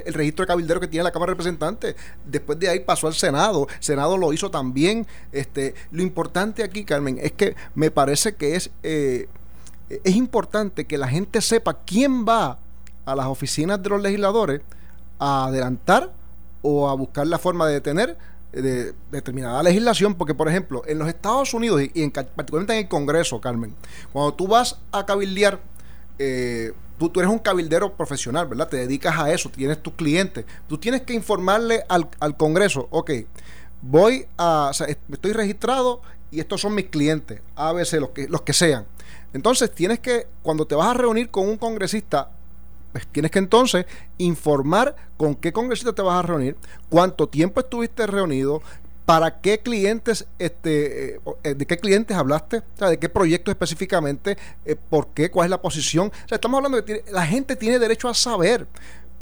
registro 0.07 0.45
de 0.45 0.47
cabildero 0.47 0.81
que 0.81 0.89
tiene 0.89 1.05
la 1.05 1.13
Cámara 1.13 1.31
de 1.31 1.35
Representantes. 1.35 1.95
Después 2.25 2.59
de 2.59 2.69
ahí 2.69 2.81
pasó 2.81 3.07
al 3.07 3.15
Senado, 3.15 3.69
el 3.71 3.83
Senado 3.83 4.17
lo 4.17 4.33
hizo 4.33 4.51
también. 4.51 5.07
Este, 5.33 5.75
lo 5.91 6.03
importante 6.03 6.63
aquí, 6.63 6.85
Carmen, 6.85 7.19
es 7.21 7.33
que 7.33 7.55
me 7.75 7.91
parece 7.91 8.35
que 8.35 8.57
es, 8.57 8.71
eh, 8.83 9.29
es 9.89 10.17
importante 10.17 10.87
que 10.87 10.99
la 10.99 11.09
gente 11.09 11.41
sepa 11.41 11.79
quién 11.85 12.27
va 12.27 12.59
a 13.05 13.15
las 13.15 13.27
oficinas 13.27 13.83
de 13.83 13.89
los 13.89 14.03
legisladores 14.03 14.61
a 15.19 15.47
adelantar 15.47 16.13
o 16.63 16.89
a 16.89 16.95
buscar 16.95 17.27
la 17.27 17.39
forma 17.39 17.67
de 17.67 17.75
detener 17.75 18.17
de 18.53 18.95
determinada 19.11 19.63
legislación, 19.63 20.15
porque 20.15 20.35
por 20.35 20.49
ejemplo, 20.49 20.83
en 20.87 20.99
los 20.99 21.09
Estados 21.09 21.53
Unidos 21.53 21.83
y, 21.83 22.03
en, 22.03 22.11
particularmente 22.11 22.73
en 22.73 22.81
el 22.81 22.89
Congreso, 22.89 23.41
Carmen, 23.41 23.75
cuando 24.13 24.35
tú 24.35 24.49
vas 24.49 24.79
a 24.91 25.05
cabildear, 25.05 25.61
eh, 26.19 26.73
tú, 26.99 27.11
tú 27.11 27.21
eres 27.21 27.31
un 27.31 27.39
cabildero 27.39 27.95
profesional, 27.95 28.49
¿verdad? 28.49 28.69
Te 28.69 28.79
dedicas 28.79 29.19
a 29.19 29.31
eso, 29.33 29.51
tienes 29.51 29.83
tus 29.83 29.93
clientes, 29.95 30.45
tú 30.67 30.79
tienes 30.79 31.03
que 31.03 31.13
informarle 31.13 31.85
al, 31.89 32.09
al 32.21 32.37
Congreso, 32.37 32.89
ok, 32.91 33.11
voy 33.83 34.27
a, 34.39 34.73
estoy 35.11 35.33
registrado 35.33 36.01
y 36.31 36.41
estos 36.41 36.61
son 36.61 36.75
mis 36.75 36.87
clientes, 36.87 37.41
ABC, 37.55 37.95
los 37.95 38.11
que, 38.11 38.29
los 38.29 38.43
que 38.43 38.53
sean. 38.53 38.87
Entonces 39.33 39.71
tienes 39.73 40.01
que, 40.01 40.27
cuando 40.43 40.67
te 40.67 40.75
vas 40.75 40.89
a 40.89 40.95
reunir 40.95 41.31
con 41.31 41.47
un 41.49 41.59
congresista, 41.59 42.31
pues, 42.93 43.07
tienes 43.09 43.31
que 43.31 43.39
entonces 43.39 43.87
informar 44.19 44.97
con 45.17 45.35
qué 45.35 45.53
congresista 45.53 45.93
te 45.93 46.03
vas 46.03 46.19
a 46.19 46.27
reunir, 46.27 46.57
cuánto 46.89 47.29
tiempo 47.29 47.61
estuviste 47.61 48.07
reunido, 48.07 48.63
para 49.09 49.41
qué 49.41 49.61
clientes, 49.61 50.27
este, 50.39 51.21
eh, 51.43 51.55
de 51.55 51.67
qué 51.67 51.79
clientes 51.79 52.15
hablaste, 52.15 52.59
o 52.59 52.63
sea, 52.77 52.91
de 52.91 52.99
qué 52.99 53.09
proyectos 53.09 53.53
específicamente, 53.53 54.37
eh, 54.67 54.77
por 54.77 55.09
qué, 55.09 55.31
cuál 55.31 55.47
es 55.47 55.51
la 55.51 55.63
posición. 55.63 56.09
O 56.09 56.29
sea, 56.29 56.37
estamos 56.37 56.59
hablando 56.59 56.77
de 56.77 56.85
que 56.85 57.11
la 57.11 57.25
gente 57.25 57.57
tiene 57.57 57.79
derecho 57.79 58.09
a 58.09 58.15
saber. 58.15 58.67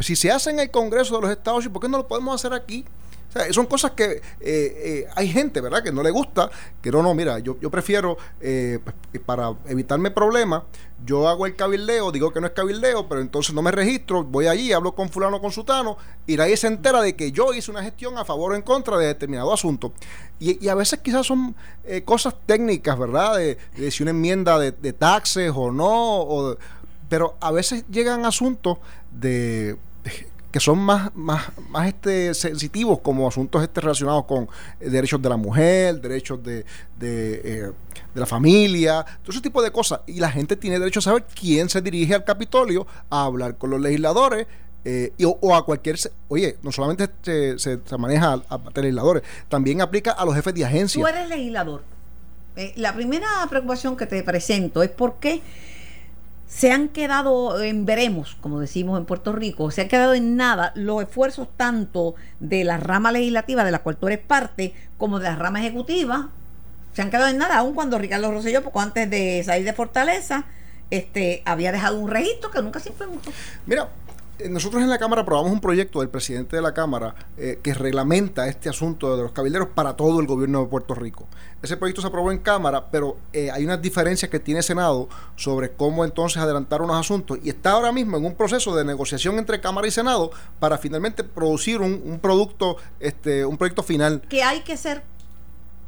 Si 0.01 0.17
se 0.17 0.33
hace 0.33 0.51
en 0.51 0.59
el 0.59 0.73
Congreso 0.73 1.15
de 1.15 1.23
los 1.23 1.31
Estados 1.31 1.59
Unidos, 1.59 1.73
¿por 1.73 1.83
qué 1.83 1.89
no 1.89 1.99
lo 1.99 2.09
podemos 2.09 2.35
hacer 2.35 2.53
aquí? 2.53 2.85
Son 3.53 3.67
cosas 3.67 3.93
que 3.93 4.05
eh, 4.05 4.21
eh, 4.41 5.07
hay 5.15 5.29
gente, 5.29 5.61
¿verdad?, 5.61 5.83
que 5.83 5.93
no 5.93 6.03
le 6.03 6.11
gusta, 6.11 6.51
que 6.81 6.91
no, 6.91 7.03
no, 7.03 7.15
mira, 7.15 7.39
yo, 7.39 7.59
yo 7.61 7.71
prefiero, 7.71 8.17
eh, 8.41 8.79
pues, 8.83 9.23
para 9.25 9.55
evitarme 9.67 10.11
problemas, 10.11 10.63
yo 11.05 11.29
hago 11.29 11.47
el 11.47 11.57
cabildeo, 11.57 12.11
digo 12.13 12.33
que 12.33 12.41
no 12.41 12.47
es 12.47 12.53
cabildeo, 12.53 13.09
pero 13.09 13.21
entonces 13.21 13.55
no 13.55 13.63
me 13.63 13.71
registro, 13.71 14.25
voy 14.25 14.47
allí, 14.47 14.73
hablo 14.73 14.95
con 14.95 15.09
fulano, 15.09 15.41
con 15.41 15.53
sutano, 15.53 15.97
y 16.27 16.37
nadie 16.37 16.57
se 16.57 16.67
entera 16.67 17.01
de 17.01 17.15
que 17.15 17.33
yo 17.33 17.53
hice 17.55 17.71
una 17.71 17.83
gestión 17.83 18.17
a 18.19 18.25
favor 18.25 18.53
o 18.53 18.55
en 18.55 18.63
contra 18.63 18.99
de 18.99 19.07
determinado 19.07 19.53
asunto. 19.53 19.93
Y, 20.39 20.69
a 20.69 20.75
veces 20.75 21.01
quizás 21.01 21.27
son 21.27 21.55
cosas 22.05 22.35
técnicas, 22.47 22.99
¿verdad?, 22.99 23.37
de, 23.37 23.91
si 23.91 24.03
una 24.03 24.11
enmienda 24.11 24.59
de, 24.59 24.93
taxes 24.93 25.53
o 25.55 25.71
no, 25.71 26.57
pero 27.09 27.37
a 27.41 27.53
veces 27.53 27.85
llegan 27.91 28.25
asuntos 28.25 28.79
de 29.13 29.77
que 30.51 30.61
son 30.61 30.79
más, 30.79 31.15
más, 31.15 31.51
más 31.69 31.89
este, 31.89 32.35
sensitivos 32.35 33.01
como 33.01 33.29
asuntos 33.29 33.63
este 33.63 33.81
relacionados 33.81 34.25
con 34.25 34.49
eh, 34.81 34.89
derechos 34.89 35.21
de 35.21 35.29
la 35.29 35.37
mujer, 35.37 36.01
derechos 36.01 36.43
de, 36.43 36.61
eh, 37.01 37.71
de, 38.15 38.21
la 38.21 38.27
familia, 38.27 39.05
todo 39.23 39.33
ese 39.33 39.41
tipo 39.41 39.63
de 39.63 39.71
cosas. 39.71 40.01
Y 40.07 40.21
la 40.21 40.31
gente 40.31 40.57
tiene 40.57 40.79
derecho 40.79 41.01
a 41.01 41.03
saber 41.03 41.27
quién 41.39 41.69
se 41.69 41.83
dirige 41.83 42.15
al 42.15 42.25
Capitolio 42.25 42.87
a 43.11 43.25
hablar 43.25 43.57
con 43.57 43.71
los 43.71 43.81
legisladores. 43.81 44.47
Eh, 44.89 45.13
o, 45.25 45.53
a 45.53 45.65
cualquier. 45.65 45.99
Oye, 46.29 46.59
no 46.63 46.71
solamente 46.71 47.11
se, 47.21 47.59
se, 47.59 47.99
maneja 47.99 48.35
a, 48.49 48.55
a, 48.55 48.81
legisladores, 48.81 49.25
también 49.49 49.81
aplica 49.81 50.13
a 50.13 50.25
los 50.25 50.33
jefes 50.33 50.55
de 50.55 50.65
agencia. 50.65 51.03
Tú 51.03 51.09
eres 51.09 51.29
legislador. 51.29 51.83
la 52.77 52.95
primera 52.95 53.27
preocupación 53.51 53.97
que 53.97 54.07
te 54.07 54.23
presento 54.23 54.85
es 54.85 54.91
por 54.91 55.17
qué 55.17 55.43
se 56.47 56.71
han 56.73 56.89
quedado 56.89 57.61
en 57.61 57.87
veremos, 57.87 58.37
como 58.41 58.61
decimos 58.61 58.99
en 58.99 59.05
Puerto 59.05 59.33
Rico, 59.33 59.71
se 59.71 59.83
han 59.83 59.89
quedado 59.89 60.15
en 60.15 60.37
nada 60.37 60.73
los 60.75 61.03
esfuerzos 61.03 61.49
tanto 61.57 62.15
de 62.41 62.65
la 62.65 62.77
rama 62.77 63.13
legislativa 63.13 63.65
de 63.65 63.73
la 63.73 63.81
cual 63.81 63.97
tú 63.97 64.07
eres 64.07 64.21
parte 64.21 64.73
como 64.97 65.19
de 65.19 65.29
la 65.29 65.37
rama 65.37 65.61
ejecutiva, 65.61 66.31
se 66.93 67.03
han 67.03 67.11
quedado 67.11 67.29
en 67.29 67.39
nada, 67.39 67.59
aun 67.59 67.75
cuando 67.75 67.99
Ricardo 67.99 68.31
Rosselló, 68.31 68.63
poco 68.63 68.81
antes 68.81 69.11
de 69.11 69.43
salir 69.45 69.67
de 69.67 69.73
Fortaleza, 69.73 70.47
este 70.91 71.43
había 71.45 71.73
dejado 71.73 71.99
un 71.99 72.09
registro 72.09 72.51
que 72.51 72.63
nunca 72.63 72.81
se 72.81 72.91
implementó. 72.91 73.31
Mira, 73.67 73.89
nosotros 74.51 74.83
en 74.83 74.91
la 74.91 74.99
Cámara 74.99 75.23
aprobamos 75.23 75.51
un 75.51 75.61
proyecto 75.61 76.01
del 76.01 76.09
presidente 76.09 76.57
de 76.57 76.63
la 76.63 76.75
Cámara 76.75 77.15
eh, 77.39 77.59
que 77.63 77.75
reglamenta 77.75 78.49
este 78.49 78.69
asunto 78.69 79.17
de 79.17 79.23
los 79.23 79.33
cabilderos 79.33 79.69
para 79.69 79.97
todo 79.97 80.21
el 80.21 80.27
gobierno 80.27 80.61
de 80.61 80.67
Puerto 80.67 80.95
Rico. 80.95 81.27
Ese 81.63 81.77
proyecto 81.77 82.03
se 82.03 82.09
aprobó 82.09 82.33
en 82.33 82.39
Cámara, 82.39 82.91
pero 82.91 83.17
eh, 83.33 83.51
hay 83.51 83.65
unas 83.65 83.81
diferencias 83.81 84.31
que 84.31 84.39
tiene 84.39 84.63
Senado 84.63 85.09
sobre 85.37 85.73
cómo 85.73 86.05
entonces 86.05 86.43
adelantar 86.43 86.83
unos 86.83 86.97
asuntos 86.97 87.39
y 87.43 87.49
está 87.49 87.73
ahora 87.73 87.93
mismo 87.93 88.17
en 88.17 88.25
un 88.25 88.35
proceso 88.35 88.77
de 88.77 88.85
negociación 88.85 89.39
entre 89.39 89.61
Cámara 89.61 89.87
y 89.87 89.91
Senado 89.91 90.31
para 90.61 90.79
finalmente 90.79 91.25
producir 91.25 91.81
un, 91.81 92.19
producto, 92.21 92.77
este, 93.01 93.45
un 93.45 93.57
proyecto 93.57 93.83
final. 93.83 94.23
Que 94.29 94.43
hay 94.43 94.61
que 94.61 94.77
ser 94.77 95.03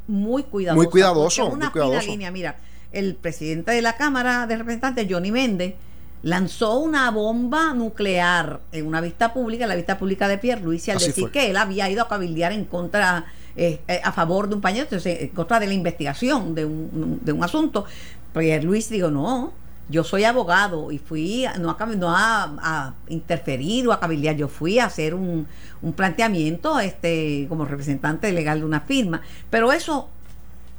muy 0.06 0.42
cuidadoso. 0.42 0.76
Muy 0.76 0.86
cuidadoso. 0.90 1.46
Una 1.46 1.70
muy 1.70 2.06
línea, 2.06 2.30
mira, 2.30 2.56
el 2.92 3.14
presidente 3.14 3.72
de 3.72 3.82
la 3.82 3.96
Cámara 3.96 4.46
de 4.46 4.56
Representantes, 4.56 5.06
Johnny 5.08 5.30
Méndez, 5.30 5.74
lanzó 6.22 6.78
una 6.78 7.10
bomba 7.10 7.74
nuclear 7.74 8.60
en 8.72 8.86
una 8.86 9.00
vista 9.00 9.32
pública, 9.32 9.64
en 9.64 9.70
la 9.70 9.76
vista 9.76 9.98
pública 9.98 10.28
de 10.28 10.38
Pierre 10.38 10.62
Luis, 10.62 10.88
al 10.88 10.98
decir 10.98 11.30
que 11.30 11.50
él 11.50 11.56
había 11.56 11.88
ido 11.88 12.02
a 12.02 12.08
cabildear 12.08 12.52
en 12.52 12.64
contra, 12.64 13.26
eh, 13.56 13.80
eh, 13.86 14.00
a 14.02 14.12
favor 14.12 14.48
de 14.48 14.56
un 14.56 14.60
pañuelo, 14.60 14.88
en 14.92 15.28
contra 15.28 15.60
de 15.60 15.66
la 15.66 15.74
investigación 15.74 16.54
de 16.54 16.64
un, 16.64 17.20
de 17.22 17.32
un 17.32 17.44
asunto. 17.44 17.84
Pierre 18.32 18.64
Luis 18.64 18.88
dijo, 18.90 19.10
no, 19.10 19.52
yo 19.88 20.04
soy 20.04 20.24
abogado 20.24 20.92
y 20.92 20.98
fui 20.98 21.46
no 21.58 21.70
a, 21.78 21.86
no 21.86 22.14
a, 22.14 22.94
interferir 23.08 23.88
o 23.88 23.92
a 23.92 24.00
cabildear, 24.00 24.36
yo 24.36 24.48
fui 24.48 24.78
a 24.78 24.86
hacer 24.86 25.14
un, 25.14 25.46
un 25.82 25.92
planteamiento 25.92 26.78
este 26.80 27.46
como 27.48 27.64
representante 27.64 28.30
legal 28.32 28.60
de 28.60 28.66
una 28.66 28.80
firma. 28.80 29.22
Pero 29.50 29.72
eso 29.72 30.08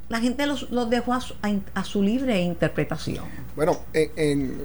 la 0.10 0.20
gente 0.20 0.46
los, 0.46 0.70
los 0.72 0.90
dejó 0.90 1.14
a 1.14 1.22
su, 1.22 1.34
a, 1.74 1.84
su, 1.84 2.04
libre 2.04 2.42
interpretación. 2.42 3.26
Bueno, 3.56 3.80
en 3.94 4.58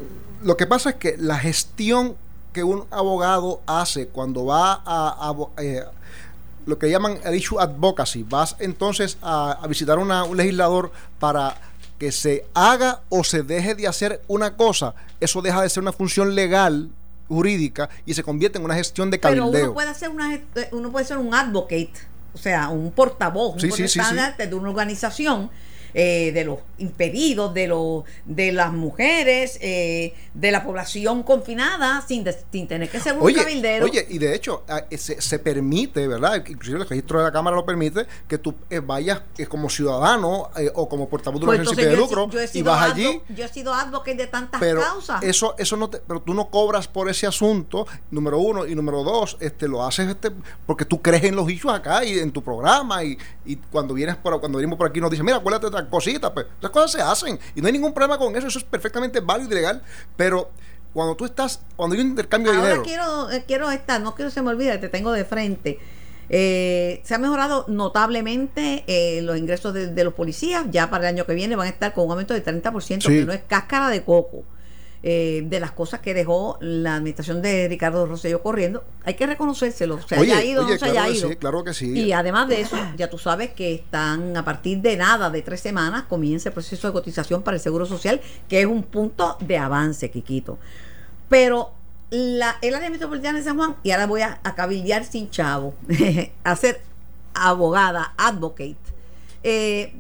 lo 0.45 0.57
que 0.57 0.67
pasa 0.67 0.91
es 0.91 0.97
que 0.97 1.17
la 1.19 1.39
gestión 1.39 2.17
que 2.53 2.63
un 2.63 2.85
abogado 2.91 3.63
hace 3.67 4.07
cuando 4.09 4.45
va 4.45 4.83
a, 4.85 5.35
eh, 5.59 5.83
lo 6.67 6.79
que 6.79 6.91
llaman 6.91 7.19
el 7.25 7.35
issue 7.35 7.59
advocacy, 7.59 8.23
vas 8.23 8.55
entonces 8.59 9.19
a, 9.23 9.59
visitar 9.69 9.99
a 9.99 10.25
un 10.25 10.37
legislador 10.37 10.93
para 11.19 11.57
que 11.99 12.13
se 12.13 12.47
haga 12.55 13.01
o 13.09 13.25
se 13.25 13.43
deje 13.43 13.75
de 13.75 13.89
hacer 13.89 14.23
una 14.29 14.57
cosa, 14.57 14.95
eso 15.21 15.43
deja 15.43 15.63
de 15.63 15.69
ser 15.69 15.83
una 15.83 15.93
función 15.93 16.35
legal 16.35 16.91
jurídica 17.29 17.89
y 18.05 18.13
se 18.15 18.23
convierte 18.23 18.59
en 18.59 18.65
una 18.65 18.75
gestión 18.75 19.11
de 19.11 19.19
cabildeo. 19.19 19.51
Pero 19.51 19.65
uno 19.65 19.75
puede 19.75 19.89
hacer 19.89 20.11
una 20.11 20.41
uno 20.73 20.93
puede 20.93 21.07
ser 21.07 21.19
un 21.19 21.35
advocate, 21.35 21.93
o 22.35 22.39
sea, 22.39 22.69
un 22.69 22.93
portavoz, 22.93 23.55
un 23.55 23.71
representante 23.71 24.47
de 24.47 24.55
una 24.55 24.69
organización 24.69 25.51
eh, 25.95 26.33
de 26.33 26.45
los 26.45 26.59
impedidos, 26.79 27.55
de, 27.55 27.69
los 27.69 28.03
de 28.25 28.51
las 28.51 28.73
mujeres, 28.73 29.59
eh, 29.61 30.13
de 30.35 30.51
la 30.51 30.65
población 30.65 31.23
confinada, 31.23 32.05
sin, 32.07 32.27
sin 32.51 32.67
tener 32.67 32.89
que 32.89 32.99
ser 32.99 33.17
un 33.17 33.33
cabildero. 33.33 33.85
Oye, 33.85 34.05
y 34.11 34.19
de 34.19 34.35
hecho, 34.35 34.65
ah, 34.69 34.83
eh, 34.91 34.99
se, 34.99 35.21
se, 35.21 35.39
permite, 35.39 36.09
¿verdad? 36.09 36.45
Inclusive 36.47 36.79
el 36.79 36.89
registro 36.89 37.21
de 37.21 37.27
la 37.27 37.33
Cámara 37.33 37.55
lo 37.55 37.65
permite, 37.65 38.07
que 38.27 38.39
tú 38.39 38.55
vayas 38.83 39.23
como 39.49 39.71
ciudadano 39.71 40.51
o 40.75 40.89
como 40.89 41.09
portavoz 41.09 41.41
de 41.41 41.47
una 41.47 41.63
pues 41.63 41.77
de 41.77 41.97
lucro 41.97 42.29
y 42.53 42.63
vas 42.63 42.91
allí. 42.91 43.21
Yo 43.29 43.45
he 43.45 43.49
sido 43.49 43.73
advocate 43.73 44.17
de 44.17 44.27
tantas 44.27 44.61
pero 44.61 44.81
causas. 44.81 45.23
Eso, 45.23 45.55
eso 45.59 45.77
no 45.77 45.91
pero 45.91 46.21
tú 46.21 46.35
no 46.35 46.51
cobras 46.51 46.89
por 46.89 47.09
ese 47.09 47.27
asunto, 47.27 47.87
número 48.11 48.39
uno, 48.39 48.67
y 48.67 48.75
número 48.75 49.05
dos, 49.05 49.37
este 49.41 49.69
lo 49.69 49.85
haces 49.85 50.09
este 50.09 50.33
porque 50.67 50.85
tú 50.85 51.01
crees 51.01 51.25
en 51.25 51.37
los 51.37 51.49
issues 51.49 51.73
acá 51.73 52.05
y 52.05 52.19
en 52.19 52.33
tu 52.33 52.43
programa, 52.43 53.05
y, 53.05 53.17
y 53.45 53.57
cuando 53.57 53.95
vienes 53.95 54.17
por 54.17 54.41
cuando 54.41 54.59
venimos 54.59 54.77
por 54.77 54.89
aquí 54.89 55.01
nos 55.01 55.11
dicen, 55.11 55.25
mira, 55.25 55.39
acuérdate 55.39 55.71
de 55.71 55.84
cositas, 55.89 56.31
pues 56.31 56.47
las 56.61 56.71
cosas 56.71 56.93
se 56.93 57.01
hacen 57.01 57.39
y 57.55 57.61
no 57.61 57.67
hay 57.67 57.73
ningún 57.73 57.93
problema 57.93 58.19
con 58.19 58.35
eso, 58.37 58.47
eso 58.47 58.59
es 58.59 58.65
perfectamente 58.65 59.21
válido 59.21 59.53
y 59.53 59.55
legal, 59.55 59.83
pero 60.17 60.51
cuando 60.93 61.17
tú 61.17 61.25
estás, 61.25 61.61
cuando 61.77 61.95
hay 61.95 62.03
un 62.03 62.09
intercambio 62.09 62.53
de 62.53 62.59
dinero. 62.59 62.83
quiero, 62.83 63.31
eh, 63.31 63.45
quiero 63.47 63.71
estar, 63.71 64.01
no 64.01 64.15
quiero 64.15 64.31
que 64.31 64.35
se 64.35 64.43
me 64.43 64.51
olvide, 64.51 64.79
te 64.79 64.89
tengo 64.89 65.13
de 65.13 65.25
frente. 65.25 65.79
Eh, 66.31 67.01
se 67.05 67.15
ha 67.15 67.19
mejorado 67.19 67.67
notablemente 67.69 68.85
eh, 68.87 69.21
los 69.23 69.37
ingresos 69.37 69.75
de, 69.75 70.05
los 70.05 70.15
policías. 70.15 70.65
Ya 70.71 70.89
para 70.89 71.09
el 71.09 71.17
año 71.17 71.27
que 71.27 71.35
viene 71.35 71.57
van 71.57 71.67
a 71.67 71.71
estar 71.71 71.93
con 71.93 72.07
un 72.07 72.13
aumento 72.13 72.33
del 72.33 72.45
30%, 72.45 73.07
que 73.07 73.25
no 73.25 73.33
es 73.33 73.43
cáscara 73.47 73.89
de 73.89 74.05
coco. 74.05 74.45
Eh, 75.07 75.43
de 75.45 75.61
las 75.61 75.73
cosas 75.73 76.01
que 76.01 76.15
dejó 76.15 76.57
la 76.63 76.95
administración 76.95 77.43
de 77.43 77.69
Ricardo 77.69 78.07
Rosselló 78.07 78.43
corriendo, 78.43 78.85
hay 79.05 79.13
que 79.13 79.27
reconocérselo, 79.27 80.01
se 80.01 80.17
haya 80.17 80.43
ido 80.43 80.65
o 80.65 80.67
no 80.67 80.79
se 80.79 80.87
haya 80.87 81.11
ido. 81.11 81.29
claro 81.39 81.63
que 81.63 81.75
sí. 81.75 81.93
Y 81.93 82.13
además 82.13 82.49
de 82.49 82.63
eso, 82.63 82.79
ya 82.97 83.11
tú 83.11 83.19
sabes 83.19 83.51
que 83.51 83.75
están 83.75 84.35
a 84.35 84.47
partir 84.47 84.81
de 84.81 84.97
nada, 84.97 85.29
de 85.29 85.43
tres 85.43 85.61
semanas, 85.61 86.05
comienza 86.05 86.49
el 86.49 86.55
proceso 86.55 86.87
de 86.87 86.95
cotización 86.95 87.43
para 87.43 87.59
el 87.59 87.61
Seguro 87.61 87.85
Social, 87.85 88.19
que 88.49 88.63
es 88.63 88.67
un 88.67 88.83
punto 88.83 89.37
de 89.41 89.59
avance, 89.59 90.11
Quiquito. 90.11 90.57
Pero 91.29 91.73
la, 92.09 92.57
el 92.63 92.75
área 92.75 92.89
metropolitana 92.89 93.37
de 93.37 93.45
San 93.45 93.59
Juan, 93.59 93.77
y 93.83 93.91
ahora 93.91 94.07
voy 94.07 94.23
a, 94.23 94.41
a 94.43 94.55
cabildear 94.55 95.05
sin 95.05 95.29
chavo, 95.29 95.75
a 96.45 96.57
ser 96.57 96.81
abogada, 97.35 98.15
advocate. 98.17 98.79
Eh, 99.43 99.93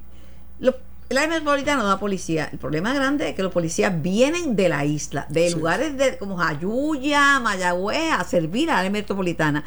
el 1.09 1.19
área 1.19 1.29
metropolitana 1.29 1.83
no 1.83 1.88
da 1.88 1.99
policía. 1.99 2.49
El 2.51 2.59
problema 2.59 2.95
grande 2.95 3.29
es 3.29 3.35
que 3.35 3.43
los 3.43 3.53
policías 3.53 4.01
vienen 4.03 4.57
de 4.57 4.69
la 4.69 4.85
isla, 4.85 5.27
de 5.29 5.51
lugares 5.51 5.97
de, 5.97 6.17
como 6.19 6.37
Jayuya, 6.37 7.40
Mayagüez, 7.40 8.12
a 8.12 8.25
servir 8.25 8.71
a 8.71 8.75
la 8.75 8.79
área 8.81 8.90
metropolitana. 8.90 9.64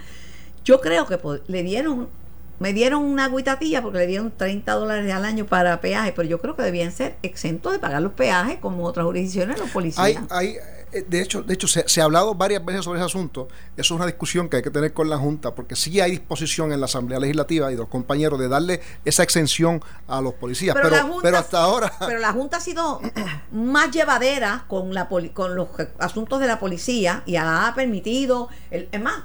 Yo 0.65 0.81
creo 0.81 1.05
que 1.05 1.19
le 1.47 1.63
dieron, 1.63 2.09
me 2.59 2.73
dieron 2.73 3.03
una 3.03 3.25
agüitatilla 3.25 3.81
porque 3.81 3.99
le 3.99 4.07
dieron 4.07 4.31
30 4.35 4.71
dólares 4.73 5.13
al 5.13 5.25
año 5.25 5.45
para 5.45 5.79
peaje, 5.81 6.13
pero 6.15 6.27
yo 6.27 6.39
creo 6.39 6.55
que 6.55 6.63
debían 6.63 6.91
ser 6.91 7.17
exentos 7.21 7.71
de 7.71 7.79
pagar 7.79 8.01
los 8.01 8.13
peajes 8.13 8.57
como 8.59 8.83
otras 8.85 9.05
jurisdicciones 9.05 9.59
los 9.59 9.69
policías. 9.69 10.05
Hay, 10.05 10.17
hay 10.29 10.57
eh, 10.91 11.05
de 11.05 11.21
hecho, 11.21 11.43
de 11.43 11.53
hecho 11.53 11.67
se, 11.67 12.01
ha 12.01 12.03
hablado 12.05 12.33
varias 12.35 12.63
veces 12.63 12.85
sobre 12.85 12.99
ese 12.99 13.05
asunto. 13.05 13.49
Eso 13.75 13.93
es 13.93 13.97
una 13.97 14.05
discusión 14.05 14.47
que 14.47 14.57
hay 14.57 14.63
que 14.63 14.71
tener 14.71 14.93
con 14.93 15.09
la 15.09 15.17
Junta, 15.17 15.53
porque 15.53 15.75
sí 15.75 15.99
hay 15.99 16.11
disposición 16.11 16.71
en 16.71 16.79
la 16.79 16.85
Asamblea 16.85 17.19
Legislativa 17.19 17.71
y 17.71 17.75
los 17.75 17.89
compañeros 17.89 18.39
de 18.39 18.47
darle 18.47 18.81
esa 19.03 19.23
exención 19.23 19.81
a 20.07 20.21
los 20.21 20.33
policías. 20.33 20.75
Pero, 20.75 20.89
pero, 21.21 21.37
hasta 21.37 21.59
ahora. 21.59 21.91
Pero 21.99 22.19
la 22.19 22.31
Junta 22.31 22.57
ha 22.57 22.61
sido 22.61 23.01
más 23.51 23.91
llevadera 23.91 24.65
con, 24.67 24.93
la 24.93 25.09
con 25.33 25.55
los 25.55 25.67
asuntos 25.99 26.39
de 26.39 26.47
la 26.47 26.59
policía 26.59 27.23
y 27.25 27.35
ha 27.35 27.71
permitido. 27.75 28.47
El, 28.71 28.87
es 28.91 29.01
más, 29.01 29.23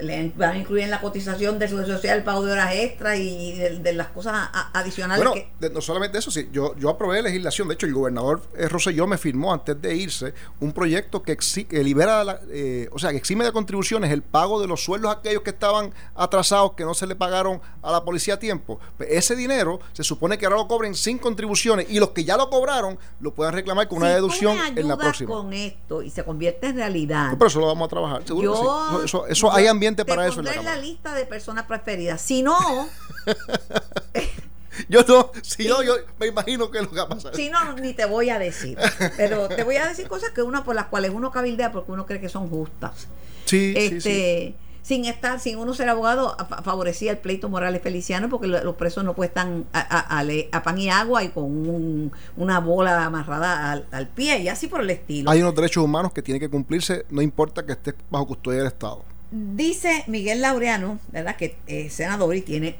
le 0.00 0.32
van 0.36 0.52
a 0.52 0.58
incluir 0.58 0.84
en 0.84 0.90
la 0.90 1.00
cotización 1.00 1.58
de 1.58 1.68
su 1.68 1.84
social 1.84 2.18
el 2.18 2.24
pago 2.24 2.44
de 2.44 2.52
horas 2.52 2.74
extras 2.74 3.18
y 3.18 3.52
de, 3.54 3.92
las 3.92 4.08
cosas 4.08 4.48
adicionales. 4.72 5.24
Bueno, 5.24 5.42
no 5.72 5.80
solamente 5.80 6.18
eso, 6.18 6.30
sí, 6.30 6.48
yo, 6.52 6.74
yo 6.76 6.90
aprobé 6.90 7.22
legislación. 7.22 7.68
De 7.68 7.74
hecho, 7.74 7.86
el 7.86 7.94
gobernador 7.94 8.42
eh, 8.56 8.68
Rosselló 8.68 9.06
me 9.06 9.18
firmó 9.18 9.52
antes 9.52 9.80
de 9.80 9.94
irse 9.94 10.34
un 10.60 10.72
proyecto 10.72 11.22
que, 11.22 11.36
que 11.36 11.82
libera, 11.82 12.22
la, 12.22 12.40
eh, 12.50 12.88
o 12.92 12.98
sea, 12.98 13.10
que 13.10 13.16
exime 13.16 13.44
de 13.44 13.52
contribuciones 13.52 14.12
el 14.12 14.22
pago 14.22 14.60
de 14.60 14.66
los 14.66 14.84
sueldos 14.84 15.10
a 15.10 15.18
aquellos 15.18 15.42
que 15.42 15.50
estaban 15.50 15.92
atrasados, 16.14 16.72
que 16.72 16.84
no 16.84 16.94
se 16.94 17.06
le 17.06 17.16
pagaron 17.16 17.60
a 17.82 17.90
la 17.90 18.04
policía 18.04 18.34
a 18.34 18.38
tiempo. 18.38 18.78
Pues 18.96 19.08
ese 19.10 19.34
dinero 19.34 19.80
se 19.92 20.04
supone 20.04 20.38
que 20.38 20.46
ahora 20.46 20.58
lo 20.58 20.68
cobren 20.68 20.94
sin 20.94 21.18
contribuciones 21.18 21.86
y 21.88 21.98
los 21.98 22.10
que 22.10 22.24
ya 22.24 22.36
lo 22.36 22.50
cobraron 22.50 22.98
lo 23.20 23.34
puedan 23.34 23.54
reclamar 23.54 23.88
con 23.88 23.98
una 23.98 24.14
deducción 24.14 24.56
en 24.76 24.88
la 24.88 24.96
próxima. 24.96 25.30
con 25.30 25.52
esto 25.52 26.02
y 26.02 26.10
se 26.10 26.24
convierte 26.24 26.68
en 26.68 26.76
realidad. 26.76 27.30
pero 27.32 27.46
eso 27.46 27.60
lo 27.60 27.66
vamos 27.66 27.86
a 27.86 27.88
trabajar, 27.88 28.22
seguro. 28.26 29.02
Eso, 29.04 29.26
eso 29.26 29.52
hay 29.52 29.66
ambiente 29.66 29.87
para 30.04 30.26
eso. 30.26 30.40
En 30.40 30.46
la, 30.46 30.62
la 30.62 30.76
lista 30.76 31.14
de 31.14 31.26
personas 31.26 31.66
preferidas. 31.66 32.20
Si 32.20 32.42
no. 32.42 32.88
yo 34.88 35.02
no, 35.06 35.30
si 35.42 35.66
no, 35.66 35.82
yo 35.82 35.94
me 36.18 36.26
imagino 36.26 36.70
que 36.70 36.78
es 36.78 36.84
lo 36.84 36.90
que 36.90 36.96
va 36.96 37.04
a 37.04 37.08
pasar. 37.08 37.34
Si 37.34 37.48
no, 37.50 37.74
ni 37.74 37.94
te 37.94 38.04
voy 38.06 38.30
a 38.30 38.38
decir. 38.38 38.78
Pero 39.16 39.48
te 39.48 39.64
voy 39.64 39.76
a 39.76 39.86
decir 39.86 40.08
cosas 40.08 40.30
que 40.30 40.42
uno 40.42 40.64
por 40.64 40.74
las 40.74 40.86
cuales 40.86 41.12
uno 41.14 41.30
cabildea 41.30 41.72
porque 41.72 41.92
uno 41.92 42.06
cree 42.06 42.20
que 42.20 42.28
son 42.28 42.48
justas. 42.48 43.08
Sí, 43.44 43.74
este, 43.76 44.00
sí, 44.00 44.54
Sin 44.82 45.04
estar, 45.06 45.40
sin 45.40 45.58
uno 45.58 45.72
ser 45.72 45.88
abogado, 45.88 46.36
favorecía 46.62 47.12
el 47.12 47.18
pleito 47.18 47.48
Morales 47.48 47.82
Feliciano 47.82 48.28
porque 48.28 48.46
los 48.46 48.76
presos 48.76 49.04
no 49.04 49.14
pueden 49.14 49.66
a, 49.72 50.20
a, 50.20 50.62
pan 50.62 50.78
y 50.78 50.90
agua 50.90 51.24
y 51.24 51.28
con 51.30 52.12
una 52.36 52.60
bola 52.60 53.04
amarrada 53.04 53.72
al, 53.72 53.86
al, 53.90 54.08
pie 54.08 54.40
y 54.40 54.48
así 54.48 54.66
por 54.68 54.82
el 54.82 54.90
estilo. 54.90 55.30
Hay 55.30 55.40
unos 55.40 55.54
derechos 55.54 55.82
humanos 55.82 56.12
que 56.12 56.22
tienen 56.22 56.40
que 56.40 56.50
cumplirse, 56.50 57.06
no 57.10 57.22
importa 57.22 57.64
que 57.64 57.72
esté 57.72 57.94
bajo 58.10 58.26
custodia 58.26 58.58
del 58.58 58.68
Estado. 58.68 59.02
Dice 59.30 60.04
Miguel 60.06 60.40
Laureano, 60.40 60.98
¿verdad? 61.12 61.36
Que 61.36 61.56
es 61.66 61.92
senador 61.92 62.34
y 62.34 62.40
tiene 62.40 62.76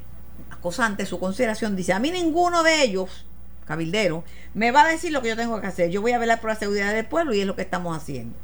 cosas 0.62 0.86
ante 0.86 1.06
su 1.06 1.18
consideración. 1.20 1.76
Dice, 1.76 1.92
a 1.92 1.98
mí 1.98 2.10
ninguno 2.10 2.62
de 2.62 2.82
ellos, 2.82 3.26
cabildero, 3.66 4.24
me 4.54 4.70
va 4.70 4.84
a 4.84 4.88
decir 4.88 5.12
lo 5.12 5.20
que 5.20 5.28
yo 5.28 5.36
tengo 5.36 5.60
que 5.60 5.66
hacer. 5.66 5.90
Yo 5.90 6.00
voy 6.00 6.12
a 6.12 6.18
velar 6.18 6.40
por 6.40 6.50
la 6.50 6.56
seguridad 6.56 6.92
del 6.94 7.06
pueblo 7.06 7.34
y 7.34 7.40
es 7.40 7.46
lo 7.46 7.54
que 7.54 7.62
estamos 7.62 7.96
haciendo. 7.96 8.34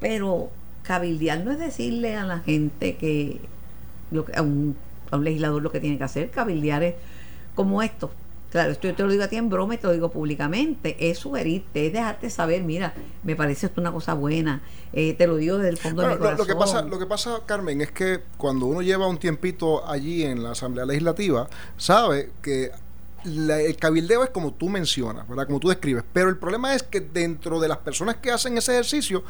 Pero 0.00 0.50
cabildear 0.82 1.44
no 1.44 1.52
es 1.52 1.58
decirle 1.58 2.16
a 2.16 2.24
la 2.24 2.40
gente 2.40 2.96
que 2.96 3.40
a, 4.34 4.42
un, 4.42 4.76
a 5.10 5.16
un 5.16 5.24
legislador 5.24 5.62
lo 5.62 5.70
que 5.70 5.80
tiene 5.80 5.98
que 5.98 6.04
hacer. 6.04 6.30
Cabildear 6.30 6.82
es 6.82 6.94
como 7.54 7.82
esto. 7.82 8.10
Claro, 8.52 8.70
esto 8.70 8.86
yo 8.86 8.94
te 8.94 9.02
lo 9.02 9.10
digo 9.10 9.24
a 9.24 9.28
ti 9.28 9.36
en 9.36 9.48
broma 9.48 9.76
y 9.76 9.78
te 9.78 9.86
lo 9.86 9.94
digo 9.94 10.10
públicamente. 10.10 10.94
Es 11.10 11.20
sugerirte, 11.20 11.86
es 11.86 11.92
dejarte 11.94 12.28
saber, 12.28 12.62
mira, 12.62 12.92
me 13.22 13.34
parece 13.34 13.64
esto 13.64 13.80
una 13.80 13.90
cosa 13.90 14.12
buena. 14.12 14.60
Eh, 14.92 15.14
te 15.14 15.26
lo 15.26 15.36
digo 15.36 15.56
desde 15.56 15.70
el 15.70 15.78
fondo 15.78 16.02
de 16.02 16.08
mi 16.08 16.16
corazón. 16.18 16.36
Lo, 16.36 16.46
que 16.46 16.54
pasa, 16.54 16.82
lo 16.82 16.98
que 16.98 17.06
pasa, 17.06 17.40
Carmen, 17.46 17.80
es 17.80 17.92
que 17.92 18.20
cuando 18.36 18.66
uno 18.66 18.82
lleva 18.82 19.06
un 19.06 19.16
tiempito 19.16 19.88
allí 19.88 20.22
en 20.22 20.42
la 20.42 20.50
Asamblea 20.50 20.84
Legislativa, 20.84 21.48
sabe 21.78 22.32
que 22.42 22.70
el 23.24 23.74
cabildeo 23.78 24.22
es 24.22 24.28
como 24.28 24.52
tú 24.52 24.68
mencionas, 24.68 25.26
¿verdad? 25.26 25.46
Como 25.46 25.58
tú 25.58 25.70
describes. 25.70 26.04
Pero 26.12 26.28
el 26.28 26.36
problema 26.36 26.74
es 26.74 26.82
que 26.82 27.00
dentro 27.00 27.58
de 27.58 27.68
las 27.68 27.78
personas 27.78 28.16
que 28.16 28.32
hacen 28.32 28.58
ese 28.58 28.72
ejercicio, 28.72 29.24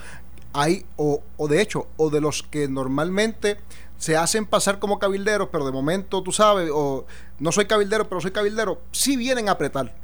hay, 0.53 0.85
o, 0.97 1.23
o 1.37 1.47
de 1.47 1.63
hecho, 1.63 1.87
o 1.97 2.11
de 2.11 2.21
los 2.21 2.43
que 2.43 2.67
normalmente 2.67 3.57
se 4.03 4.17
hacen 4.17 4.47
pasar 4.47 4.81
como 4.81 4.99
cabilderos, 4.99 5.49
pero 5.53 5.65
de 5.65 5.71
momento, 5.71 6.25
tú 6.25 6.33
sabes, 6.33 6.69
o 6.75 7.07
no 7.39 7.53
soy 7.53 7.67
cabildero, 7.67 8.09
pero 8.09 8.21
soy 8.21 8.33
cabildero, 8.33 8.83
sí 8.91 9.17
vienen 9.17 9.49
a 9.49 9.53
apretar. 9.53 9.95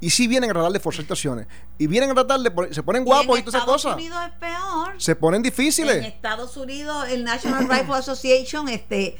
Y 0.00 0.08
sí 0.08 0.26
vienen 0.26 0.48
a 0.48 0.54
tratar 0.54 0.72
de 0.72 0.80
forzar 0.80 1.02
situaciones. 1.02 1.46
Y 1.76 1.86
vienen 1.86 2.10
a 2.10 2.14
tratar 2.14 2.40
de. 2.40 2.74
Se 2.74 2.82
ponen 2.82 3.04
guapos 3.04 3.38
y, 3.38 3.42
todas 3.42 3.56
esas 3.56 3.66
cosas. 3.66 3.92
En 3.92 4.04
Estados 4.04 4.22
Unidos 4.22 4.22
es 4.24 4.38
peor. 4.38 4.94
Se 4.96 5.16
ponen 5.16 5.42
difíciles. 5.42 5.96
En 5.96 6.04
Estados 6.04 6.56
Unidos, 6.56 7.06
el 7.10 7.24
National 7.24 7.68
Rifle 7.68 7.94
Association, 7.94 8.70
este. 8.70 9.18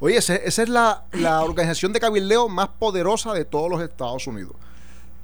Oye, 0.00 0.16
esa 0.16 0.34
es 0.34 0.68
la, 0.68 1.04
la 1.12 1.42
organización 1.42 1.92
de 1.92 2.00
cabildeo 2.00 2.48
más 2.48 2.70
poderosa 2.70 3.32
de 3.34 3.44
todos 3.44 3.70
los 3.70 3.80
Estados 3.80 4.26
Unidos. 4.26 4.56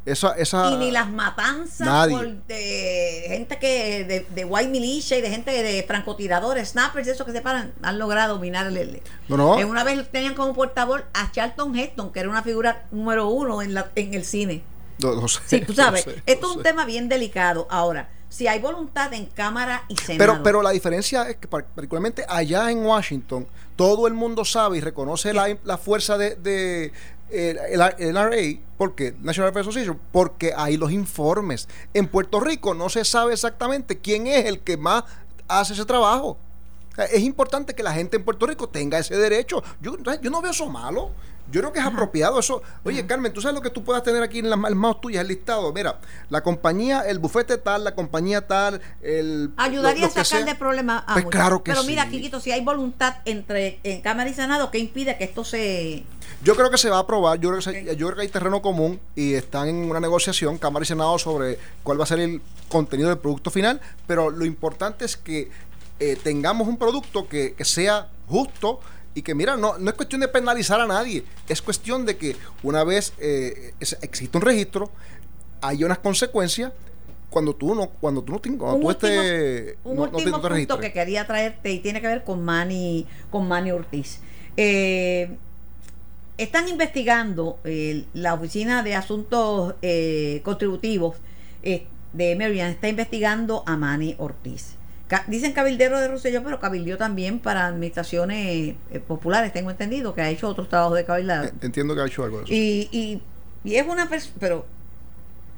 Esa, 0.06 0.36
y 0.70 0.76
ni 0.76 0.90
las 0.90 1.10
matanzas 1.10 2.08
de 2.46 3.24
gente 3.26 3.58
que 3.58 4.04
de, 4.04 4.26
de, 4.34 4.44
white 4.44 4.68
militia 4.68 5.16
y 5.16 5.22
de 5.22 5.30
gente 5.30 5.50
de 5.50 5.82
francotiradores, 5.84 6.70
snappers, 6.70 7.08
eso 7.08 7.24
que 7.24 7.32
se 7.32 7.40
paran, 7.40 7.72
han 7.80 7.98
logrado 7.98 8.34
dominar 8.34 8.66
el. 8.66 9.00
No, 9.28 9.38
no. 9.38 9.54
Una 9.66 9.82
vez 9.82 10.06
tenían 10.10 10.34
como 10.34 10.52
portavoz 10.52 11.02
a 11.14 11.32
Charlton 11.32 11.74
Heston, 11.74 12.12
que 12.12 12.20
era 12.20 12.28
una 12.28 12.42
figura 12.42 12.86
número 12.90 13.28
uno 13.28 13.62
en, 13.62 13.72
la, 13.72 13.90
en 13.94 14.12
el 14.12 14.26
cine. 14.26 14.62
No, 14.98 15.26
sé, 15.26 15.40
sí, 15.46 15.60
tú 15.60 15.72
sabes, 15.72 16.06
esto 16.26 16.50
es 16.50 16.56
un 16.56 16.62
tema 16.62 16.84
bien 16.84 17.08
delicado. 17.08 17.66
Ahora, 17.70 18.10
si 18.28 18.46
hay 18.46 18.60
voluntad 18.60 19.12
en 19.14 19.26
Cámara 19.26 19.84
y 19.88 19.96
Senado. 19.96 20.18
Pero, 20.18 20.42
pero 20.42 20.62
la 20.62 20.70
diferencia 20.70 21.30
es 21.30 21.36
que, 21.36 21.48
particularmente 21.48 22.26
allá 22.28 22.70
en 22.70 22.84
Washington, 22.84 23.46
todo 23.76 24.06
el 24.06 24.14
mundo 24.14 24.44
sabe 24.44 24.78
y 24.78 24.80
reconoce 24.80 25.32
la, 25.32 25.56
la, 25.64 25.78
fuerza 25.78 26.18
de, 26.18 26.92
el, 27.34 27.58
el, 27.98 28.14
NRA, 28.14 28.60
¿por 28.78 28.94
qué? 28.94 29.14
National 29.20 29.50
Rifle 29.50 29.60
Association, 29.62 30.00
porque 30.12 30.52
hay 30.56 30.76
los 30.76 30.92
informes. 30.92 31.68
En 31.92 32.08
Puerto 32.08 32.40
Rico 32.40 32.74
no 32.74 32.88
se 32.88 33.04
sabe 33.04 33.32
exactamente 33.32 33.98
quién 33.98 34.26
es 34.26 34.46
el 34.46 34.60
que 34.60 34.76
más 34.76 35.04
hace 35.48 35.74
ese 35.74 35.84
trabajo. 35.84 36.38
Es 37.12 37.22
importante 37.22 37.74
que 37.74 37.82
la 37.82 37.92
gente 37.92 38.16
en 38.16 38.24
Puerto 38.24 38.46
Rico 38.46 38.68
tenga 38.68 38.98
ese 38.98 39.16
derecho. 39.16 39.62
Yo, 39.80 39.96
yo 39.98 40.30
no 40.30 40.40
veo 40.40 40.52
eso 40.52 40.68
malo. 40.68 41.10
Yo 41.50 41.60
creo 41.60 41.72
que 41.72 41.78
es 41.78 41.84
apropiado 41.84 42.38
eso. 42.40 42.62
Oye, 42.84 43.06
Carmen, 43.06 43.32
¿tú 43.32 43.40
sabes 43.40 43.54
lo 43.54 43.60
que 43.60 43.70
tú 43.70 43.84
puedas 43.84 44.02
tener 44.02 44.22
aquí 44.22 44.38
en 44.38 44.48
las 44.48 44.58
manos 44.58 45.00
tuyas, 45.00 45.22
el 45.22 45.28
listado? 45.28 45.72
Mira, 45.72 45.98
la 46.30 46.42
compañía, 46.42 47.02
el 47.02 47.18
bufete 47.18 47.58
tal, 47.58 47.84
la 47.84 47.94
compañía 47.94 48.46
tal, 48.46 48.80
el... 49.02 49.50
Ayudaría 49.56 50.06
a 50.06 50.10
sacar 50.10 50.44
de 50.44 50.54
problemas 50.54 51.04
a 51.06 51.14
pues 51.14 51.26
claro 51.26 51.62
que 51.62 51.72
Pero 51.72 51.84
mira, 51.84 52.08
Kikito, 52.08 52.40
si 52.40 52.50
hay 52.50 52.64
voluntad 52.64 53.16
entre 53.24 53.78
en 53.82 54.00
Cámara 54.00 54.30
y 54.30 54.34
Senado, 54.34 54.70
¿qué 54.70 54.78
impide 54.78 55.18
que 55.18 55.24
esto 55.24 55.44
se...? 55.44 56.04
Yo 56.42 56.56
creo 56.56 56.70
que 56.70 56.78
se 56.78 56.88
va 56.88 56.96
a 56.96 57.00
aprobar, 57.00 57.38
yo 57.38 57.50
creo 57.50 57.60
que, 57.60 57.96
yo 57.96 58.06
creo 58.06 58.16
que 58.16 58.22
hay 58.22 58.28
terreno 58.28 58.62
común 58.62 58.98
y 59.14 59.34
están 59.34 59.68
en 59.68 59.76
una 59.76 60.00
negociación, 60.00 60.58
Cámara 60.58 60.84
y 60.84 60.86
Senado, 60.86 61.18
sobre 61.18 61.58
cuál 61.82 62.00
va 62.00 62.04
a 62.04 62.06
ser 62.06 62.20
el 62.20 62.40
contenido 62.68 63.10
del 63.10 63.18
producto 63.18 63.50
final, 63.50 63.80
pero 64.06 64.30
lo 64.30 64.44
importante 64.44 65.04
es 65.04 65.16
que 65.16 65.50
eh, 66.00 66.18
tengamos 66.22 66.66
un 66.66 66.76
producto 66.76 67.28
que, 67.28 67.54
que 67.54 67.64
sea 67.64 68.08
justo, 68.28 68.80
y 69.14 69.22
que 69.22 69.34
mira, 69.34 69.56
no, 69.56 69.78
no 69.78 69.90
es 69.90 69.96
cuestión 69.96 70.20
de 70.20 70.28
penalizar 70.28 70.80
a 70.80 70.86
nadie, 70.86 71.24
es 71.48 71.62
cuestión 71.62 72.04
de 72.04 72.16
que 72.16 72.36
una 72.62 72.82
vez 72.84 73.12
eh, 73.18 73.74
existe 74.02 74.36
un 74.36 74.42
registro, 74.42 74.90
hay 75.60 75.84
unas 75.84 75.98
consecuencias 75.98 76.72
cuando 77.30 77.54
tú 77.54 77.74
no 77.74 77.88
cuando 77.88 78.22
tú 78.22 78.32
no 78.32 78.38
tienes 78.38 78.60
un 78.60 78.84
último, 78.84 78.90
este, 78.90 79.76
un 79.84 79.98
último 79.98 80.40
punto 80.40 80.78
que 80.78 80.92
quería 80.92 81.26
traerte 81.26 81.72
y 81.72 81.80
tiene 81.80 82.00
que 82.00 82.06
ver 82.06 82.24
con 82.24 82.44
Manny 82.44 83.06
con 83.30 83.48
Manny 83.48 83.70
Ortiz. 83.70 84.20
Eh, 84.56 85.36
están 86.36 86.68
investigando 86.68 87.58
eh, 87.64 88.04
la 88.14 88.34
oficina 88.34 88.82
de 88.82 88.94
asuntos 88.94 89.74
contributivos 90.42 91.16
de 91.62 92.36
Maryland 92.36 92.74
está 92.74 92.88
investigando 92.88 93.62
a 93.66 93.76
Manny 93.76 94.16
Ortiz 94.18 94.73
Dicen 95.28 95.52
cabildero 95.52 96.00
de 96.00 96.08
Rosselló, 96.08 96.42
pero 96.42 96.60
cabildió 96.60 96.96
también 96.96 97.38
para 97.38 97.66
administraciones 97.66 98.74
eh, 98.90 99.00
populares, 99.00 99.52
tengo 99.52 99.70
entendido, 99.70 100.14
que 100.14 100.22
ha 100.22 100.30
hecho 100.30 100.48
otros 100.48 100.68
trabajos 100.68 100.96
de 100.96 101.04
cabildado. 101.04 101.50
Entiendo 101.60 101.94
que 101.94 102.00
ha 102.00 102.06
hecho 102.06 102.24
algo 102.24 102.38
de 102.38 102.44
eso. 102.44 102.52
Y, 102.52 102.88
y, 102.90 103.22
y 103.62 103.76
es 103.76 103.86
una 103.86 104.08
persona, 104.08 104.36
pero 104.40 104.66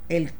él, 0.08 0.32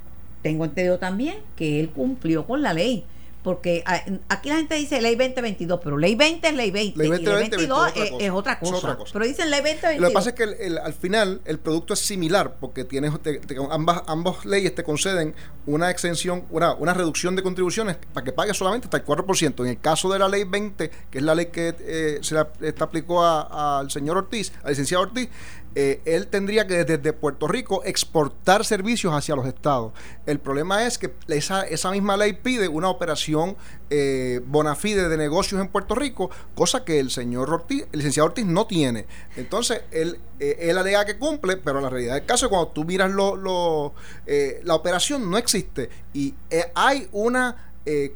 tengo 0.43 0.65
entendido 0.65 0.99
también 0.99 1.39
que 1.57 1.81
él 1.81 1.91
cumplió 1.91 2.47
con 2.47 2.63
la 2.63 2.73
ley 2.73 3.05
porque 3.47 3.85
aquí 4.29 4.49
la 4.49 4.57
gente 4.57 4.75
dice 4.75 5.01
ley 5.01 5.15
2022, 5.15 5.79
pero 5.81 5.97
ley 5.97 6.17
20 6.17 6.49
es 6.49 6.55
ley 6.57 6.73
20. 6.73 6.99
Ley 6.99 7.11
20, 7.11 7.23
y 7.23 7.33
ley 7.33 7.49
22 7.49 7.93
es, 8.19 8.31
otra 8.33 8.59
cosa, 8.59 8.99
Pero 9.13 9.25
dicen 9.25 9.51
ley 9.51 9.61
2022. 9.61 10.01
Lo 10.01 10.09
que 10.09 10.15
pasa 10.15 10.31
es 10.31 10.35
que 10.35 10.79
al 10.83 10.93
final 10.95 11.41
el 11.45 11.61
producto 11.61 11.95
es 11.95 12.01
similar, 12.01 12.57
porque 12.59 12.83
tienes 12.83 13.13
ambas, 13.71 14.03
ambas 14.09 14.45
leyes 14.45 14.75
te 14.75 14.83
conceden 14.83 15.33
una 15.65 15.93
exención, 15.93 16.45
una, 16.51 16.75
una 16.75 16.93
reducción 16.93 17.37
de 17.37 17.45
contribuciones 17.45 17.99
para 18.13 18.25
que 18.25 18.33
pagues 18.33 18.57
solamente 18.57 18.89
hasta 18.89 18.97
el 18.97 19.05
4%. 19.05 19.61
En 19.61 19.69
el 19.69 19.79
caso 19.79 20.13
de 20.13 20.19
la 20.19 20.29
ley 20.29 20.43
20, 20.43 20.91
que 21.09 21.19
es 21.19 21.23
la 21.23 21.37
ley 21.37 21.47
que 21.47 21.73
eh, 21.79 22.19
se 22.23 22.35
la, 22.35 22.49
aplicó 22.81 23.25
al 23.25 23.89
señor 23.93 24.17
Ortiz, 24.17 24.53
al 24.65 24.71
licenciado 24.71 25.05
Ortiz, 25.05 25.29
eh, 25.79 26.01
él 26.07 26.29
tendría 26.29 26.67
que 26.67 26.85
desde 26.85 27.13
Puerto 27.13 27.47
Rico 27.47 27.85
exportar 27.85 28.65
servicios 28.65 29.13
hacia 29.13 29.37
los 29.37 29.47
estados. 29.47 29.93
El 30.25 30.39
problema 30.39 30.87
es 30.87 30.97
que 30.97 31.13
esa, 31.29 31.65
esa 31.65 31.91
misma 31.91 32.17
ley 32.17 32.33
pide 32.33 32.67
una 32.67 32.89
operación 32.89 33.59
eh, 33.91 34.41
bona 34.47 34.75
fide 34.75 35.11
de 35.11 35.19
negocios 35.19 35.61
en 35.61 35.69
Puerto 35.69 35.95
Rico, 35.95 36.31
cosa 36.55 36.83
que 36.83 36.99
el 36.99 37.11
señor 37.11 37.51
Ortiz, 37.51 37.87
el 37.93 37.99
licenciado 37.99 38.27
Ortiz 38.27 38.47
no 38.47 38.67
tiene. 38.67 39.05
Entonces, 39.37 39.83
él, 39.91 40.19
eh, 40.41 40.57
él 40.61 40.79
alega 40.79 41.05
que 41.05 41.19
cumple, 41.19 41.59
pero 41.59 41.83
la 41.83 41.91
realidad 41.91 42.15
del 42.15 42.25
caso 42.25 42.47
es 42.47 42.51
cuando 42.51 42.69
tú 42.69 42.85
miras 42.85 43.11
lo, 43.11 43.37
lo 43.37 43.93
eh, 44.27 44.63
la 44.65 44.77
operación 44.77 45.31
no 45.31 45.37
existe 45.37 45.91
y 46.15 46.35
hay 46.75 47.07
una 47.13 47.65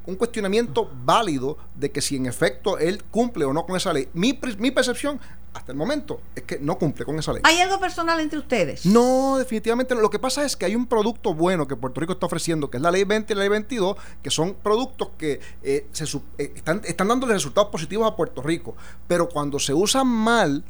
un 0.04 0.16
cuestionamiento 0.16 0.90
válido 1.04 1.56
de 1.76 1.92
que 1.92 2.00
si 2.00 2.16
en 2.16 2.26
efecto 2.26 2.76
él 2.78 3.04
cumple 3.04 3.44
o 3.44 3.52
no 3.52 3.66
con 3.66 3.76
esa 3.76 3.92
ley. 3.92 4.08
Mi, 4.14 4.36
mi 4.58 4.72
percepción 4.72 5.20
hasta 5.53 5.72
el 5.72 5.78
momento 5.78 6.20
es 6.34 6.44
que 6.44 6.59
no 6.59 6.78
cumple 6.78 7.05
con 7.05 7.18
esa 7.18 7.32
ley. 7.32 7.42
¿Hay 7.44 7.59
algo 7.59 7.80
personal 7.80 8.20
entre 8.20 8.38
ustedes? 8.38 8.86
No, 8.86 9.36
definitivamente 9.38 9.94
no. 9.94 10.01
Lo 10.01 10.11
que 10.11 10.18
pasa 10.18 10.44
es 10.44 10.57
que 10.57 10.64
hay 10.64 10.76
un 10.76 10.86
producto 10.86 11.34
bueno 11.34 11.66
que 11.66 11.76
Puerto 11.76 12.01
Rico 12.01 12.12
está 12.12 12.26
ofreciendo, 12.26 12.70
que 12.70 12.76
es 12.76 12.82
la 12.82 12.90
ley 12.90 13.05
20 13.05 13.32
y 13.32 13.36
la 13.36 13.40
ley 13.40 13.48
22, 13.48 13.96
que 14.22 14.30
son 14.30 14.55
productos 14.55 15.09
que 15.18 15.40
eh, 15.62 15.86
se, 15.92 16.05
eh, 16.38 16.53
están, 16.55 16.82
están 16.84 17.09
dándole 17.09 17.34
resultados 17.34 17.70
positivos 17.70 18.11
a 18.11 18.14
Puerto 18.14 18.42
Rico. 18.42 18.76
Pero 19.09 19.28
cuando 19.28 19.59
se 19.59 19.74
usan 19.74 20.07
mal, 20.07 20.64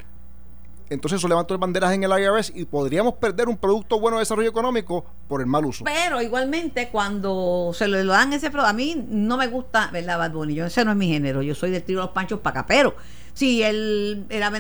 entonces 0.91 1.19
eso 1.19 1.29
levantó 1.29 1.57
banderas 1.57 1.93
en 1.93 2.03
el 2.03 2.11
IRS 2.11 2.53
y 2.55 2.65
podríamos 2.65 3.15
perder 3.15 3.49
un 3.49 3.57
producto 3.57 4.01
bueno 4.01 4.17
de 4.17 4.23
desarrollo 4.23 4.49
económico 4.49 5.05
por 5.29 5.41
el 5.41 5.47
mal 5.47 5.65
uso. 5.65 5.85
Pero 5.85 6.21
igualmente 6.21 6.89
cuando 6.89 7.71
se 7.73 7.87
lo, 7.87 8.05
dan 8.05 8.33
ese 8.33 8.51
producto, 8.51 8.71
a 8.71 8.73
mí 8.73 9.07
no 9.09 9.37
me 9.37 9.47
gusta, 9.47 9.89
¿verdad, 9.93 10.19
Bad 10.19 10.33
Bunny? 10.33 10.55
Yo, 10.55 10.67
ese 10.67 10.85
no 10.85 10.91
es 10.91 10.97
mi 10.97 11.09
género, 11.09 11.43
yo 11.43 11.55
soy 11.55 11.71
del 11.71 11.85
tiro 11.85 12.01
de 12.01 12.07
los 12.07 12.15
panchos 12.15 12.41
para 12.41 12.61
acá, 12.61 12.67
pero 12.67 12.97
si 13.41 13.63
él 13.63 14.27
era 14.29 14.53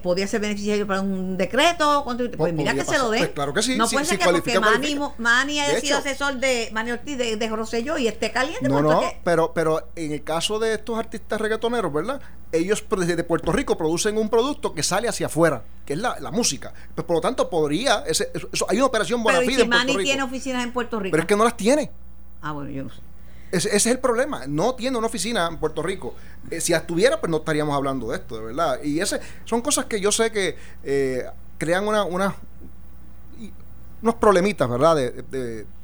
podía 0.00 0.28
ser 0.28 0.40
beneficiario 0.40 0.86
para 0.86 1.00
un 1.00 1.36
decreto, 1.36 2.06
pues 2.36 2.54
mira 2.54 2.72
que 2.72 2.84
se 2.84 2.96
lo 2.96 3.10
dé. 3.10 3.18
Pues 3.18 3.30
claro 3.30 3.52
que 3.52 3.60
sí. 3.60 3.76
No 3.76 3.88
puede 3.88 4.04
ser 4.04 4.20
que 4.20 4.24
porque 4.30 4.60
Manny, 5.18 5.58
haya 5.58 5.80
sido 5.80 5.98
asesor 5.98 6.36
de 6.36 6.68
Manny 6.72 6.92
Ortiz 6.92 7.18
de, 7.18 7.36
de 7.36 7.48
Rosselló 7.48 7.98
y 7.98 8.06
esté 8.06 8.30
caliente. 8.30 8.68
No, 8.68 8.82
no, 8.82 9.02
pero, 9.24 9.52
pero 9.52 9.88
en 9.96 10.12
el 10.12 10.22
caso 10.22 10.60
de 10.60 10.74
estos 10.74 10.96
artistas 10.96 11.40
reggaetoneros, 11.40 11.92
¿verdad? 11.92 12.20
Ellos 12.52 12.84
desde 12.88 13.24
Puerto 13.24 13.50
Rico 13.50 13.76
producen 13.76 14.16
un 14.16 14.28
producto 14.28 14.74
que 14.74 14.84
sale 14.84 15.08
hacia 15.08 15.26
afuera, 15.26 15.64
que 15.84 15.94
es 15.94 15.98
la, 15.98 16.20
la 16.20 16.30
música. 16.30 16.72
Pues 16.94 17.04
por 17.04 17.16
lo 17.16 17.20
tanto 17.20 17.50
podría, 17.50 18.04
ese, 18.06 18.30
eso, 18.32 18.64
hay 18.68 18.76
una 18.76 18.86
operación 18.86 19.24
buena 19.24 19.40
pero 19.40 19.60
si 19.60 19.66
Manny 19.66 19.96
tiene 20.04 20.22
oficinas 20.22 20.62
en 20.62 20.72
Puerto 20.72 21.00
Rico. 21.00 21.10
Pero 21.10 21.22
es 21.22 21.26
que 21.26 21.34
no 21.34 21.42
las 21.42 21.56
tiene. 21.56 21.90
Ah, 22.42 22.52
bueno, 22.52 22.70
yo 22.70 22.84
no 22.84 22.90
sé. 22.90 23.00
Ese, 23.54 23.76
es 23.76 23.86
el 23.86 23.98
problema. 23.98 24.46
No 24.46 24.74
tiene 24.74 24.98
una 24.98 25.06
oficina 25.06 25.46
en 25.46 25.58
Puerto 25.58 25.82
Rico. 25.82 26.14
Eh, 26.50 26.60
si 26.60 26.72
estuviera, 26.72 27.20
pues 27.20 27.30
no 27.30 27.38
estaríamos 27.38 27.74
hablando 27.76 28.10
de 28.10 28.16
esto, 28.16 28.36
de 28.36 28.44
verdad. 28.46 28.82
Y 28.82 29.00
ese 29.00 29.20
son 29.44 29.60
cosas 29.60 29.86
que 29.86 30.00
yo 30.00 30.10
sé 30.10 30.32
que 30.32 30.56
eh, 30.82 31.24
crean 31.56 31.86
una, 31.86 32.04
una, 32.04 32.34
unos 34.02 34.16
problemitas, 34.16 34.68
¿verdad? 34.68 34.96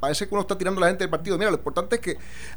Parece 0.00 0.28
que 0.28 0.34
uno 0.34 0.42
está 0.42 0.58
tirando 0.58 0.80
a 0.80 0.82
la 0.82 0.88
gente 0.88 1.04
del 1.04 1.10
partido. 1.10 1.38
Mira, 1.38 1.50
lo 1.50 1.56
importante 1.56 1.96
es 1.96 2.02
que 2.02 2.16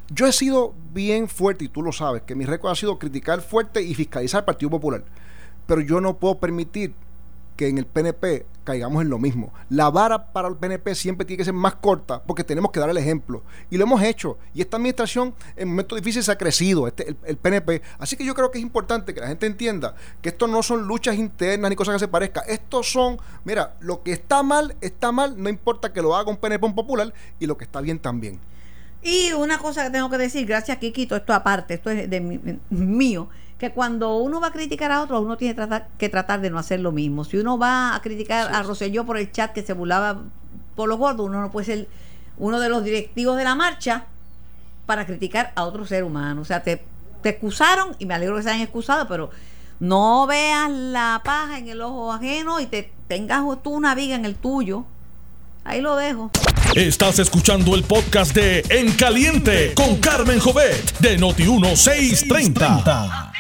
yo 0.10 0.26
he 0.26 0.34
sido 0.34 0.74
bien 0.92 1.30
fuerte, 1.30 1.66
y 1.66 1.70
tú 1.70 1.84
lo 1.84 1.92
sabes, 1.92 2.24
que 2.24 2.36
mi 2.36 2.46
récord 2.46 2.72
ha 2.72 2.76
sido 2.76 2.98
criticar 2.98 3.42
fuerte 3.42 3.82
y 3.82 3.94
fiscalizar 3.94 4.40
al 4.40 4.46
Partido 4.46 4.72
Popular. 4.72 5.04
Pero 5.68 5.82
yo 5.82 6.02
no 6.02 6.18
puedo 6.18 6.40
permitir 6.40 6.94
que 7.56 7.68
en 7.68 7.78
el 7.78 7.86
PNP 7.86 8.46
caigamos 8.64 9.02
en 9.02 9.10
lo 9.10 9.20
mismo. 9.20 9.54
La 9.70 9.90
vara 9.90 10.32
para 10.32 10.48
el 10.48 10.56
PNP 10.56 10.96
siempre 10.96 11.26
tiene 11.26 11.38
que 11.38 11.46
ser 11.46 11.54
más 11.54 11.76
corta 11.76 12.24
porque 12.24 12.44
tenemos 12.44 12.72
que 12.72 12.80
dar 12.80 12.90
el 12.90 12.98
ejemplo. 12.98 13.44
Y 13.70 13.78
lo 13.78 13.84
hemos 13.84 14.02
hecho. 14.02 14.38
Y 14.54 14.62
esta 14.62 14.78
administración 14.78 15.34
en 15.56 15.70
momentos 15.70 15.98
difíciles 15.98 16.30
ha 16.30 16.38
crecido, 16.38 16.88
este, 16.88 17.16
el, 17.26 17.38
PNP. 17.38 17.82
Así 18.00 18.16
que 18.16 18.26
yo 18.26 18.34
creo 18.34 18.52
que 18.52 18.58
es 18.58 18.64
importante 18.64 19.14
que 19.14 19.20
la 19.20 19.28
gente 19.28 19.46
entienda 19.46 19.96
que 20.22 20.30
esto 20.30 20.48
no 20.48 20.64
son 20.64 20.88
luchas 20.88 21.16
internas 21.16 21.70
ni 21.70 21.76
cosas 21.76 21.96
que 21.96 22.00
se 22.00 22.08
parezcan. 22.08 22.44
Estos 22.48 22.92
son, 22.92 23.18
mira, 23.44 23.76
lo 23.80 24.04
que 24.04 24.14
está 24.14 24.44
mal, 24.44 24.76
está 24.82 25.12
mal, 25.12 25.42
no 25.42 25.50
importa 25.50 25.92
que 25.94 26.02
lo 26.02 26.16
haga 26.16 26.30
un 26.30 26.38
PNP 26.38 26.66
un 26.66 26.76
popular 26.76 27.14
y 27.40 27.48
lo 27.48 27.58
que 27.58 27.66
está 27.66 27.82
bien 27.82 28.00
también. 28.00 28.40
Y 29.02 29.34
una 29.34 29.58
cosa 29.58 29.84
que 29.84 29.90
tengo 29.90 30.10
que 30.10 30.18
decir, 30.18 30.46
gracias 30.46 30.78
Kikito, 30.78 31.18
esto 31.18 31.34
aparte, 31.34 31.74
esto 31.74 31.90
es 31.90 32.10
de 32.10 32.60
mío 32.70 33.28
que 33.58 33.72
cuando 33.72 34.18
uno 34.18 34.42
va 34.42 34.48
a 34.48 34.52
criticar 34.52 34.92
a 34.92 35.02
otro, 35.02 35.22
uno 35.22 35.38
tiene 35.38 35.56
que 35.98 36.10
tratar 36.10 36.42
de 36.42 36.50
no 36.50 36.60
hacer 36.60 36.80
lo 36.80 36.92
mismo. 36.92 37.24
Si 37.24 37.38
uno 37.38 37.58
va 37.58 37.96
a 37.96 38.02
criticar 38.02 38.54
a 38.54 38.64
Roselló 38.64 39.06
por 39.06 39.18
el 39.18 39.32
chat 39.32 39.54
que 39.54 39.64
se 39.64 39.74
burlaba 39.74 40.22
por 40.76 40.90
los 40.90 40.98
gordos, 40.98 41.28
uno 41.28 41.42
no 41.42 41.52
puede 41.52 41.66
ser 41.66 41.88
uno 42.38 42.60
de 42.60 42.70
los 42.70 42.84
directivos 42.84 43.38
de 43.38 43.44
la 43.44 43.56
marcha 43.56 44.06
para 44.86 45.06
criticar 45.06 45.52
a 45.56 45.64
otro 45.64 45.86
ser 45.86 46.04
humano. 46.04 46.42
O 46.42 46.46
sea, 46.46 46.64
te, 46.64 46.84
te 47.22 47.30
excusaron 47.30 47.96
y 48.00 48.06
me 48.06 48.14
alegro 48.14 48.36
que 48.36 48.44
se 48.44 48.50
hayan 48.50 48.62
excusado, 48.62 49.08
pero 49.08 49.30
no 49.80 50.28
veas 50.28 50.70
la 50.70 51.22
paja 51.24 51.58
en 51.58 51.68
el 51.68 51.82
ojo 51.82 52.12
ajeno 52.12 52.60
y 52.60 52.66
te 52.66 52.92
tengas 53.08 53.44
tú 53.62 53.72
una 53.72 53.96
viga 53.96 54.16
en 54.16 54.26
el 54.26 54.36
tuyo. 54.36 54.86
Ahí 55.64 55.82
lo 55.82 55.96
dejo. 55.96 56.32
Estás 56.76 57.20
escuchando 57.20 57.76
el 57.76 57.84
podcast 57.84 58.34
de 58.34 58.64
En 58.68 58.94
Caliente 58.94 59.76
con 59.76 59.98
Carmen 59.98 60.40
Jovet 60.40 60.98
de 60.98 61.20
Noti 61.20 61.44
1630. 61.44 63.32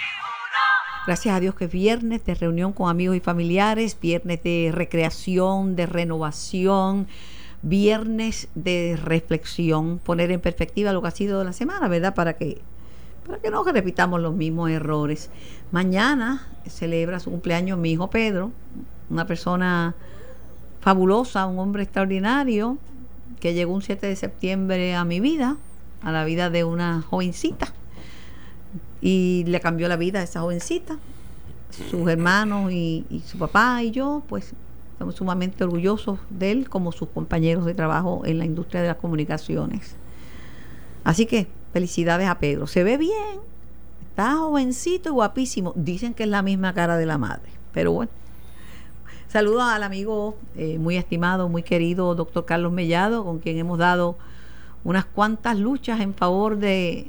Gracias 1.07 1.35
a 1.35 1.39
Dios 1.39 1.55
que 1.55 1.65
es 1.65 1.71
viernes 1.71 2.23
de 2.25 2.35
reunión 2.35 2.73
con 2.73 2.91
amigos 2.91 3.15
y 3.17 3.21
familiares, 3.21 3.97
viernes 3.99 4.43
de 4.43 4.69
recreación, 4.71 5.75
de 5.75 5.87
renovación, 5.87 7.07
viernes 7.63 8.49
de 8.53 8.99
reflexión, 9.03 9.97
poner 9.97 10.29
en 10.29 10.39
perspectiva 10.39 10.93
lo 10.93 11.01
que 11.01 11.07
ha 11.07 11.11
sido 11.11 11.43
la 11.43 11.53
semana, 11.53 11.87
¿verdad? 11.87 12.13
Para 12.13 12.33
que, 12.33 12.61
para 13.25 13.39
que 13.39 13.49
no 13.49 13.63
repitamos 13.63 14.21
los 14.21 14.35
mismos 14.35 14.69
errores. 14.69 15.31
Mañana 15.71 16.47
celebra 16.67 17.19
su 17.19 17.31
cumpleaños 17.31 17.79
mi 17.79 17.93
hijo 17.93 18.11
Pedro, 18.11 18.51
una 19.09 19.25
persona 19.25 19.95
fabulosa, 20.81 21.47
un 21.47 21.57
hombre 21.57 21.81
extraordinario, 21.81 22.77
que 23.43 23.53
llegó 23.53 23.73
un 23.73 23.81
7 23.81 24.07
de 24.07 24.15
septiembre 24.15 24.95
a 24.95 25.03
mi 25.03 25.19
vida, 25.19 25.57
a 26.01 26.13
la 26.13 26.23
vida 26.23 26.49
de 26.49 26.63
una 26.63 27.01
jovencita 27.01 27.73
y 29.01 29.43
le 29.47 29.59
cambió 29.59 29.89
la 29.89 29.97
vida 29.97 30.21
a 30.21 30.23
esa 30.23 30.39
jovencita. 30.39 30.97
Sus 31.89 32.07
hermanos 32.07 32.71
y, 32.71 33.21
su 33.25 33.37
papá 33.37 33.83
y 33.83 33.91
yo, 33.91 34.23
pues 34.29 34.53
estamos 34.93 35.15
sumamente 35.15 35.61
orgullosos 35.65 36.19
de 36.29 36.51
él 36.51 36.69
como 36.69 36.93
sus 36.93 37.09
compañeros 37.09 37.65
de 37.65 37.73
trabajo 37.73 38.21
en 38.23 38.37
la 38.37 38.45
industria 38.45 38.81
de 38.81 38.87
las 38.87 38.95
comunicaciones. 38.95 39.97
Así 41.03 41.25
que 41.25 41.49
felicidades 41.73 42.29
a 42.29 42.39
Pedro. 42.39 42.65
Se 42.65 42.85
ve 42.85 42.95
bien, 42.97 43.41
está 44.07 44.37
jovencito 44.37 45.09
y 45.09 45.11
guapísimo. 45.11 45.73
Dicen 45.75 46.13
que 46.13 46.23
es 46.23 46.29
la 46.29 46.43
misma 46.43 46.73
cara 46.73 46.95
de 46.95 47.05
la 47.05 47.17
madre, 47.17 47.51
pero 47.73 47.91
bueno. 47.91 48.22
Saludos 49.33 49.63
al 49.63 49.81
amigo 49.81 50.37
eh, 50.55 50.77
muy 50.77 50.95
estimado, 50.95 51.49
muy 51.49 51.63
querido, 51.63 52.13
doctor 52.13 52.45
Carlos 52.45 52.71
Mellado, 52.71 53.25
con 53.25 53.39
quien 53.39 53.57
hemos 53.57 53.79
dado 53.79 54.15
unas 54.83 55.05
cuantas 55.05 55.57
luchas 55.57 56.01
en 56.01 56.13
favor 56.13 56.57
de 56.57 57.07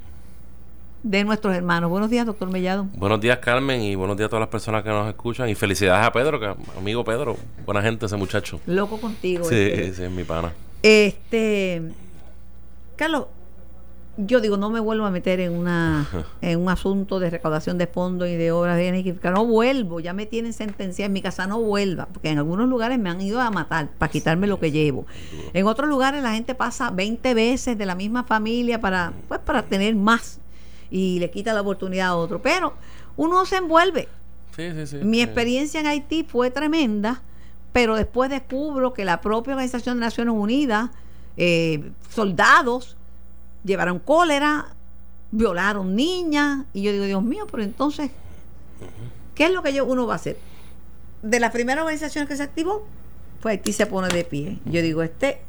de 1.03 1.23
nuestros 1.23 1.55
hermanos. 1.55 1.91
Buenos 1.91 2.09
días, 2.09 2.25
doctor 2.25 2.49
Mellado. 2.49 2.87
Buenos 2.97 3.21
días, 3.21 3.37
Carmen, 3.41 3.83
y 3.83 3.95
buenos 3.95 4.17
días 4.17 4.29
a 4.29 4.31
todas 4.31 4.41
las 4.41 4.49
personas 4.49 4.83
que 4.83 4.89
nos 4.89 5.07
escuchan. 5.07 5.51
Y 5.51 5.55
felicidades 5.55 6.07
a 6.07 6.13
Pedro, 6.13 6.41
que 6.41 6.47
amigo 6.79 7.05
Pedro, 7.05 7.37
buena 7.67 7.83
gente 7.83 8.07
ese 8.07 8.17
muchacho. 8.17 8.59
Loco 8.65 8.99
contigo. 8.99 9.45
Sí, 9.45 9.55
este. 9.55 9.93
sí, 9.93 10.03
es 10.05 10.11
mi 10.11 10.25
pana. 10.25 10.51
Este, 10.83 11.83
Carlos, 12.97 13.27
yo 14.17 14.41
digo, 14.41 14.57
no 14.57 14.71
me 14.71 14.81
vuelvo 14.81 15.07
a 15.07 15.11
meter 15.11 15.41
en 15.41 15.53
una 15.53 16.07
en 16.41 16.61
un 16.61 16.69
asunto 16.69 17.19
de 17.19 17.31
recaudación 17.31 17.79
de 17.79 17.87
fondos 17.87 18.29
y 18.29 18.37
de 18.37 18.53
obras 18.53 18.77
de 18.77 19.19
No 19.25 19.45
vuelvo, 19.45 20.01
ya 20.01 20.13
me 20.13 20.27
tienen 20.27 20.53
sentencia 20.53 21.07
en 21.07 21.13
mi 21.13 21.21
casa, 21.21 21.47
no 21.47 21.61
vuelva, 21.61 22.07
porque 22.07 22.31
en 22.31 22.39
algunos 22.39 22.69
lugares 22.69 22.99
me 22.99 23.11
han 23.11 23.21
ido 23.21 23.41
a 23.41 23.51
matar 23.51 23.89
para 23.99 24.11
quitarme 24.11 24.47
lo 24.47 24.61
que 24.61 24.71
llevo. 24.71 25.07
En 25.53 25.67
otros 25.67 25.89
lugares 25.89 26.23
la 26.23 26.33
gente 26.33 26.55
pasa 26.55 26.91
20 26.91 27.35
veces 27.35 27.77
de 27.77 27.87
la 27.87 27.95
misma 27.95 28.25
familia 28.25 28.81
para 28.81 29.13
pues 29.29 29.41
para 29.41 29.63
tener 29.63 29.95
más 29.97 30.39
y 30.91 31.19
le 31.19 31.31
quita 31.31 31.53
la 31.53 31.63
oportunidad 31.63 32.09
a 32.09 32.17
otro. 32.17 32.41
Pero 32.41 32.75
uno 33.17 33.45
se 33.47 33.57
envuelve. 33.57 34.09
Mi 35.03 35.21
experiencia 35.21 35.81
en 35.81 35.87
Haití 35.87 36.23
fue 36.23 36.51
tremenda, 36.51 37.23
pero 37.73 37.97
después 37.97 38.31
descubro 38.31 38.93
que 38.95 39.05
la 39.05 39.21
propia 39.21 39.55
Organización 39.55 39.97
de 39.97 40.03
Naciones 40.03 40.35
Unidas, 40.37 40.91
eh, 41.37 41.91
soldados, 42.09 42.97
llevaron 43.65 43.99
cólera, 43.99 44.75
violaron 45.31 45.97
niñas, 45.97 46.65
y 46.73 46.83
yo 46.83 46.93
digo, 46.93 47.05
Dios 47.05 47.23
mío, 47.23 47.47
pero 47.51 47.63
entonces, 47.63 48.11
¿qué 49.35 49.47
es 49.47 49.51
lo 49.51 49.63
que 49.63 49.73
yo, 49.73 49.85
uno 49.85 50.07
va 50.07 50.15
a 50.15 50.17
hacer? 50.17 50.39
De 51.23 51.41
las 51.41 51.51
primeras 51.51 51.83
organizaciones 51.83 52.29
que 52.29 52.37
se 52.37 52.43
activó, 52.43 52.87
pues 53.41 53.53
Haití 53.53 53.73
se 53.73 53.87
pone 53.87 54.09
de 54.09 54.25
pie. 54.25 54.59
Yo 54.67 54.81
digo, 54.83 55.03
este 55.03 55.41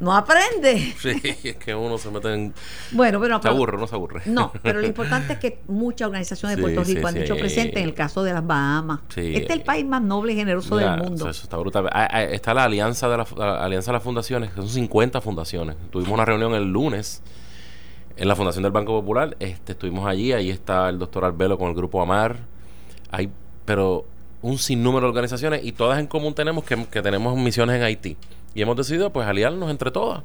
no 0.00 0.14
aprende. 0.14 0.94
Sí, 1.06 1.20
es 1.44 1.56
que 1.56 1.74
uno 1.74 1.98
se 1.98 2.10
mete 2.10 2.32
en... 2.32 2.54
Bueno, 2.92 3.20
pero... 3.20 3.40
Se 3.40 3.48
aburre, 3.48 3.78
no 3.78 3.86
se 3.86 3.94
aburre. 3.94 4.22
No, 4.26 4.52
pero 4.62 4.80
lo 4.80 4.86
importante 4.88 5.34
es 5.34 5.38
que 5.38 5.60
muchas 5.68 6.06
organizaciones 6.06 6.56
de 6.56 6.62
Puerto 6.62 6.84
Rico 6.84 7.06
han 7.06 7.14
dicho 7.14 7.36
presente 7.36 7.78
en 7.78 7.84
el 7.84 7.94
caso 7.94 8.22
de 8.22 8.32
las 8.32 8.46
Bahamas. 8.46 9.00
este 9.08 9.44
es 9.44 9.50
el 9.50 9.62
país 9.62 9.86
más 9.86 10.02
noble 10.02 10.32
y 10.32 10.36
generoso 10.36 10.76
del 10.76 10.98
mundo. 10.98 11.28
Eso, 11.28 11.44
está 11.44 11.56
brutal. 11.56 11.88
Ah, 11.92 12.08
ah, 12.10 12.22
está 12.24 12.54
la 12.54 12.64
alianza 12.64 13.08
de 13.08 13.18
la, 13.18 13.64
alianza 13.64 13.92
de 13.92 13.96
las 13.96 14.02
fundaciones, 14.02 14.50
que 14.50 14.56
son 14.56 14.68
50 14.68 15.20
fundaciones. 15.20 15.76
Tuvimos 15.90 16.12
una 16.12 16.24
reunión 16.24 16.54
el 16.54 16.70
lunes 16.70 17.22
en 18.16 18.28
la 18.28 18.34
Fundación 18.34 18.62
del 18.62 18.72
Banco 18.72 18.98
Popular. 18.98 19.36
Este, 19.38 19.72
estuvimos 19.72 20.06
allí, 20.06 20.32
ahí 20.32 20.50
está 20.50 20.88
el 20.88 20.98
doctor 20.98 21.24
Arbelo 21.24 21.58
con 21.58 21.68
el 21.68 21.74
grupo 21.74 22.02
Amar. 22.02 22.38
Hay, 23.10 23.30
pero 23.64 24.06
un 24.42 24.58
sinnúmero 24.58 25.06
de 25.06 25.08
organizaciones 25.08 25.64
y 25.64 25.72
todas 25.72 25.98
en 25.98 26.06
común 26.06 26.34
tenemos 26.34 26.64
que, 26.64 26.84
que 26.86 27.02
tenemos 27.02 27.36
misiones 27.36 27.76
en 27.76 27.82
Haití. 27.82 28.16
Y 28.56 28.62
hemos 28.62 28.76
decidido 28.76 29.10
pues 29.10 29.28
aliarnos 29.28 29.70
entre 29.70 29.90
todas 29.90 30.22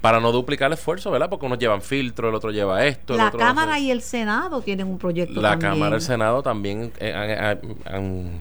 para 0.00 0.20
no 0.20 0.32
duplicar 0.32 0.68
el 0.68 0.74
esfuerzo, 0.74 1.10
¿verdad? 1.10 1.28
Porque 1.28 1.46
unos 1.46 1.58
llevan 1.58 1.82
filtro, 1.82 2.28
el 2.28 2.34
otro 2.34 2.50
lleva 2.50 2.84
esto. 2.86 3.16
La 3.16 3.30
Cámara 3.30 3.78
y 3.80 3.90
el 3.90 4.00
Senado 4.00 4.60
tienen 4.60 4.86
un 4.86 4.98
proyecto 4.98 5.40
La 5.40 5.58
Cámara 5.58 5.92
y 5.92 5.94
el 5.94 6.00
Senado 6.00 6.42
también 6.42 6.92
eh, 7.00 7.56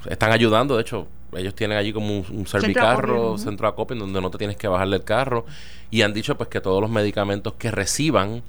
están 0.09 0.31
ayudando, 0.31 0.75
de 0.75 0.81
hecho, 0.81 1.07
ellos 1.35 1.55
tienen 1.55 1.77
allí 1.77 1.91
como 1.91 2.19
un, 2.19 2.45
servicarro, 2.45 3.37
centro 3.39 3.65
de 3.65 3.71
acopio, 3.71 3.97
donde 3.97 4.21
no 4.21 4.29
te 4.29 4.37
tienes 4.37 4.55
que 4.55 4.67
bajarle 4.67 4.97
el 4.97 5.03
carro. 5.03 5.45
Y 5.89 6.03
han 6.03 6.13
dicho 6.13 6.35
pues 6.37 6.49
que 6.49 6.61
todos 6.61 6.79
los 6.79 6.91
medicamentos 6.91 7.53
que 7.53 7.71
reciban 7.71 8.43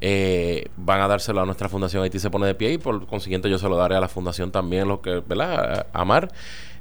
eh, 0.00 0.68
van 0.76 1.00
a 1.00 1.08
dárselo 1.08 1.40
a 1.40 1.46
nuestra 1.46 1.68
fundación 1.68 2.02
Haití 2.02 2.18
se 2.18 2.30
pone 2.30 2.46
de 2.46 2.54
pie 2.54 2.72
y 2.72 2.78
por 2.78 3.06
consiguiente 3.06 3.50
yo 3.50 3.58
se 3.58 3.68
lo 3.68 3.76
daré 3.76 3.96
a 3.96 4.00
la 4.00 4.08
fundación 4.08 4.50
también, 4.50 4.86
lo 4.88 5.00
que, 5.00 5.22
¿verdad? 5.26 5.86
Amar. 5.92 6.28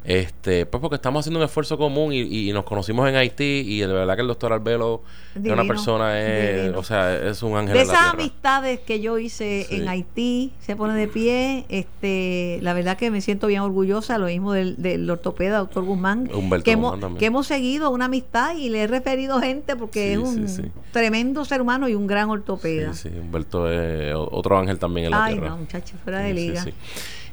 Este, 0.07 0.65
pues 0.65 0.79
porque 0.79 0.95
estamos 0.95 1.19
haciendo 1.19 1.39
un 1.39 1.45
esfuerzo 1.45 1.77
común 1.77 2.13
y, 2.13 2.49
nos 2.53 2.63
conocimos 2.63 3.09
en 3.09 3.17
Haití 3.17 3.65
y 3.67 3.79
de 3.81 3.87
verdad 3.87 4.15
que 4.15 4.21
el 4.21 4.29
doctor 4.29 4.53
Albelo 4.53 5.01
es 5.35 5.51
una 5.51 5.65
persona, 5.65 6.17
es, 6.17 6.73
o 6.73 6.81
sea, 6.81 7.13
es 7.13 7.43
un 7.43 7.57
ángel. 7.57 7.75
De 7.75 7.81
esas 7.81 8.13
amistades 8.13 8.79
que 8.79 9.01
yo 9.01 9.19
hice 9.19 9.67
en 9.69 9.89
Haití, 9.89 10.53
se 10.61 10.77
pone 10.77 10.93
de 10.93 11.09
pie, 11.09 11.65
este, 11.67 12.59
la 12.61 12.71
verdad 12.71 12.95
que 12.95 13.11
me 13.11 13.19
siento 13.19 13.47
bien 13.47 13.59
orgullosa, 13.59 14.17
lo 14.17 14.27
mismo 14.27 14.53
del, 14.53 14.81
del 14.81 15.09
ortopeda, 15.09 15.57
doctor 15.57 15.83
Guzmán, 15.83 16.29
que, 16.63 16.71
hemos, 16.71 16.97
que 17.17 17.25
hemos 17.25 17.45
seguido 17.45 17.89
una 17.89 18.05
amistad 18.05 18.55
y 18.55 18.69
le 18.69 18.83
he 18.83 18.87
referido 18.87 19.41
gente 19.41 19.75
porque 19.75 20.13
es 20.13 20.19
un 20.19 20.71
tremendo 20.93 21.43
ser 21.43 21.61
humano 21.61 21.89
y 21.89 21.95
un 21.95 22.07
gran 22.07 22.29
ortopeda. 22.29 22.93
Sí, 22.93 23.09
Humberto 23.09 23.69
es 23.69 24.15
otro 24.15 24.57
ángel 24.57 24.79
también 24.79 25.07
en 25.07 25.11
la 25.11 25.25
Ay, 25.25 25.33
Ay, 25.33 25.49
no, 25.49 25.57
muchachos, 25.57 25.99
fuera 26.01 26.19
de 26.19 26.33
liga. 26.33 26.65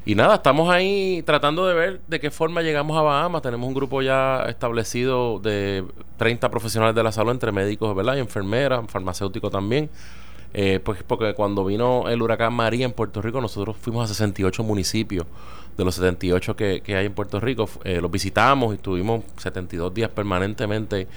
Y 0.06 0.14
nada, 0.14 0.34
estamos 0.34 0.68
ahí 0.68 1.22
tratando 1.24 1.66
de 1.66 1.74
ver 1.74 2.00
de 2.08 2.20
qué 2.20 2.30
forma 2.30 2.60
llegamos 2.60 2.96
a 2.98 3.02
Bahamas. 3.02 3.40
Tenemos 3.40 3.66
un 3.66 3.74
grupo 3.74 4.02
ya 4.02 4.44
establecido 4.48 5.38
de 5.38 5.84
30 6.18 6.50
profesionales 6.50 6.94
de 6.94 7.02
la 7.02 7.10
salud, 7.10 7.30
entre 7.30 7.52
médicos 7.52 7.96
¿verdad? 7.96 8.16
y 8.16 8.18
enfermeras, 8.18 8.84
farmacéuticos 8.88 9.50
también. 9.50 9.88
Eh, 10.52 10.78
pues 10.84 11.02
porque 11.02 11.34
cuando 11.34 11.64
vino 11.64 12.08
el 12.08 12.20
huracán 12.20 12.52
María 12.52 12.84
en 12.84 12.92
Puerto 12.92 13.22
Rico, 13.22 13.40
nosotros 13.40 13.76
fuimos 13.80 14.04
a 14.04 14.12
68 14.12 14.62
municipios 14.62 15.26
de 15.76 15.84
los 15.84 15.94
78 15.96 16.54
que, 16.54 16.82
que 16.82 16.96
hay 16.96 17.06
en 17.06 17.14
Puerto 17.14 17.40
Rico. 17.40 17.68
Eh, 17.82 18.00
los 18.00 18.10
visitamos 18.10 18.72
y 18.72 18.76
estuvimos 18.76 19.24
72 19.38 19.92
días 19.94 20.10
permanentemente 20.10 21.08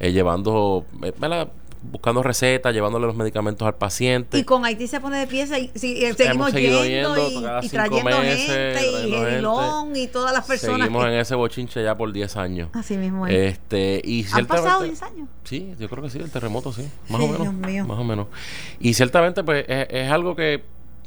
eh, 0.00 0.12
llevando 0.12 0.86
¿verdad? 1.18 1.48
Buscando 1.82 2.22
recetas, 2.22 2.74
llevándole 2.74 3.06
los 3.06 3.16
medicamentos 3.16 3.66
al 3.66 3.74
paciente. 3.74 4.38
Y 4.38 4.44
con 4.44 4.64
Haití 4.64 4.86
se 4.86 5.00
pone 5.00 5.18
de 5.18 5.26
pie, 5.26 5.44
y, 5.44 5.70
seguimos 6.14 6.52
yendo, 6.52 7.16
y, 7.62 7.68
trayendo 7.68 8.22
gente, 8.22 9.06
y 9.06 9.10
Gedilón 9.10 9.96
y 9.96 10.06
todas 10.08 10.32
las 10.32 10.46
personas. 10.46 10.80
Seguimos 10.80 11.06
en 11.06 11.14
ese 11.14 11.34
bochinche 11.34 11.82
ya 11.82 11.96
por 11.96 12.12
10 12.12 12.36
años. 12.36 12.70
Así 12.72 12.96
mismo 12.96 13.26
es. 13.26 13.52
Este, 13.52 14.00
y 14.04 14.26
¿Han 14.32 14.46
pasado 14.46 14.82
10 14.82 15.02
años? 15.02 15.28
Sí, 15.44 15.74
yo 15.78 15.88
creo 15.88 16.02
que 16.02 16.10
sí, 16.10 16.18
el 16.18 16.30
terremoto 16.30 16.72
sí, 16.72 16.86
más 17.08 17.20
o 17.20 17.28
menos. 17.28 17.86
Más 17.86 17.98
o 17.98 18.04
menos. 18.04 18.26
Y 18.78 18.94
ciertamente 18.94 19.42
pues 19.42 19.64
es, 19.68 20.10
algo 20.10 20.36
que 20.36 20.62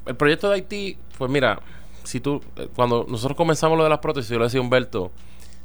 el 0.06 0.16
proyecto 0.16 0.50
de 0.50 0.56
Haití, 0.56 0.98
pues 1.18 1.30
mira, 1.30 1.62
si 2.04 2.20
tú, 2.20 2.42
cuando 2.76 3.06
nosotros 3.08 3.38
comenzamos 3.38 3.78
lo 3.78 3.84
de 3.84 3.90
las 3.90 4.00
prótesis, 4.00 4.32
yo 4.32 4.40
le 4.40 4.46
decía 4.46 4.60
a 4.60 4.64
Humberto, 4.64 5.12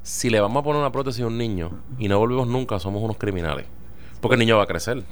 si 0.02 0.30
le 0.30 0.40
vamos 0.40 0.60
a 0.60 0.64
poner 0.64 0.80
una 0.80 0.92
prótesis 0.92 1.22
a 1.22 1.26
un 1.26 1.38
niño 1.38 1.70
y 1.98 2.08
no 2.08 2.18
volvemos 2.18 2.46
nunca, 2.46 2.78
somos 2.78 3.02
unos 3.02 3.16
criminales. 3.16 3.66
Porque 4.20 4.34
el 4.34 4.40
niño 4.40 4.56
va 4.56 4.64
a 4.64 4.66
crecer. 4.66 5.02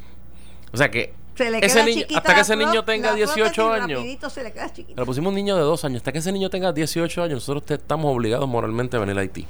O 0.72 0.76
sea 0.76 0.90
que 0.90 1.14
ese 1.36 1.84
niño, 1.84 2.06
hasta 2.14 2.34
que 2.34 2.40
ese 2.40 2.56
niño 2.56 2.84
tenga 2.84 3.14
18 3.14 3.72
años. 3.72 4.02
le, 4.02 5.04
pusimos 5.04 5.30
un 5.30 5.34
niño 5.34 5.56
de 5.56 5.62
2 5.62 5.84
años. 5.84 5.96
Hasta 5.98 6.12
que 6.12 6.18
ese 6.18 6.32
niño 6.32 6.50
tenga 6.50 6.72
18 6.72 7.22
años, 7.22 7.34
nosotros 7.34 7.78
estamos 7.78 8.14
obligados 8.14 8.48
moralmente 8.48 8.96
a 8.96 9.00
venir 9.00 9.16
a 9.18 9.20
Haití. 9.20 9.46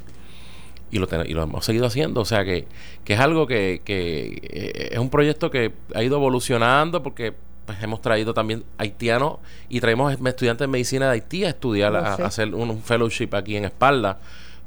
Y 0.91 0.99
lo, 0.99 1.09
y 1.25 1.33
lo 1.33 1.43
hemos 1.43 1.65
seguido 1.65 1.87
haciendo. 1.87 2.21
O 2.21 2.25
sea 2.25 2.45
que, 2.45 2.67
que 3.05 3.15
es 3.15 3.21
algo 3.21 3.47
que, 3.47 3.83
que 3.85 4.41
eh, 4.43 4.89
es 4.93 4.99
un 4.99 5.11
proyecto 5.11 5.51
que 5.51 5.73
ha 5.95 6.03
ido 6.03 6.17
evolucionando 6.17 7.03
porque 7.03 7.35
pues, 7.67 7.83
hemos 7.83 8.01
traído 8.01 8.33
también 8.33 8.65
haitianos 8.79 9.39
y 9.69 9.81
traemos 9.81 10.13
estudiantes 10.13 10.67
de 10.67 10.69
medicina 10.69 11.07
de 11.07 11.13
Haití 11.13 11.45
a 11.45 11.49
estudiar, 11.49 11.95
a, 11.97 12.15
hacer 12.15 12.55
un, 12.55 12.81
fellowship 12.83 13.31
aquí 13.33 13.57
en 13.57 13.65
Espalda 13.65 14.19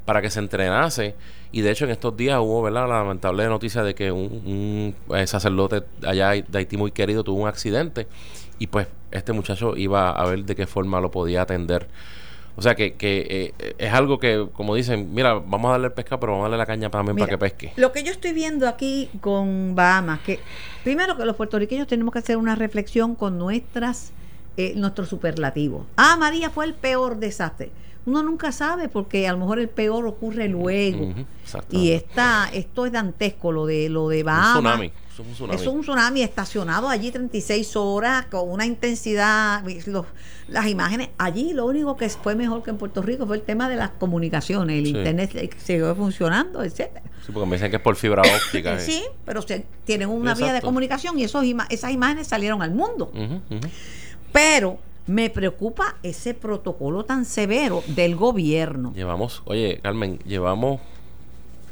para 0.04 0.20
que 0.20 0.30
se 0.30 0.38
entrenase. 0.38 1.14
Y 1.52 1.62
de 1.62 1.70
hecho 1.70 1.84
en 1.84 1.90
estos 1.90 2.16
días 2.16 2.38
hubo 2.40 2.62
¿verdad? 2.62 2.88
la 2.88 2.98
lamentable 2.98 3.46
noticia 3.46 3.82
de 3.82 3.94
que 3.94 4.12
un, 4.12 4.94
eh, 5.14 5.26
sacerdote 5.26 5.82
allá 6.06 6.30
de 6.30 6.58
Haití 6.58 6.76
muy 6.76 6.92
querido 6.92 7.24
tuvo 7.24 7.42
un 7.42 7.48
accidente 7.48 8.06
y 8.58 8.68
pues 8.68 8.86
este 9.10 9.32
muchacho 9.32 9.76
iba 9.76 10.10
a 10.10 10.24
ver 10.26 10.44
de 10.44 10.54
qué 10.54 10.66
forma 10.66 11.00
lo 11.00 11.10
podía 11.10 11.42
atender. 11.42 11.88
O 12.56 12.62
sea 12.62 12.74
que, 12.74 12.94
que 12.94 13.54
eh, 13.58 13.74
es 13.78 13.92
algo 13.92 14.18
que, 14.18 14.48
como 14.52 14.74
dicen, 14.74 15.14
mira, 15.14 15.34
vamos 15.34 15.70
a 15.70 15.72
darle 15.72 15.86
el 15.86 15.92
pescado, 15.92 16.20
pero 16.20 16.32
vamos 16.32 16.44
a 16.44 16.48
darle 16.48 16.58
la 16.58 16.66
caña 16.66 16.90
también 16.90 17.16
para 17.16 17.30
que 17.30 17.38
pesque. 17.38 17.72
Lo 17.76 17.90
que 17.90 18.02
yo 18.02 18.12
estoy 18.12 18.32
viendo 18.32 18.68
aquí 18.68 19.08
con 19.20 19.74
Bahamas, 19.74 20.20
que 20.20 20.40
primero 20.84 21.16
que 21.16 21.24
los 21.24 21.36
puertorriqueños 21.36 21.86
tenemos 21.86 22.12
que 22.12 22.18
hacer 22.18 22.36
una 22.36 22.56
reflexión 22.56 23.14
con 23.14 23.38
nuestras 23.38 24.12
eh, 24.56 24.74
nuestros 24.76 25.08
superlativos. 25.08 25.86
Ah, 25.96 26.16
María 26.18 26.50
fue 26.50 26.66
el 26.66 26.74
peor 26.74 27.16
desastre 27.18 27.70
uno 28.06 28.22
nunca 28.22 28.52
sabe 28.52 28.88
porque 28.88 29.28
a 29.28 29.32
lo 29.32 29.38
mejor 29.38 29.58
el 29.58 29.68
peor 29.68 30.06
ocurre 30.06 30.48
luego. 30.48 31.14
y 31.70 31.90
está, 31.92 32.48
esto 32.52 32.86
es 32.86 32.92
dantesco, 32.92 33.52
lo 33.52 33.66
de 33.66 33.88
lo 33.88 34.08
de 34.08 34.22
Bahamas. 34.22 34.56
Un 34.56 34.62
tsunami. 34.62 34.92
Es 35.12 35.18
un 35.18 35.32
tsunami. 35.32 35.60
Es 35.60 35.66
un 35.66 35.80
tsunami 35.82 36.22
estacionado 36.22 36.88
allí 36.88 37.10
36 37.10 37.76
horas 37.76 38.26
con 38.26 38.50
una 38.50 38.64
intensidad. 38.64 39.62
las 40.48 40.66
imágenes 40.66 41.10
allí, 41.18 41.52
lo 41.52 41.66
único 41.66 41.96
que 41.96 42.08
fue 42.08 42.34
mejor 42.34 42.62
que 42.62 42.70
en 42.70 42.78
Puerto 42.78 43.02
Rico 43.02 43.26
fue 43.26 43.36
el 43.36 43.42
tema 43.42 43.68
de 43.68 43.76
las 43.76 43.90
comunicaciones. 43.90 44.78
El 44.78 44.86
internet 44.86 45.54
siguió 45.58 45.94
funcionando, 45.94 46.62
etcétera. 46.62 47.02
Sí, 47.24 47.32
porque 47.32 47.46
me 47.46 47.56
dicen 47.56 47.70
que 47.70 47.76
es 47.76 47.82
por 47.82 47.96
fibra 47.96 48.22
óptica. 48.22 48.74
Eh. 48.80 48.80
sí, 48.80 49.04
pero 49.24 49.44
tienen 49.84 50.08
una 50.08 50.34
vía 50.34 50.52
de 50.52 50.60
comunicación 50.60 51.18
y 51.18 51.24
esos, 51.24 51.44
esas 51.68 51.90
imágenes 51.90 52.26
salieron 52.26 52.62
al 52.62 52.70
mundo. 52.70 53.12
Pero 54.32 54.78
me 55.10 55.28
preocupa 55.28 55.96
ese 56.04 56.34
protocolo 56.34 57.04
tan 57.04 57.24
severo 57.24 57.82
del 57.88 58.14
gobierno. 58.14 58.92
Llevamos, 58.94 59.42
oye, 59.44 59.80
Carmen, 59.82 60.20
llevamos, 60.20 60.80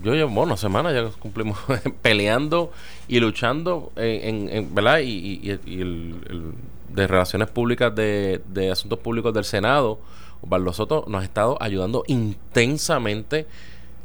yo 0.03 0.12
llevo 0.14 0.43
una 0.43 0.57
semana, 0.57 0.93
ya 0.93 1.09
cumplimos 1.11 1.57
peleando 2.03 2.72
y 3.07 3.20
luchando 3.20 3.93
en, 3.95 4.74
¿verdad? 4.74 4.99
Y, 5.05 5.51
el, 5.51 6.53
de 6.89 7.07
Relaciones 7.07 7.49
Públicas 7.49 7.95
de, 7.95 8.70
Asuntos 8.72 8.99
Públicos 8.99 9.32
del 9.32 9.45
Senado, 9.45 10.01
Osvaldo 10.43 10.72
Soto, 10.72 11.05
nos 11.07 11.22
ha 11.22 11.24
estado 11.24 11.57
ayudando 11.61 12.03
intensamente 12.09 13.47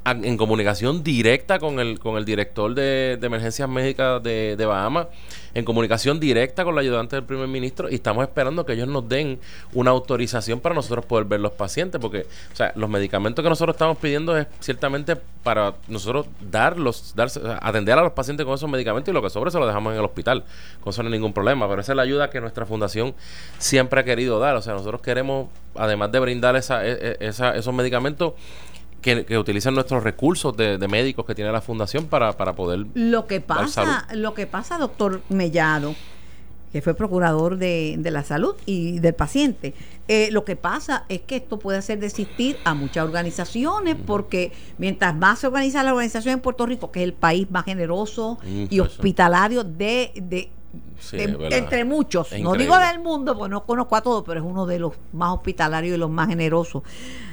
en 0.06 0.38
comunicación 0.38 1.04
directa 1.04 1.60
con 1.60 1.80
el, 1.80 2.00
con 2.00 2.18
el 2.18 2.26
director 2.26 2.74
de, 2.74 3.18
emergencias 3.22 3.70
médicas 3.70 4.22
de, 4.22 4.56
de 4.58 4.66
Bahamas, 4.66 5.08
en 5.54 5.66
comunicación 5.66 6.20
directa 6.20 6.64
con 6.64 6.76
la 6.76 6.82
ayudante 6.82 7.16
del 7.16 7.26
primer 7.26 7.48
ministro 7.48 7.90
y 7.90 7.96
estamos 7.96 8.24
esperando 8.24 8.66
que 8.66 8.74
ellos 8.74 8.88
nos 8.88 9.08
den 9.08 9.40
una 9.74 9.92
autorización 9.92 10.60
para 10.60 10.74
nosotros 10.74 11.06
poder 11.06 11.26
ver 11.26 11.40
los 11.40 11.52
pacientes, 11.52 12.02
porque 12.02 12.26
o 12.52 12.56
sea, 12.56 12.74
los 12.76 12.90
medicamentos 12.90 13.44
que 13.44 13.50
nosotros 13.50 13.76
estamos 13.76 13.98
pidiendo 13.98 14.38
es 14.38 14.48
ciertamente 14.60 15.16
para 15.16 15.76
nosotros 15.88 16.28
darlos, 16.42 17.14
dar, 17.16 17.30
atender 17.62 17.98
a 17.98 18.04
los 18.04 18.14
pacientes 18.14 18.46
con 18.46 18.56
esos 18.56 18.70
medicamentos 18.70 19.12
y 19.12 19.14
lo 19.14 19.22
que 19.22 19.30
sobre 19.30 19.52
se 19.52 19.60
lo 19.60 19.68
dejamos 19.68 19.94
en 19.94 20.00
el 20.00 20.06
hospital, 20.06 20.44
con 20.82 20.92
eso 20.92 21.04
no 21.04 21.08
hay 21.08 21.14
ningún 21.14 21.34
problema, 21.34 21.68
pero 21.68 21.82
esa 21.82 21.92
es 21.92 21.96
la 21.96 22.04
ayuda 22.04 22.30
que 22.30 22.42
nuestra 22.42 22.66
fundación 22.66 23.14
siempre 23.58 24.02
ha 24.02 24.04
querido 24.04 24.40
dar, 24.40 24.56
o 24.56 24.62
sea, 24.62 24.74
nosotros 24.74 25.02
queremos, 25.02 25.50
además 25.76 26.12
de 26.12 26.20
brindar 26.20 26.56
esa, 26.56 26.86
e, 26.86 26.92
e, 26.94 27.18
esa, 27.20 27.56
esos 27.56 27.74
medicamentos, 27.74 28.34
que, 29.04 29.26
que 29.26 29.38
utilizan 29.38 29.76
nuestros 29.76 30.04
recursos 30.04 30.58
de, 30.58 30.80
médicos 30.88 31.26
que 31.26 31.36
tiene 31.36 31.52
la 31.52 31.62
fundación 31.62 32.06
para, 32.06 32.36
para 32.36 32.54
poder 32.54 32.86
lo 32.96 33.28
que 33.28 33.42
pasa 33.42 34.08
lo 34.14 34.34
que 34.34 34.48
pasa 34.48 34.80
doctor 34.80 35.22
Mellado 35.30 35.96
que 36.72 36.82
fue 36.82 36.96
procurador 36.96 37.58
de, 37.58 37.96
de 38.00 38.10
la 38.10 38.24
salud 38.24 38.56
y 38.66 39.00
del 39.00 39.14
paciente 39.14 39.76
eh, 40.08 40.30
lo 40.32 40.44
que 40.44 40.56
pasa 40.56 41.06
es 41.10 41.22
que 41.22 41.36
esto 41.36 41.60
puede 41.60 41.78
hacer 41.78 42.00
desistir 42.00 42.58
a 42.64 42.74
muchas 42.74 43.06
organizaciones 43.06 43.96
porque 43.96 44.52
mientras 44.78 45.16
más 45.16 45.40
se 45.40 45.48
organiza 45.48 45.84
la 45.84 45.92
organización 45.92 46.34
en 46.34 46.40
Puerto 46.40 46.66
Rico 46.66 46.92
que 46.92 47.02
es 47.02 47.04
el 47.04 47.14
país 47.14 47.52
más 47.52 47.66
generoso 47.66 48.40
y 48.46 48.80
hospitalario 48.80 49.64
de, 49.64 50.12
de 50.16 50.50
entre 51.12 51.86
muchos, 51.86 52.32
no 52.40 52.54
digo 52.54 52.78
del 52.78 53.00
mundo, 53.00 53.38
porque 53.38 53.52
no 53.52 53.66
conozco 53.66 53.96
a 53.96 54.02
todos, 54.02 54.24
pero 54.26 54.40
es 54.40 54.46
uno 54.46 54.66
de 54.66 54.80
los 54.80 54.94
más 55.12 55.34
hospitalarios 55.34 55.96
y 55.96 56.00
los 56.00 56.10
más 56.10 56.30
generosos 56.30 56.84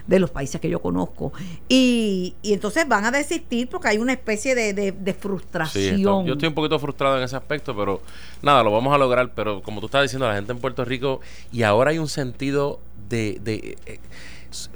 de 0.07 0.18
los 0.18 0.30
países 0.30 0.61
que 0.61 0.68
yo 0.68 0.80
conozco. 0.80 1.32
Y, 1.68 2.34
y 2.43 2.53
entonces 2.53 2.86
van 2.88 3.05
a 3.05 3.11
desistir 3.11 3.68
porque 3.68 3.88
hay 3.88 3.99
una 3.99 4.12
especie 4.12 4.55
de, 4.55 4.72
de, 4.72 5.14
frustración. 5.14 6.26
yo 6.26 6.32
estoy 6.32 6.49
un 6.49 6.55
poquito 6.55 6.78
frustrado 6.78 7.16
en 7.16 7.22
ese 7.22 7.36
aspecto, 7.36 7.76
pero 7.76 8.01
nada, 8.43 8.62
lo 8.62 8.72
vamos 8.72 8.93
a 8.93 8.99
lograr. 8.99 9.32
Pero 9.34 9.62
como 9.62 9.80
tú 9.80 9.86
estás 9.86 10.03
diciendo, 10.03 10.26
la 10.26 10.34
gente 10.34 10.53
en 10.53 10.59
Puerto 10.59 10.84
Rico, 10.84 11.20
y 11.53 11.62
ahora 11.62 11.93
hay 11.93 11.99
un 11.99 12.09
sentido 12.09 12.80
de... 13.09 13.38
de 13.43 13.78
eh, 13.86 14.01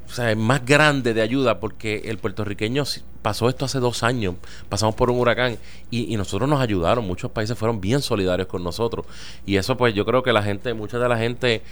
o 0.07 0.12
sea, 0.12 0.35
más 0.37 0.64
grande 0.64 1.14
de 1.14 1.22
ayuda 1.22 1.59
porque 1.59 2.03
el 2.07 2.18
puertorriqueño 2.18 2.85
pasó 3.22 3.49
esto 3.49 3.64
hace 3.64 3.81
dos 3.81 4.03
años, 4.03 4.37
pasamos 4.68 4.95
por 4.95 5.11
un 5.11 5.18
huracán 5.18 5.59
y, 5.91 6.16
nosotros 6.16 6.49
nos 6.49 6.61
ayudaron, 6.61 7.07
muchos 7.07 7.31
países 7.31 7.59
fueron 7.59 7.81
bien 7.81 8.01
solidarios 8.03 8.49
con 8.49 8.62
nosotros. 8.62 9.07
Y 9.47 9.57
eso 9.57 9.77
pues 9.77 9.95
yo 9.95 10.05
creo 10.05 10.22
que 10.22 10.33
la 10.33 10.43
gente, 10.43 10.75
mucha 10.75 10.99
de 10.99 11.09
la 11.09 11.16
gente... 11.16 11.62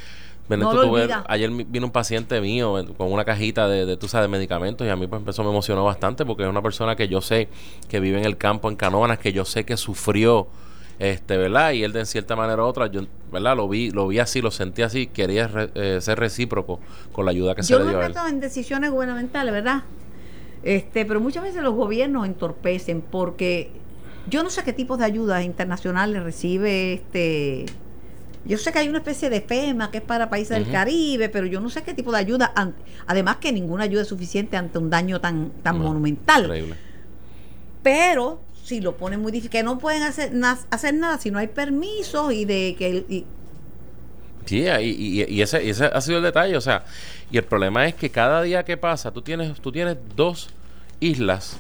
ayer 1.29 1.51
vino 1.51 1.87
un 1.87 1.93
paciente 1.93 2.41
mío 2.41 2.85
con 2.97 3.13
una 3.13 3.25
cajita 3.25 3.69
de, 3.69 3.87
de, 3.87 3.97
tú 3.97 4.09
sabes, 4.09 4.25
de 4.25 4.29
medicamentos 4.29 4.87
y 4.87 4.91
a 4.91 4.97
mí 4.97 5.07
pues 5.07 5.21
empezó, 5.21 5.45
me 5.45 5.51
emocionó 5.51 5.85
bastante 5.85 6.27
porque 6.27 6.43
es 6.43 6.49
una 6.49 6.61
persona 6.61 6.97
que 6.97 7.07
yo 7.07 7.21
sé 7.21 7.49
que 7.89 8.01
vive 8.01 8.19
en 8.19 8.25
el 8.25 8.37
campo 8.37 8.69
en 8.69 8.77
Canóvanas, 8.77 9.19
que 9.19 9.33
yo 9.33 9.45
sé 9.45 9.65
que 9.65 9.77
sufrió 9.77 10.49
este, 11.03 11.37
¿verdad? 11.37 11.73
Y 11.73 11.83
él 11.83 11.93
de 11.93 11.99
en 11.99 12.07
cierta 12.07 12.37
manera 12.37 12.63
u 12.63 12.67
otra, 12.67 12.87
yo, 12.87 13.03
¿verdad? 13.33 13.57
Lo 13.57 13.69
vi, 13.69 13.91
lo 13.91 14.07
vi 14.07 14.21
así, 14.21 14.41
lo 14.41 14.53
sentí 14.53 14.83
así, 14.83 15.09
quería 15.09 15.51
eh, 15.75 15.99
ser 16.01 16.17
recíproco 16.21 16.79
con 17.11 17.25
la 17.25 17.33
ayuda 17.33 17.57
que 17.57 17.65
se 17.65 17.77
le 17.77 17.89
dio 17.89 17.99
a 17.99 18.07
él. 18.07 18.15
en 18.29 18.39
decisiones 18.39 18.93
gubernamentales, 18.93 19.53
¿verdad? 19.53 19.83
Este, 20.63 21.05
pero 21.05 21.21
muchas 21.21 21.43
veces 21.43 21.61
los 21.61 21.75
gobiernos 21.75 22.25
entorpecen 22.25 23.01
porque 23.01 23.73
yo 24.29 24.45
no 24.45 24.51
sé 24.51 24.63
qué 24.63 24.73
tipo 24.73 24.97
de 24.97 25.05
ayuda 25.05 25.43
internacional 25.43 26.13
le 26.13 26.21
recibe 26.21 26.93
este 26.93 27.67
Yo 28.45 28.57
sé 28.57 28.71
que 28.71 28.79
hay 28.79 28.89
una 28.89 28.99
especie 28.99 29.29
de 29.29 29.41
FEMA 29.41 29.91
que 29.91 29.99
es 29.99 30.05
para 30.05 30.31
países 30.31 30.57
del 30.57 30.71
Caribe, 30.71 31.29
pero 31.29 31.47
yo 31.47 31.61
no 31.61 31.69
sé 31.69 31.83
qué 31.83 31.95
tipo 31.95 32.13
de 32.13 32.19
ayuda. 32.19 32.53
Además 33.09 33.39
que 33.39 33.51
ninguna 33.51 33.83
ayuda 33.83 34.03
es 34.03 34.09
suficiente 34.09 34.57
ante 34.57 34.79
un 34.79 34.89
daño 34.89 35.21
tan, 35.21 35.51
tan 35.65 35.81
monumental. 35.81 36.45
Increíble. 36.45 36.77
Pero 37.83 38.41
si 38.73 38.81
lo 38.81 38.97
ponen 38.97 39.21
muy 39.21 39.33
difícil, 39.33 39.51
que 39.51 39.63
no 39.63 39.79
pueden 39.79 40.03
hacer, 40.03 40.33
hacer 40.71 40.95
nada 40.95 41.19
si 41.19 41.31
no 41.31 41.39
hay 41.39 41.49
permisos 41.49 42.33
y 42.33 42.45
de 42.45 42.75
que... 42.79 43.05
Y, 43.09 43.27
Sí, 44.45 44.67
y, 44.67 45.23
y, 45.23 45.41
ese, 45.41 45.71
ese 45.71 45.85
ha 45.85 46.01
sido 46.01 46.19
el 46.19 46.25
detalle, 46.25 46.57
o 46.57 46.61
sea, 46.61 46.85
y 47.31 47.39
el 47.39 47.45
problema 47.45 47.87
es 47.87 47.95
que 47.95 48.11
cada 48.11 48.43
día 48.43 48.65
que 48.65 48.77
pasa, 48.77 49.13
tú 49.13 49.23
tienes, 49.23 49.61
tú 49.61 49.71
tienes 49.71 49.97
dos 50.17 50.51
islas 50.99 51.59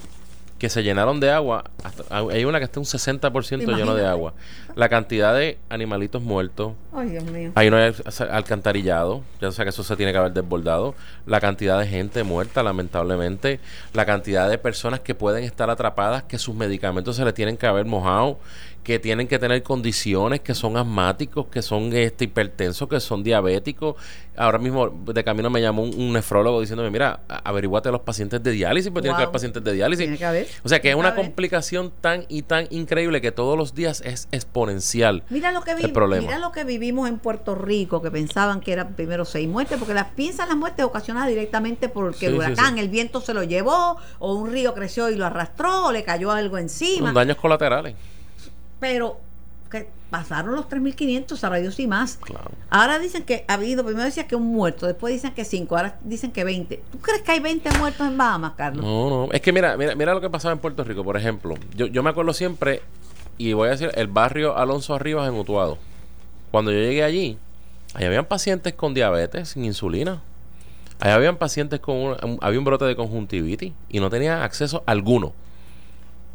que 0.58 0.68
se 0.68 0.82
llenaron 0.82 1.18
de 1.18 1.30
agua. 1.30 1.64
hay 2.10 2.44
una 2.44 2.58
que 2.58 2.64
está 2.64 2.80
un 2.80 2.86
60% 2.86 3.76
lleno 3.76 3.94
de 3.94 4.06
agua. 4.06 4.34
La 4.74 4.88
cantidad 4.88 5.34
de 5.34 5.58
animalitos 5.68 6.22
muertos. 6.22 6.72
Ay, 6.94 7.08
Dios 7.10 7.24
mío. 7.24 7.52
Ahí 7.54 7.70
no 7.70 7.76
hay 7.76 7.92
alcantarillado. 8.30 9.22
Ya 9.40 9.50
sea 9.50 9.64
que 9.64 9.70
eso 9.70 9.84
se 9.84 9.96
tiene 9.96 10.12
que 10.12 10.18
haber 10.18 10.32
desbordado. 10.32 10.94
La 11.26 11.40
cantidad 11.40 11.78
de 11.78 11.86
gente 11.86 12.22
muerta, 12.24 12.62
lamentablemente. 12.62 13.60
La 13.92 14.06
cantidad 14.06 14.48
de 14.48 14.58
personas 14.58 15.00
que 15.00 15.14
pueden 15.14 15.44
estar 15.44 15.70
atrapadas, 15.70 16.22
que 16.24 16.38
sus 16.38 16.54
medicamentos 16.54 17.16
se 17.16 17.24
les 17.24 17.34
tienen 17.34 17.56
que 17.56 17.66
haber 17.66 17.86
mojado 17.86 18.38
que 18.82 18.98
tienen 18.98 19.28
que 19.28 19.38
tener 19.38 19.62
condiciones, 19.62 20.40
que 20.40 20.54
son 20.54 20.76
asmáticos, 20.76 21.46
que 21.46 21.62
son 21.62 21.92
este, 21.92 22.24
hipertensos, 22.24 22.88
que 22.88 22.98
son 22.98 23.22
diabéticos. 23.22 23.94
Ahora 24.36 24.58
mismo 24.58 24.88
de 24.88 25.22
camino 25.22 25.50
me 25.50 25.60
llamó 25.60 25.82
un, 25.82 26.12
nefrólogo 26.12 26.60
diciéndome, 26.60 26.90
mira, 26.90 27.20
averiguate 27.28 27.90
a 27.90 27.92
los 27.92 28.00
pacientes 28.00 28.42
de 28.42 28.50
diálisis, 28.50 28.90
porque 28.90 29.02
tiene 29.02 29.16
que 29.16 29.22
haber 29.22 29.32
pacientes 29.32 29.62
de 29.62 29.72
diálisis. 29.72 30.04
Tiene 30.04 30.18
que 30.18 30.24
haber. 30.24 30.48
O 30.64 30.68
sea 30.68 30.80
que 30.80 30.90
es 30.90 30.96
una 30.96 31.14
complicación 31.14 31.92
tan 32.00 32.24
y 32.28 32.42
tan 32.42 32.66
increíble 32.70 33.20
que 33.20 33.30
todos 33.30 33.56
los 33.56 33.74
días 33.74 34.00
es 34.04 34.26
exponencial. 34.32 34.61
Mira 35.30 35.52
lo 35.52 35.62
que, 35.62 35.74
mira 35.74 36.38
lo 36.38 36.52
que 36.52 36.64
vivimos 36.64 37.08
en 37.08 37.18
Puerto 37.18 37.54
Rico, 37.54 38.02
que 38.02 38.10
pensaban 38.10 38.60
que 38.60 38.72
eran 38.72 38.94
primero 38.94 39.24
seis 39.24 39.48
muertes, 39.48 39.78
porque 39.78 39.94
las 39.94 40.08
piensan 40.08 40.48
las 40.48 40.56
muertes 40.56 40.84
ocasionadas 40.84 41.28
directamente 41.28 41.88
porque 41.88 42.26
el 42.26 42.34
huracán, 42.34 42.78
el 42.78 42.88
viento 42.88 43.20
se 43.20 43.34
lo 43.34 43.42
llevó, 43.42 43.96
o 44.18 44.34
un 44.34 44.50
río 44.50 44.74
creció 44.74 45.10
y 45.10 45.16
lo 45.16 45.26
arrastró, 45.26 45.86
o 45.86 45.92
le 45.92 46.04
cayó 46.04 46.30
algo 46.30 46.58
encima. 46.58 47.08
Son 47.08 47.14
daños 47.14 47.36
colaterales 47.36 47.94
pero 48.82 49.20
que 49.70 49.86
pasaron 50.10 50.56
los 50.56 50.68
3.500, 50.68 51.36
sabrá 51.36 51.58
Dios 51.60 51.78
y 51.78 51.86
más. 51.86 52.18
Ahora 52.68 52.98
dicen 52.98 53.22
que 53.22 53.44
ha 53.46 53.54
habido, 53.54 53.84
primero 53.84 54.04
decía 54.04 54.26
que 54.26 54.34
un 54.34 54.48
muerto, 54.48 54.88
después 54.88 55.14
dicen 55.14 55.32
que 55.34 55.44
5, 55.44 55.76
ahora 55.76 56.00
dicen 56.02 56.32
que 56.32 56.42
20. 56.42 56.82
¿Tú 56.90 56.98
crees 56.98 57.22
que 57.22 57.30
hay 57.30 57.38
20 57.38 57.78
muertos 57.78 58.04
en 58.08 58.18
Bahamas, 58.18 58.54
Carlos? 58.56 58.84
No, 58.84 59.08
no, 59.08 59.32
es 59.32 59.40
que 59.40 59.52
mira, 59.52 59.76
mira, 59.76 59.94
mira 59.94 60.14
lo 60.14 60.20
que 60.20 60.28
pasaba 60.28 60.52
en 60.52 60.58
Puerto 60.58 60.82
Rico, 60.82 61.04
por 61.04 61.16
ejemplo. 61.16 61.54
Yo, 61.76 61.86
yo 61.86 62.02
me 62.02 62.10
acuerdo 62.10 62.34
siempre, 62.34 62.82
y 63.48 63.52
voy 63.54 63.68
a 63.68 63.72
decir, 63.72 63.90
el 63.94 64.06
barrio 64.06 64.56
Alonso 64.56 64.94
Arribas 64.94 65.28
en 65.28 65.34
Utuado. 65.34 65.78
Cuando 66.50 66.70
yo 66.70 66.78
llegué 66.78 67.02
allí, 67.02 67.38
ahí 67.94 68.04
habían 68.04 68.26
pacientes 68.26 68.74
con 68.74 68.94
diabetes, 68.94 69.50
sin 69.50 69.64
insulina. 69.64 70.22
Ahí 71.00 71.10
habían 71.10 71.36
pacientes 71.36 71.80
con 71.80 71.96
un, 71.96 72.38
había 72.40 72.58
un 72.58 72.64
brote 72.64 72.84
de 72.84 72.94
conjuntivitis 72.94 73.72
y 73.88 74.00
no 74.00 74.10
tenían 74.10 74.42
acceso 74.42 74.84
alguno 74.86 75.32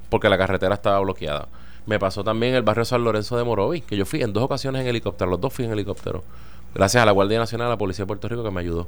porque 0.10 0.30
la 0.30 0.38
carretera 0.38 0.76
estaba 0.76 1.00
bloqueada. 1.00 1.48
Me 1.86 2.00
pasó 2.00 2.24
también 2.24 2.54
el 2.54 2.64
barrio 2.64 2.84
San 2.84 3.04
Lorenzo 3.04 3.38
de 3.38 3.44
Morovis, 3.44 3.84
que 3.84 3.96
yo 3.96 4.06
fui 4.06 4.22
en 4.22 4.34
dos 4.34 4.44
ocasiones 4.44 4.82
en 4.82 4.88
helicóptero, 4.88 5.32
los 5.32 5.40
dos 5.40 5.54
fui 5.54 5.66
en 5.66 5.72
helicóptero. 5.72 6.24
Gracias 6.74 7.02
a 7.02 7.06
la 7.06 7.12
Guardia 7.12 7.40
Nacional, 7.40 7.68
a 7.68 7.72
la 7.72 7.78
Policía 7.78 8.04
de 8.04 8.08
Puerto 8.08 8.28
Rico 8.28 8.44
que 8.44 8.52
me 8.52 8.60
ayudó. 8.60 8.88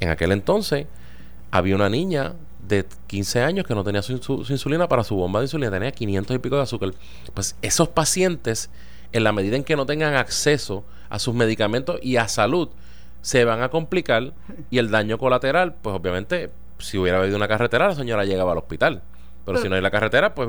En 0.00 0.08
aquel 0.08 0.32
entonces 0.32 0.86
había 1.50 1.76
una 1.76 1.88
niña 1.88 2.34
de 2.66 2.86
15 3.06 3.42
años 3.42 3.66
que 3.66 3.74
no 3.74 3.84
tenía 3.84 4.02
su, 4.02 4.12
insulina 4.48 4.88
para 4.88 5.04
su 5.04 5.16
bomba 5.16 5.40
de 5.40 5.44
insulina, 5.44 5.70
tenía 5.70 5.92
500 5.92 6.36
y 6.36 6.38
pico 6.38 6.56
de 6.56 6.62
azúcar. 6.62 6.92
Pues 7.34 7.56
esos 7.62 7.88
pacientes, 7.88 8.70
en 9.12 9.24
la 9.24 9.32
medida 9.32 9.56
en 9.56 9.64
que 9.64 9.76
no 9.76 9.86
tengan 9.86 10.14
acceso 10.14 10.84
a 11.08 11.18
sus 11.18 11.34
medicamentos 11.34 11.98
y 12.02 12.16
a 12.16 12.28
salud, 12.28 12.68
se 13.22 13.44
van 13.44 13.62
a 13.62 13.68
complicar 13.68 14.32
y 14.70 14.78
el 14.78 14.90
daño 14.90 15.18
colateral, 15.18 15.74
pues 15.74 15.94
obviamente, 15.94 16.50
si 16.78 16.98
hubiera 16.98 17.18
habido 17.18 17.36
una 17.36 17.48
carretera, 17.48 17.88
la 17.88 17.94
señora 17.94 18.24
llegaba 18.24 18.52
al 18.52 18.58
hospital. 18.58 19.02
Pero, 19.44 19.58
si 19.58 19.68
no 19.68 19.74
hay 19.74 19.80
la 19.80 19.90
carretera, 19.90 20.34
pues 20.34 20.48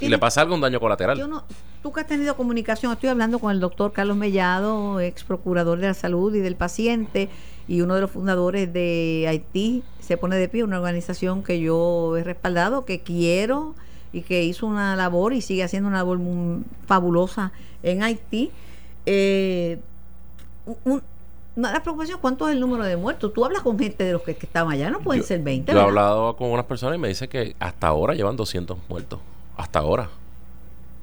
y 0.00 0.08
le 0.08 0.18
pasa 0.18 0.42
algo, 0.42 0.54
un 0.54 0.60
daño 0.60 0.78
colateral. 0.78 1.18
Yo 1.18 1.26
no, 1.26 1.44
tú 1.82 1.92
que 1.92 2.00
has 2.00 2.06
tenido 2.06 2.36
comunicación, 2.36 2.92
estoy 2.92 3.08
hablando 3.08 3.38
con 3.38 3.50
el 3.50 3.60
doctor 3.60 3.92
Carlos 3.92 4.16
Mellado, 4.16 5.00
ex 5.00 5.24
procurador 5.24 5.80
de 5.80 5.88
la 5.88 5.94
salud 5.94 6.34
y 6.34 6.40
del 6.40 6.54
paciente, 6.54 7.28
y 7.68 7.80
uno 7.80 7.94
de 7.94 8.00
los 8.00 8.10
fundadores 8.10 8.72
de 8.72 9.26
Haití, 9.28 9.82
se 10.00 10.16
pone 10.16 10.36
de 10.36 10.48
pie, 10.48 10.62
una 10.62 10.78
organización 10.78 11.42
que 11.42 11.60
yo 11.60 12.16
he 12.16 12.22
respaldado, 12.22 12.84
que 12.84 13.00
quiero 13.00 13.74
y 14.12 14.22
que 14.22 14.44
hizo 14.44 14.66
una 14.66 14.94
labor 14.96 15.32
y 15.32 15.40
sigue 15.40 15.64
haciendo 15.64 15.88
una 15.88 15.98
labor 15.98 16.18
fabulosa 16.86 17.52
en 17.82 18.02
Haití. 18.02 18.50
Eh, 19.04 19.78
un, 20.84 21.02
la 21.56 21.82
preocupación, 21.82 22.18
¿cuánto 22.20 22.46
es 22.48 22.54
el 22.54 22.60
número 22.60 22.84
de 22.84 22.96
muertos? 22.96 23.32
Tú 23.32 23.44
hablas 23.44 23.62
con 23.62 23.78
gente 23.78 24.04
de 24.04 24.12
los 24.12 24.22
que, 24.22 24.32
estaban 24.32 24.72
allá, 24.72 24.90
no 24.90 25.00
pueden 25.00 25.22
ser 25.22 25.42
20. 25.42 25.72
Yo 25.72 25.78
he 25.78 25.82
hablado 25.82 26.36
con 26.36 26.50
unas 26.50 26.66
personas 26.66 26.96
y 26.96 27.00
me 27.00 27.08
dice 27.08 27.28
que 27.28 27.56
hasta 27.58 27.86
ahora 27.88 28.14
llevan 28.14 28.36
200 28.36 28.76
muertos. 28.88 29.20
Hasta 29.56 29.78
ahora. 29.78 30.10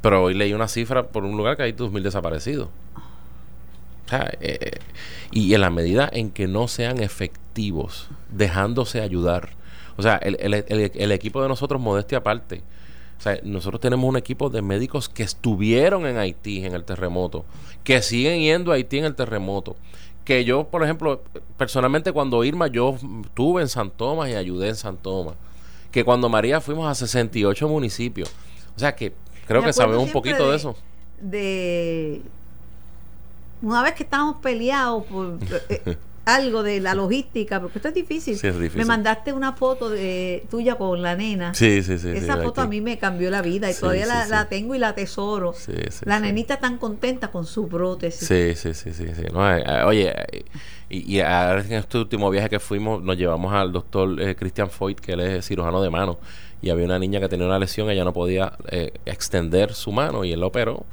Pero 0.01 0.23
hoy 0.23 0.35
leí 0.35 0.53
una 0.53 0.67
cifra 0.67 1.03
por 1.07 1.23
un 1.23 1.35
lugar 1.37 1.57
que 1.57 1.63
hay 1.63 1.73
2.000 1.73 2.03
desaparecidos. 2.03 2.69
O 4.05 4.09
sea, 4.09 4.31
eh, 4.41 4.79
y 5.31 5.53
en 5.53 5.61
la 5.61 5.69
medida 5.69 6.09
en 6.11 6.31
que 6.31 6.47
no 6.47 6.67
sean 6.67 7.01
efectivos, 7.01 8.09
dejándose 8.29 9.01
ayudar. 9.01 9.49
O 9.97 10.01
sea, 10.01 10.17
el, 10.17 10.37
el, 10.39 10.91
el 10.93 11.11
equipo 11.11 11.41
de 11.41 11.47
nosotros, 11.47 11.79
modestia 11.81 12.19
aparte, 12.19 12.63
o 13.17 13.21
sea, 13.23 13.39
nosotros 13.43 13.79
tenemos 13.79 14.09
un 14.09 14.17
equipo 14.17 14.49
de 14.49 14.61
médicos 14.61 15.07
que 15.07 15.23
estuvieron 15.23 16.05
en 16.05 16.17
Haití 16.17 16.65
en 16.65 16.73
el 16.73 16.83
terremoto, 16.83 17.45
que 17.83 18.01
siguen 18.01 18.41
yendo 18.41 18.71
a 18.71 18.75
Haití 18.75 18.97
en 18.97 19.05
el 19.05 19.15
terremoto, 19.15 19.77
que 20.25 20.43
yo, 20.43 20.65
por 20.65 20.83
ejemplo, 20.83 21.23
personalmente 21.57 22.11
cuando 22.11 22.43
Irma, 22.43 22.67
yo 22.67 22.97
estuve 23.23 23.61
en 23.61 23.69
San 23.69 23.91
Tomás 23.91 24.29
y 24.29 24.35
ayudé 24.35 24.69
en 24.69 24.75
San 24.75 24.97
Tomás. 24.97 25.35
Que 25.91 26.03
cuando 26.03 26.27
María 26.27 26.59
fuimos 26.59 26.85
a 26.85 26.95
68 26.95 27.67
municipios. 27.67 28.29
O 28.75 28.79
sea 28.79 28.95
que 28.95 29.13
creo 29.47 29.63
que 29.63 29.71
sabemos 29.71 30.03
un 30.03 30.11
poquito 30.11 30.49
de, 30.49 30.55
eso. 30.57 30.75
De 31.21 32.21
una 33.63 33.81
vez 33.81 33.93
que 33.93 34.03
estábamos 34.03 34.37
peleados 34.37 35.05
por 35.05 35.39
eh, 35.69 35.97
algo 36.25 36.63
de 36.63 36.79
la 36.79 36.95
logística, 36.95 37.59
porque 37.59 37.79
esto 37.79 37.89
es 37.89 37.93
difícil. 37.93 38.39
Me 38.75 38.85
mandaste 38.85 39.33
una 39.33 39.53
foto 39.53 39.89
de 39.89 40.45
tuya 40.49 40.75
con 40.75 41.01
la 41.01 41.15
nena. 41.15 41.53
Sí, 41.53 41.83
sí, 41.83 41.97
sí. 41.97 42.09
Esa 42.09 42.37
foto 42.37 42.61
a 42.61 42.67
mí 42.67 42.81
me 42.81 42.97
cambió 42.97 43.29
la 43.29 43.41
vida 43.41 43.69
y 43.69 43.73
todavía 43.73 44.05
la, 44.05 44.47
tengo 44.47 44.75
y 44.75 44.79
la 44.79 44.89
atesoro. 44.89 45.53
la 46.05 46.19
nenita 46.19 46.59
tan 46.59 46.77
contenta 46.77 47.29
con 47.29 47.45
su 47.45 47.67
prótesis. 47.67 48.27
Sí, 48.27 48.55
sí, 48.55 48.73
sí, 48.73 48.93
sí. 48.93 49.03
Eh, 49.03 49.27
eh, 49.27 49.83
oye, 49.85 50.13
y, 50.89 51.15
y 51.15 51.21
ahora 51.21 51.61
en 51.61 51.73
este 51.73 51.97
último 51.97 52.29
viaje 52.29 52.49
que 52.49 52.59
fuimos, 52.59 53.01
nos 53.01 53.17
llevamos 53.17 53.53
al 53.53 53.71
doctor 53.71 54.21
eh, 54.21 54.35
Christian 54.35 54.69
Foyt, 54.69 54.99
que 54.99 55.13
él 55.13 55.19
es 55.21 55.45
cirujano 55.45 55.81
de 55.81 55.89
mano, 55.89 56.19
y 56.61 56.69
había 56.69 56.85
una 56.85 56.99
niña 56.99 57.19
que 57.19 57.27
tenía 57.27 57.45
una 57.45 57.59
lesión, 57.59 57.89
ella 57.89 58.05
no 58.05 58.13
podía 58.13 58.53
extender 59.05 59.73
su 59.73 59.91
mano 59.91 60.23
y 60.23 60.31
él 60.31 60.39
la 60.39 60.45
operó. 60.45 60.85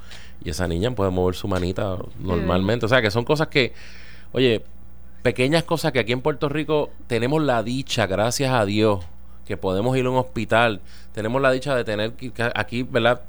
Y 0.43 0.51
esa 0.51 0.66
niña 0.66 0.91
puede 0.93 1.11
mover 1.11 1.34
su 1.34 1.49
manita 1.49 1.97
normalmente. 2.18 2.86
O 2.86 2.88
sea, 2.88 3.03
que 3.03 3.11
son 3.11 3.24
cosas 3.24 3.49
que, 3.49 3.72
oye, 4.32 4.64
pequeñas 5.22 5.64
cosas 5.64 5.93
que 5.93 5.99
aquí 5.99 6.12
en 6.12 6.22
Puerto 6.22 6.49
Rico 6.49 6.91
tenemos 7.07 7.43
la 7.43 7.62
dicha, 7.62 8.07
gracias 8.07 8.53
a 8.53 8.64
Dios, 8.64 9.05
que 9.47 9.57
podemos 9.57 9.97
ir 9.97 10.07
a 10.07 10.11
un 10.11 10.16
hospital, 10.16 10.80
tenemos 11.12 11.43
la 11.43 11.51
dicha 11.51 11.74
de 11.74 11.84
tener 11.84 12.12
que 12.12 12.32
aquí, 12.55 12.82
¿verdad? 12.84 13.22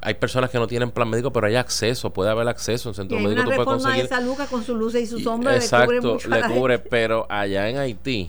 Hay 0.00 0.14
personas 0.14 0.50
que 0.50 0.58
no 0.58 0.66
tienen 0.66 0.90
plan 0.90 1.08
médico, 1.08 1.32
pero 1.32 1.46
hay 1.46 1.56
acceso, 1.56 2.10
puede 2.10 2.30
haber 2.30 2.46
acceso 2.48 2.90
en 2.90 2.94
centro 2.94 3.18
médico. 3.18 3.42
Una 3.42 3.56
reforma 3.56 3.96
de 3.96 4.06
salud 4.06 4.36
con 4.50 4.62
sus 4.62 4.76
luces 4.76 5.02
y 5.02 5.06
sus 5.06 5.22
sombras 5.22 5.56
exacto, 5.56 5.92
le 5.92 6.00
cubre, 6.00 6.40
le 6.40 6.54
cubre 6.54 6.78
pero 6.78 7.26
allá 7.30 7.68
en 7.70 7.78
Haití 7.78 8.28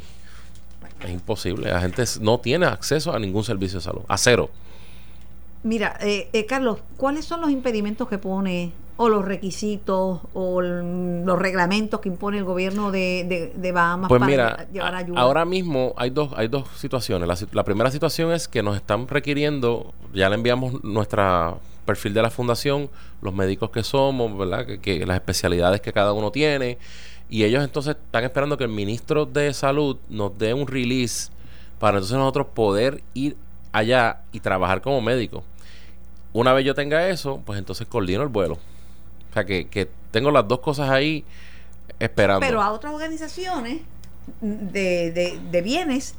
es 1.04 1.10
imposible. 1.12 1.70
La 1.70 1.82
gente 1.82 2.04
no 2.22 2.40
tiene 2.40 2.66
acceso 2.66 3.14
a 3.14 3.20
ningún 3.20 3.44
servicio 3.44 3.80
de 3.80 3.84
salud, 3.84 4.02
a 4.08 4.18
cero. 4.18 4.50
Mira, 5.66 5.98
eh, 6.00 6.30
eh, 6.32 6.46
Carlos, 6.46 6.78
¿cuáles 6.96 7.26
son 7.26 7.42
los 7.42 7.50
impedimentos 7.50 8.08
que 8.08 8.20
pone 8.20 8.72
o 8.98 9.10
los 9.10 9.26
requisitos 9.26 10.20
o 10.36 10.62
los 10.62 11.40
reglamentos 11.40 12.02
que 12.02 12.08
impone 12.08 12.38
el 12.38 12.44
gobierno 12.44 12.92
de, 12.92 13.52
de, 13.56 13.72
Bahamas 13.72 14.10
pues 14.10 14.20
para 14.20 14.68
llevar 14.72 14.94
ayuda? 14.94 15.20
Ahora 15.20 15.44
mismo 15.44 15.96
hay 15.98 16.12
dos, 16.12 16.30
hay 16.36 16.50
dos 16.50 16.68
situaciones. 16.78 17.48
La, 17.52 17.64
primera 17.64 17.90
situación 17.90 18.32
es 18.32 18.48
que 18.48 18.62
nos 18.62 18.76
están 18.76 19.08
requiriendo, 19.08 19.92
ya 20.14 20.30
le 20.30 20.36
enviamos 20.36 20.84
nuestra 20.84 21.56
perfil 21.84 22.14
de 22.14 22.22
la 22.22 22.30
fundación, 22.30 22.88
los 23.24 23.34
médicos 23.34 23.72
que 23.72 23.82
somos, 23.82 24.38
¿verdad? 24.38 24.68
Que, 24.80 25.04
las 25.04 25.16
especialidades 25.16 25.82
que 25.82 25.92
cada 25.92 26.14
uno 26.14 26.30
tiene. 26.30 26.78
Y 27.28 27.44
ellos 27.44 27.64
entonces 27.64 27.96
están 27.96 28.24
esperando 28.24 28.56
que 28.56 28.66
el 28.66 28.70
ministro 28.70 29.26
de 29.26 29.52
salud 29.52 29.98
nos 30.10 30.38
dé 30.38 30.54
un 30.54 30.68
release 30.68 31.32
para 31.80 31.98
entonces 31.98 32.20
nosotros 32.20 32.46
poder 32.54 33.02
ir 33.16 33.36
allá 33.72 34.22
y 34.32 34.42
trabajar 34.42 34.84
como 34.84 35.02
médicos. 35.02 35.44
Una 36.36 36.54
vez 36.54 36.66
yo 36.66 36.76
tenga 36.76 37.08
eso, 37.10 37.42
pues 37.46 37.58
entonces 37.58 37.88
coordino 37.88 38.22
el 38.22 38.30
vuelo 38.30 38.60
sea, 39.36 39.46
que, 39.46 39.68
que 39.68 39.90
tengo 40.12 40.32
las 40.32 40.48
dos 40.48 40.60
cosas 40.60 40.90
ahí 40.90 41.24
esperando. 42.00 42.46
Pero 42.46 42.62
a 42.62 42.72
otras 42.72 42.94
organizaciones 42.94 43.82
de, 44.42 45.40
de, 45.52 45.62
bienes 45.62 46.16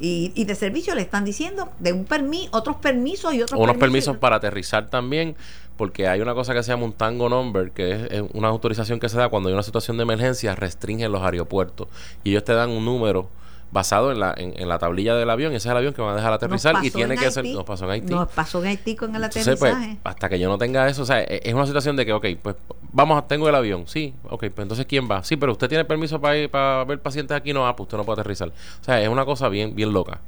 Y, 0.00 0.32
y 0.34 0.46
de 0.46 0.54
servicio 0.54 0.94
le 0.94 1.02
están 1.02 1.24
diciendo 1.24 1.70
de 1.78 1.92
un 1.92 2.04
permiso, 2.04 2.48
otros 2.52 2.76
permisos 2.76 3.34
y 3.34 3.42
otros 3.42 3.60
Unos 3.60 3.76
permisos 3.76 4.16
para 4.16 4.36
aterrizar 4.36 4.88
también, 4.88 5.36
porque 5.76 6.08
hay 6.08 6.20
una 6.20 6.34
cosa 6.34 6.54
que 6.54 6.62
se 6.62 6.72
llama 6.72 6.84
un 6.84 6.94
tango 6.94 7.28
number, 7.28 7.70
que 7.70 7.92
es, 7.92 8.02
es 8.10 8.22
una 8.32 8.48
autorización 8.48 8.98
que 8.98 9.08
se 9.08 9.18
da 9.18 9.28
cuando 9.28 9.48
hay 9.48 9.52
una 9.52 9.62
situación 9.62 9.98
de 9.98 10.04
emergencia, 10.04 10.54
restringen 10.54 11.12
los 11.12 11.22
aeropuertos. 11.22 11.88
Y 12.24 12.30
ellos 12.30 12.44
te 12.44 12.54
dan 12.54 12.70
un 12.70 12.84
número 12.84 13.28
basado 13.72 14.10
en 14.10 14.18
la, 14.20 14.34
en, 14.36 14.52
en 14.60 14.68
la 14.68 14.78
tablilla 14.78 15.14
del 15.14 15.30
avión, 15.30 15.52
ese 15.52 15.68
es 15.68 15.70
el 15.70 15.76
avión 15.76 15.94
que 15.94 16.02
van 16.02 16.12
a 16.12 16.16
dejar 16.16 16.32
aterrizar 16.32 16.74
y 16.82 16.90
tiene 16.90 17.14
en 17.14 17.20
que 17.20 17.30
ser... 17.30 17.44
Haití. 17.44 17.54
Nos 17.54 17.64
pasó 17.64 17.84
en 17.84 17.90
Haití. 17.92 18.12
Nos 18.12 18.28
pasó 18.28 18.60
en 18.60 18.66
Haití 18.68 18.96
con 18.96 19.14
el 19.14 19.22
Entonces, 19.22 19.58
pues, 19.58 19.72
aterrizaje. 19.72 20.00
hasta 20.02 20.28
que 20.28 20.38
yo 20.40 20.48
no 20.48 20.58
tenga 20.58 20.88
eso, 20.88 21.02
o 21.02 21.06
sea, 21.06 21.20
e- 21.22 21.40
es 21.44 21.54
una 21.54 21.66
situación 21.66 21.94
de 21.96 22.04
que, 22.04 22.12
ok, 22.12 22.26
pues 22.42 22.56
vamos, 22.92 23.16
a- 23.22 23.26
tengo 23.28 23.48
el 23.48 23.54
avión, 23.54 23.84
sí, 23.86 24.12
ok, 24.24 24.40
pues 24.40 24.58
entonces 24.58 24.86
¿quién 24.86 25.08
va? 25.08 25.22
Sí, 25.22 25.36
pero 25.36 25.52
usted 25.52 25.68
tiene 25.68 25.84
permiso 25.84 26.20
para 26.20 26.36
ir 26.36 26.50
para 26.50 26.82
ver 26.84 27.00
pacientes 27.00 27.36
aquí, 27.36 27.52
no, 27.52 27.66
ah, 27.66 27.76
pues 27.76 27.84
usted 27.86 27.96
no 27.98 28.04
puede 28.04 28.20
aterrizar. 28.20 28.48
O 28.48 28.84
sea, 28.84 29.00
es 29.00 29.08
una 29.08 29.24
cosa 29.24 29.48
bien, 29.48 29.74
bien 29.76 29.92
loca. 29.92 30.20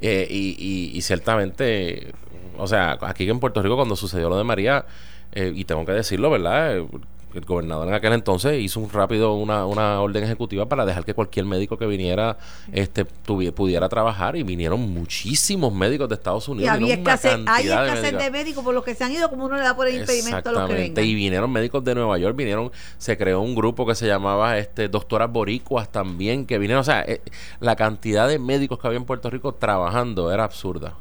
Eh, 0.00 0.26
y, 0.28 0.56
y, 0.58 0.98
y 0.98 1.00
ciertamente, 1.02 2.12
o 2.58 2.66
sea, 2.66 2.98
aquí 3.02 3.28
en 3.30 3.38
Puerto 3.38 3.62
Rico 3.62 3.76
cuando 3.76 3.94
sucedió 3.96 4.28
lo 4.28 4.36
de 4.36 4.44
María, 4.44 4.84
eh, 5.32 5.52
y 5.54 5.64
tengo 5.64 5.84
que 5.84 5.92
decirlo, 5.92 6.30
¿verdad? 6.30 6.76
Eh, 6.78 6.86
El 7.34 7.44
gobernador 7.44 7.88
en 7.88 7.94
aquel 7.94 8.12
entonces 8.12 8.62
hizo 8.62 8.78
un 8.78 8.88
rápido 8.90 9.34
una, 9.34 9.66
una 9.66 10.00
orden 10.00 10.22
ejecutiva 10.22 10.66
para 10.66 10.86
dejar 10.86 11.04
que 11.04 11.14
cualquier 11.14 11.44
médico 11.46 11.76
que 11.76 11.84
viniera 11.86 12.38
este 12.72 13.04
tuvi- 13.26 13.52
pudiera 13.52 13.88
trabajar 13.88 14.36
y 14.36 14.44
vinieron 14.44 14.80
muchísimos 14.80 15.72
médicos 15.74 16.08
de 16.08 16.14
Estados 16.14 16.46
y 16.46 16.52
Unidos. 16.52 16.70
había 16.70 16.78
vinieron 16.96 17.02
una 17.02 17.14
escasez, 17.14 17.40
hay 17.46 17.66
de 17.66 17.70
escasez 17.72 18.02
médicos. 18.02 18.22
de 18.22 18.30
médicos 18.30 18.64
por 18.64 18.74
los 18.74 18.84
que 18.84 18.94
se 18.94 19.02
han 19.04 19.12
ido, 19.12 19.28
como 19.30 19.46
uno 19.46 19.56
le 19.56 19.62
da 19.62 19.74
por 19.74 19.88
el 19.88 19.98
impedimento 20.00 20.36
a 20.36 20.38
los 20.38 20.44
que 20.44 20.50
Exactamente. 20.74 21.00
vengan. 21.00 21.04
Y 21.10 21.14
vinieron 21.16 21.50
médicos 21.52 21.82
de 21.84 21.94
Nueva 21.96 22.18
York, 22.18 22.36
vinieron, 22.36 22.70
se 22.98 23.18
creó 23.18 23.40
un 23.40 23.54
grupo 23.56 23.84
que 23.84 23.96
se 23.96 24.06
llamaba 24.06 24.56
este 24.58 24.88
Doctoras 24.88 25.30
Boricuas 25.32 25.90
también, 25.90 26.46
que 26.46 26.58
vinieron, 26.58 26.82
o 26.82 26.84
sea, 26.84 27.02
eh, 27.02 27.20
la 27.58 27.74
cantidad 27.74 28.28
de 28.28 28.38
médicos 28.38 28.78
que 28.78 28.86
había 28.86 28.98
en 28.98 29.06
Puerto 29.06 29.28
Rico 29.28 29.52
trabajando 29.54 30.30
era 30.32 30.44
absurda. 30.44 30.94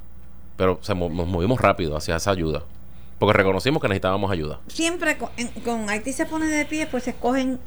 Pero 0.58 0.80
se 0.82 0.94
mo- 0.96 1.10
nos 1.10 1.28
movimos 1.28 1.62
rápido 1.62 1.96
hacia 1.96 2.16
esa 2.16 2.32
ayuda. 2.32 2.64
Porque 3.26 3.38
reconocimos 3.38 3.82
que 3.82 3.88
necesitábamos 3.88 4.30
ayuda. 4.32 4.60
Siempre 4.68 5.18
con, 5.18 5.30
en- 5.38 5.48
con 5.64 5.90
Haití 5.90 6.12
se 6.12 6.26
pone 6.26 6.48
de 6.48 6.66
pie, 6.66 6.88
pues 6.88 7.04
se 7.06 7.12
escogen 7.12 7.58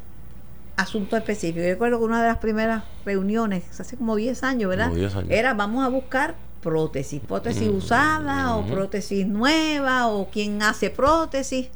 asuntos 0.76 1.18
específicos. 1.18 1.62
Yo 1.64 1.70
recuerdo 1.70 1.98
que 1.98 2.04
una 2.04 2.20
de 2.20 2.28
las 2.28 2.36
primeras 2.38 2.84
reuniones, 3.06 3.64
hace 3.80 3.96
como 3.96 4.16
10 4.16 4.42
años, 4.42 4.68
¿verdad? 4.68 4.88
Como 4.88 4.98
10 4.98 5.16
años. 5.16 5.30
Era 5.30 5.54
vamos 5.54 5.82
a 5.84 5.88
buscar 5.88 6.34
prótesis, 6.60 7.22
prótesis 7.26 7.70
Mm, 7.70 7.76
usada 7.76 8.56
o 8.56 8.66
prótesis 8.66 9.26
nueva 9.26 10.08
o 10.08 10.28
quien 10.28 10.62
hace 10.62 10.90
prótesis 10.90 11.68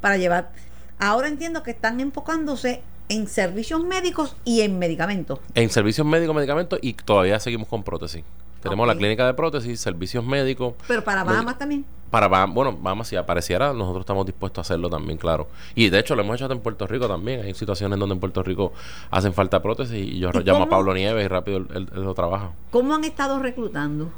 para 0.00 0.16
llevar. 0.16 0.50
Ahora 0.98 1.28
entiendo 1.28 1.62
que 1.62 1.70
están 1.70 2.00
enfocándose 2.00 2.82
en 3.08 3.28
servicios 3.28 3.84
médicos 3.84 4.36
y 4.44 4.62
en 4.62 4.78
medicamentos. 4.78 5.38
En 5.54 5.70
servicios 5.70 6.06
médicos, 6.06 6.34
medicamentos 6.34 6.78
y 6.82 6.94
todavía 6.94 7.38
seguimos 7.38 7.68
con 7.68 7.82
prótesis. 7.84 8.24
Tenemos 8.60 8.86
la 8.86 8.94
clínica 8.94 9.26
de 9.26 9.34
prótesis, 9.34 9.80
servicios 9.80 10.24
médicos. 10.24 10.74
Pero 10.86 11.02
para 11.02 11.24
Bahamas 11.24 11.58
también. 11.58 11.84
Para 12.10 12.28
Baham- 12.28 12.52
bueno, 12.52 12.76
Bahamas, 12.76 13.06
si 13.08 13.14
apareciera, 13.16 13.72
nosotros 13.72 14.00
estamos 14.02 14.26
dispuestos 14.26 14.58
a 14.58 14.62
hacerlo 14.62 14.90
también, 14.90 15.16
claro. 15.16 15.46
Y 15.76 15.90
de 15.90 15.98
hecho 16.00 16.16
lo 16.16 16.22
hemos 16.22 16.34
hecho 16.34 16.44
hasta 16.46 16.54
en 16.54 16.60
Puerto 16.60 16.86
Rico 16.86 17.06
también. 17.06 17.40
Hay 17.42 17.54
situaciones 17.54 17.98
donde 17.98 18.14
en 18.14 18.20
Puerto 18.20 18.42
Rico 18.42 18.72
hacen 19.10 19.32
falta 19.32 19.62
prótesis 19.62 19.96
y 19.96 20.18
yo 20.18 20.30
¿Y 20.34 20.38
llamo 20.40 20.64
a? 20.64 20.68
Pablo 20.68 20.92
Nieves 20.92 21.24
y 21.24 21.28
rápido 21.28 21.58
él, 21.58 21.66
él- 21.72 21.88
él 21.94 22.02
lo 22.02 22.12
trabaja. 22.14 22.50
¿Cómo 22.70 22.94
han 22.94 23.04
estado 23.04 23.38
reclutando? 23.38 24.10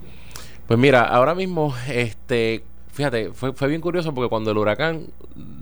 Pues 0.67 0.79
mira, 0.79 1.03
ahora 1.03 1.35
mismo, 1.35 1.75
este, 1.89 2.65
fíjate, 2.93 3.31
fue, 3.33 3.53
fue 3.53 3.69
bien 3.69 3.81
curioso 3.83 4.15
porque 4.15 4.31
cuando 4.31 4.51
el 4.53 4.57
huracán, 4.59 5.09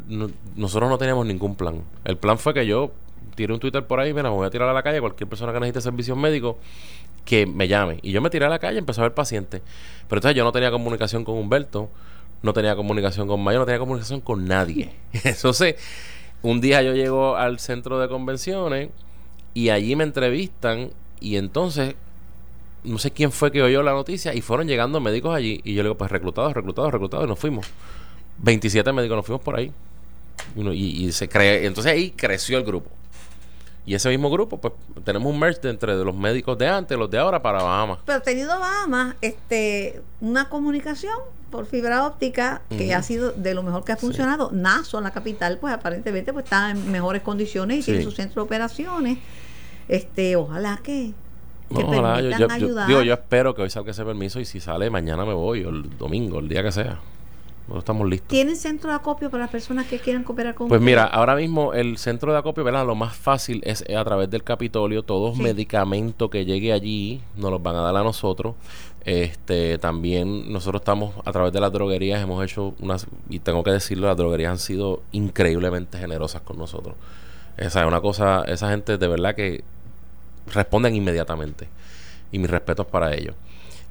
no- 0.08 0.30
nosotros 0.54 0.88
no 0.88 0.98
teníamos 0.98 1.26
ningún 1.26 1.56
plan. 1.56 1.82
El 2.04 2.16
plan 2.16 2.38
fue 2.38 2.54
que 2.54 2.64
yo 2.64 2.92
tiré 3.34 3.52
un 3.52 3.58
Twitter 3.58 3.84
por 3.86 3.98
ahí, 3.98 4.12
mira, 4.14 4.30
me 4.30 4.36
voy 4.36 4.46
a 4.46 4.50
tirar 4.50 4.68
a 4.68 4.72
la 4.72 4.82
calle, 4.84 5.00
cualquier 5.00 5.28
persona 5.28 5.52
que 5.52 5.58
necesite 5.60 5.80
servicios 5.80 6.16
médicos, 6.16 6.56
que 7.30 7.46
me 7.46 7.68
llame. 7.68 8.00
Y 8.02 8.10
yo 8.10 8.20
me 8.20 8.28
tiré 8.28 8.46
a 8.46 8.48
la 8.48 8.58
calle 8.58 8.74
y 8.74 8.78
empecé 8.78 9.00
a 9.00 9.04
ver 9.04 9.14
pacientes. 9.14 9.62
Pero 10.08 10.18
entonces 10.18 10.36
yo 10.36 10.42
no 10.42 10.50
tenía 10.50 10.70
comunicación 10.72 11.24
con 11.24 11.36
Humberto, 11.36 11.88
no 12.42 12.52
tenía 12.52 12.74
comunicación 12.74 13.28
con 13.28 13.40
Mayo, 13.42 13.60
no 13.60 13.66
tenía 13.66 13.78
comunicación 13.78 14.20
con 14.20 14.46
nadie. 14.46 14.90
Entonces, 15.24 15.76
un 16.42 16.60
día 16.60 16.82
yo 16.82 16.92
llego 16.94 17.36
al 17.36 17.60
centro 17.60 18.00
de 18.00 18.08
convenciones 18.08 18.90
y 19.54 19.68
allí 19.68 19.94
me 19.94 20.02
entrevistan 20.04 20.90
y 21.20 21.36
entonces 21.36 21.94
no 22.82 22.98
sé 22.98 23.10
quién 23.10 23.30
fue 23.30 23.52
que 23.52 23.62
oyó 23.62 23.82
la 23.82 23.92
noticia 23.92 24.34
y 24.34 24.40
fueron 24.40 24.66
llegando 24.66 25.00
médicos 25.00 25.34
allí 25.36 25.60
y 25.64 25.74
yo 25.74 25.82
le 25.82 25.88
digo 25.90 25.98
pues 25.98 26.10
reclutados, 26.10 26.54
reclutados, 26.54 26.90
reclutados 26.92 27.26
y 27.26 27.28
nos 27.28 27.38
fuimos. 27.38 27.66
27 28.38 28.90
médicos 28.92 29.16
nos 29.18 29.26
fuimos 29.26 29.42
por 29.42 29.56
ahí. 29.56 29.70
Y, 30.56 30.68
y- 30.70 31.04
y 31.06 31.12
se 31.12 31.28
cree, 31.28 31.66
entonces 31.66 31.92
ahí 31.92 32.10
creció 32.12 32.58
el 32.58 32.64
grupo. 32.64 32.90
Y 33.86 33.94
ese 33.94 34.08
mismo 34.10 34.30
grupo, 34.30 34.58
pues 34.58 34.74
tenemos 35.04 35.32
un 35.32 35.38
merge 35.38 35.60
de 35.62 35.70
entre 35.70 35.94
los 35.96 36.14
médicos 36.14 36.56
de 36.58 36.68
antes, 36.68 36.96
los 36.98 37.10
de 37.10 37.18
ahora 37.18 37.42
para 37.42 37.62
Bahamas. 37.62 37.98
Pero 38.04 38.20
tenido 38.20 38.58
Bahamas, 38.60 39.16
este, 39.20 40.02
una 40.20 40.48
comunicación 40.48 41.14
por 41.50 41.66
fibra 41.66 42.06
óptica 42.06 42.62
que 42.68 42.94
ha 42.94 43.02
sido 43.02 43.32
de 43.32 43.54
lo 43.54 43.62
mejor 43.62 43.84
que 43.84 43.92
ha 43.92 43.96
funcionado. 43.96 44.50
Naso, 44.52 44.98
en 44.98 45.04
la 45.04 45.10
capital, 45.10 45.58
pues 45.58 45.74
aparentemente 45.74 46.32
pues 46.32 46.44
está 46.44 46.70
en 46.70 46.92
mejores 46.92 47.22
condiciones 47.22 47.78
y 47.78 47.82
Sí. 47.82 47.90
tiene 47.92 48.04
su 48.04 48.12
centro 48.12 48.42
de 48.42 48.46
operaciones. 48.46 49.18
Este, 49.88 50.36
ojalá 50.36 50.78
que, 50.82 51.12
que 51.74 51.82
Ojalá, 51.82 52.20
yo, 52.20 52.46
digo, 52.86 53.02
yo 53.02 53.14
espero 53.14 53.54
que 53.54 53.62
hoy 53.62 53.70
salga 53.70 53.90
ese 53.90 54.04
permiso 54.04 54.38
y 54.38 54.44
si 54.44 54.60
sale 54.60 54.90
mañana 54.90 55.24
me 55.24 55.34
voy, 55.34 55.64
o 55.64 55.70
el 55.70 55.98
domingo, 55.98 56.38
el 56.38 56.48
día 56.48 56.62
que 56.62 56.70
sea. 56.70 57.00
Nosotros 57.62 57.82
estamos 57.84 58.08
listos. 58.08 58.28
¿Tienen 58.28 58.56
centro 58.56 58.90
de 58.90 58.96
acopio 58.96 59.30
para 59.30 59.44
las 59.44 59.50
personas 59.50 59.86
que 59.86 60.00
quieran 60.00 60.24
cooperar 60.24 60.54
con 60.56 60.66
Pues 60.68 60.80
mira, 60.80 61.04
ahora 61.04 61.36
mismo 61.36 61.72
el 61.72 61.98
centro 61.98 62.32
de 62.32 62.38
acopio, 62.38 62.64
¿verdad? 62.64 62.84
Lo 62.84 62.96
más 62.96 63.14
fácil 63.16 63.62
es 63.64 63.84
a 63.88 64.04
través 64.04 64.28
del 64.28 64.42
Capitolio. 64.42 65.04
Todos 65.04 65.36
Sí. 65.36 65.42
medicamentos 65.42 66.28
que 66.30 66.44
llegue 66.44 66.72
allí 66.72 67.20
nos 67.36 67.52
los 67.52 67.62
van 67.62 67.76
a 67.76 67.80
dar 67.82 67.96
a 67.96 68.02
nosotros. 68.02 68.56
Este, 69.04 69.78
también 69.78 70.52
nosotros 70.52 70.80
estamos 70.82 71.14
a 71.24 71.32
través 71.32 71.52
de 71.52 71.60
las 71.60 71.72
droguerías, 71.72 72.20
hemos 72.22 72.44
hecho 72.44 72.74
unas, 72.80 73.06
y 73.30 73.38
tengo 73.38 73.62
que 73.62 73.70
decirlo, 73.70 74.08
las 74.08 74.16
droguerías 74.16 74.50
han 74.50 74.58
sido 74.58 75.02
increíblemente 75.12 75.96
generosas 75.96 76.42
con 76.42 76.58
nosotros. 76.58 76.96
Esa 77.56 77.80
es 77.82 77.86
una 77.86 78.00
cosa, 78.00 78.42
esa 78.46 78.68
gente 78.70 78.98
de 78.98 79.08
verdad 79.08 79.34
que 79.34 79.62
responden 80.52 80.94
inmediatamente. 80.96 81.68
Y 82.32 82.38
mis 82.38 82.50
respetos 82.50 82.86
para 82.86 83.14
ellos. 83.14 83.34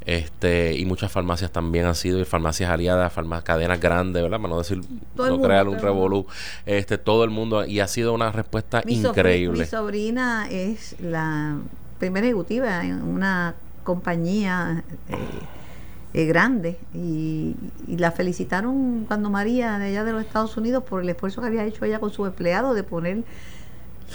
Este, 0.09 0.75
y 0.75 0.85
muchas 0.85 1.11
farmacias 1.11 1.51
también 1.51 1.85
han 1.85 1.93
sido, 1.93 2.19
y 2.19 2.25
farmacias 2.25 2.69
aliadas, 2.71 3.13
farma- 3.15 3.43
cadenas 3.43 3.79
grandes, 3.79 4.23
¿verdad? 4.23 4.37
Para 4.37 4.49
no 4.49 4.57
decir, 4.57 4.81
Todo 5.15 5.37
no 5.37 5.41
crear 5.43 5.67
un 5.67 5.77
revolú. 5.77 6.25
Este, 6.65 6.97
todo 6.97 7.23
el 7.23 7.29
mundo, 7.29 7.63
y 7.65 7.79
ha 7.79 7.87
sido 7.87 8.13
una 8.13 8.31
respuesta 8.31 8.81
Mi 8.85 8.93
increíble. 8.95 9.59
mi 9.59 9.65
sobrina 9.65 10.47
es 10.49 10.95
la 10.99 11.57
primera 11.99 12.25
ejecutiva 12.25 12.83
en 12.83 13.03
una 13.03 13.53
compañía 13.83 14.83
eh, 15.09 15.15
eh, 16.13 16.25
grande 16.25 16.79
y, 16.93 17.55
y 17.87 17.97
la 17.97 18.11
felicitaron 18.11 19.05
cuando 19.07 19.29
María 19.29 19.77
de 19.77 19.85
allá 19.89 20.03
de 20.03 20.11
los 20.13 20.21
Estados 20.25 20.57
Unidos 20.57 20.83
por 20.83 21.01
el 21.03 21.09
esfuerzo 21.09 21.41
que 21.41 21.47
había 21.47 21.65
hecho 21.65 21.85
ella 21.85 21.99
con 21.99 22.11
sus 22.11 22.27
empleados 22.27 22.75
de 22.75 22.81
poner 22.83 23.17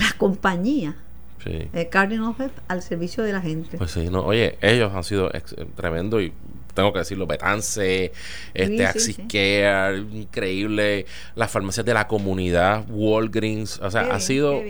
la 0.00 0.12
compañía 0.18 0.96
Sí. 1.44 1.68
eh, 1.74 1.88
Cardinal 1.90 2.34
Health 2.38 2.54
al 2.68 2.82
servicio 2.82 3.22
de 3.22 3.32
la 3.32 3.40
gente. 3.42 3.76
Pues 3.76 3.90
sí, 3.90 4.08
no, 4.10 4.24
oye, 4.24 4.56
ellos 4.62 4.92
han 4.94 5.04
sido 5.04 5.30
ex- 5.34 5.54
tremendo 5.76 6.20
y 6.20 6.32
tengo 6.72 6.92
que 6.92 7.00
decirlo, 7.00 7.26
Betance, 7.26 8.12
este 8.54 8.76
sí, 8.78 8.82
Axis 8.82 9.16
sí. 9.16 9.22
Care, 9.28 9.98
increíble, 9.98 11.06
las 11.36 11.50
farmacias 11.50 11.86
de 11.86 11.94
la 11.94 12.08
comunidad, 12.08 12.84
Walgreens, 12.88 13.78
o 13.80 13.90
sea, 13.90 14.02
Qué 14.02 14.06
ha 14.06 14.16
bien, 14.16 14.20
sido, 14.20 14.56
o 14.56 14.62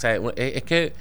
sea, 0.00 0.14
es, 0.16 0.22
es 0.36 0.62
que 0.62 0.92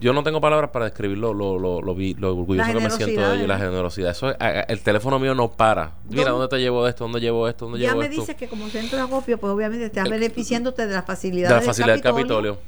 yo 0.00 0.12
no 0.12 0.22
tengo 0.22 0.40
palabras 0.40 0.70
para 0.70 0.86
describir 0.86 1.16
lo, 1.18 1.32
lo, 1.32 1.58
lo, 1.58 1.80
lo, 1.80 1.94
vi- 1.94 2.14
lo 2.14 2.36
orgulloso 2.36 2.68
que 2.72 2.80
me 2.80 2.90
siento 2.90 3.20
de 3.20 3.26
ellos 3.34 3.44
y 3.44 3.46
la 3.46 3.58
generosidad. 3.58 4.10
Eso, 4.10 4.30
es- 4.30 4.36
el 4.68 4.80
teléfono 4.80 5.18
mío 5.18 5.34
no 5.34 5.52
para. 5.52 5.92
Mira, 6.08 6.24
¿Dónde? 6.24 6.30
¿dónde 6.32 6.48
te 6.48 6.58
llevo 6.60 6.86
esto? 6.88 7.04
¿Dónde 7.04 7.20
llevo 7.20 7.48
esto? 7.48 7.64
¿Dónde 7.66 7.80
ya 7.80 7.88
llevo 7.90 8.00
me 8.00 8.06
esto? 8.06 8.20
dices 8.22 8.34
que 8.34 8.48
como 8.48 8.68
centro 8.68 8.98
de 8.98 9.04
acopio, 9.04 9.38
pues 9.38 9.52
obviamente 9.52 9.86
estás 9.86 10.04
El- 10.06 10.10
beneficiándote 10.12 10.86
de 10.86 10.92
la 10.94 11.00
de 11.00 11.06
facilidad, 11.06 11.50
la 11.50 11.60
facilidad 11.62 11.94
del 11.94 12.02
Capitolio. 12.02 12.58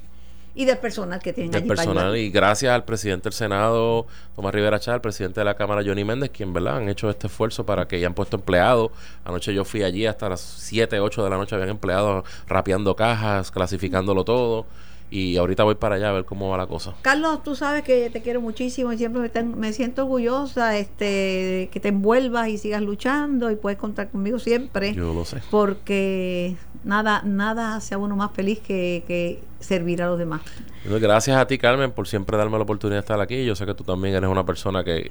Y 0.58 0.64
del 0.64 0.78
personal 0.78 1.20
que 1.20 1.32
tienen 1.32 1.52
del 1.52 1.62
allí 1.62 1.68
personal 1.68 2.16
y 2.16 2.30
gracias 2.30 2.74
al 2.74 2.84
presidente 2.84 3.28
del 3.28 3.32
Senado 3.32 4.08
Tomás 4.34 4.52
Rivera 4.52 4.80
Chá, 4.80 4.94
al 4.94 5.00
presidente 5.00 5.40
de 5.40 5.44
la 5.44 5.54
Cámara 5.54 5.82
Johnny 5.86 6.02
Méndez, 6.02 6.30
quien 6.30 6.52
verdad 6.52 6.78
han 6.78 6.88
hecho 6.88 7.08
este 7.08 7.28
esfuerzo 7.28 7.64
para 7.64 7.86
que 7.86 7.94
hayan 7.94 8.12
puesto 8.12 8.38
empleados. 8.38 8.90
Anoche 9.24 9.54
yo 9.54 9.64
fui 9.64 9.84
allí 9.84 10.04
hasta 10.04 10.28
las 10.28 10.40
7, 10.40 10.98
8 10.98 11.22
de 11.22 11.30
la 11.30 11.36
noche 11.36 11.54
habían 11.54 11.68
empleados 11.68 12.24
rapeando 12.48 12.96
cajas, 12.96 13.52
clasificándolo 13.52 14.24
todo 14.24 14.66
y 15.10 15.36
ahorita 15.38 15.64
voy 15.64 15.74
para 15.76 15.94
allá 15.94 16.10
a 16.10 16.12
ver 16.12 16.24
cómo 16.24 16.50
va 16.50 16.56
la 16.58 16.66
cosa. 16.66 16.94
Carlos, 17.02 17.42
tú 17.42 17.54
sabes 17.56 17.82
que 17.82 18.10
te 18.10 18.20
quiero 18.20 18.40
muchísimo 18.40 18.92
y 18.92 18.98
siempre 18.98 19.22
me, 19.22 19.28
ten- 19.30 19.58
me 19.58 19.72
siento 19.72 20.02
orgullosa 20.02 20.76
este, 20.78 21.70
que 21.72 21.80
te 21.80 21.88
envuelvas 21.88 22.48
y 22.48 22.58
sigas 22.58 22.82
luchando 22.82 23.50
y 23.50 23.56
puedes 23.56 23.78
contar 23.78 24.10
conmigo 24.10 24.38
siempre 24.38 24.92
Yo 24.94 25.14
lo 25.14 25.24
sé. 25.24 25.38
porque 25.50 26.56
nada 26.84 27.22
nada 27.24 27.76
hace 27.76 27.94
a 27.94 27.98
uno 27.98 28.16
más 28.16 28.32
feliz 28.32 28.58
que, 28.60 29.02
que 29.06 29.40
servir 29.60 30.02
a 30.02 30.06
los 30.08 30.18
demás. 30.18 30.42
Gracias 30.84 31.36
a 31.36 31.46
ti, 31.46 31.58
Carmen, 31.58 31.90
por 31.92 32.06
siempre 32.06 32.36
darme 32.36 32.56
la 32.56 32.62
oportunidad 32.64 32.96
de 32.98 33.00
estar 33.00 33.20
aquí. 33.20 33.44
Yo 33.44 33.54
sé 33.56 33.66
que 33.66 33.74
tú 33.74 33.84
también 33.84 34.14
eres 34.14 34.30
una 34.30 34.44
persona 34.46 34.84
que, 34.84 35.10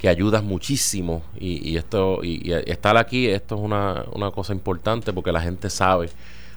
que 0.00 0.08
ayudas 0.08 0.42
muchísimo 0.42 1.22
y, 1.38 1.68
y 1.68 1.76
esto 1.76 2.20
y, 2.22 2.48
y 2.48 2.52
estar 2.66 2.96
aquí, 2.96 3.28
esto 3.28 3.56
es 3.56 3.60
una, 3.60 4.04
una 4.12 4.30
cosa 4.30 4.52
importante 4.52 5.12
porque 5.12 5.30
la 5.32 5.40
gente 5.40 5.68
sabe 5.70 6.10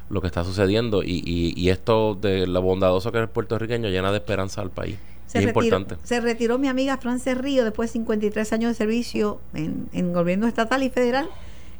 lo 0.09 0.21
que 0.21 0.27
está 0.27 0.43
sucediendo 0.43 1.03
y, 1.03 1.21
y, 1.25 1.53
y 1.59 1.69
esto 1.69 2.15
de 2.15 2.45
lo 2.47 2.61
bondadoso 2.61 3.11
que 3.11 3.17
es 3.17 3.23
el 3.23 3.29
puertorriqueño 3.29 3.89
llena 3.89 4.11
de 4.11 4.17
esperanza 4.17 4.61
al 4.61 4.69
país. 4.69 4.97
Se 5.27 5.39
Es 5.39 5.45
retiró, 5.45 5.65
importante. 5.77 6.07
se 6.07 6.21
retiró 6.21 6.57
mi 6.59 6.67
amiga 6.67 6.97
Frances 6.97 7.37
Río 7.37 7.63
después 7.63 7.89
de 7.89 7.93
53 7.93 8.53
años 8.53 8.69
de 8.71 8.75
servicio 8.75 9.39
en, 9.53 9.89
en 9.93 10.13
gobierno 10.13 10.47
estatal 10.47 10.83
y 10.83 10.89
federal. 10.89 11.27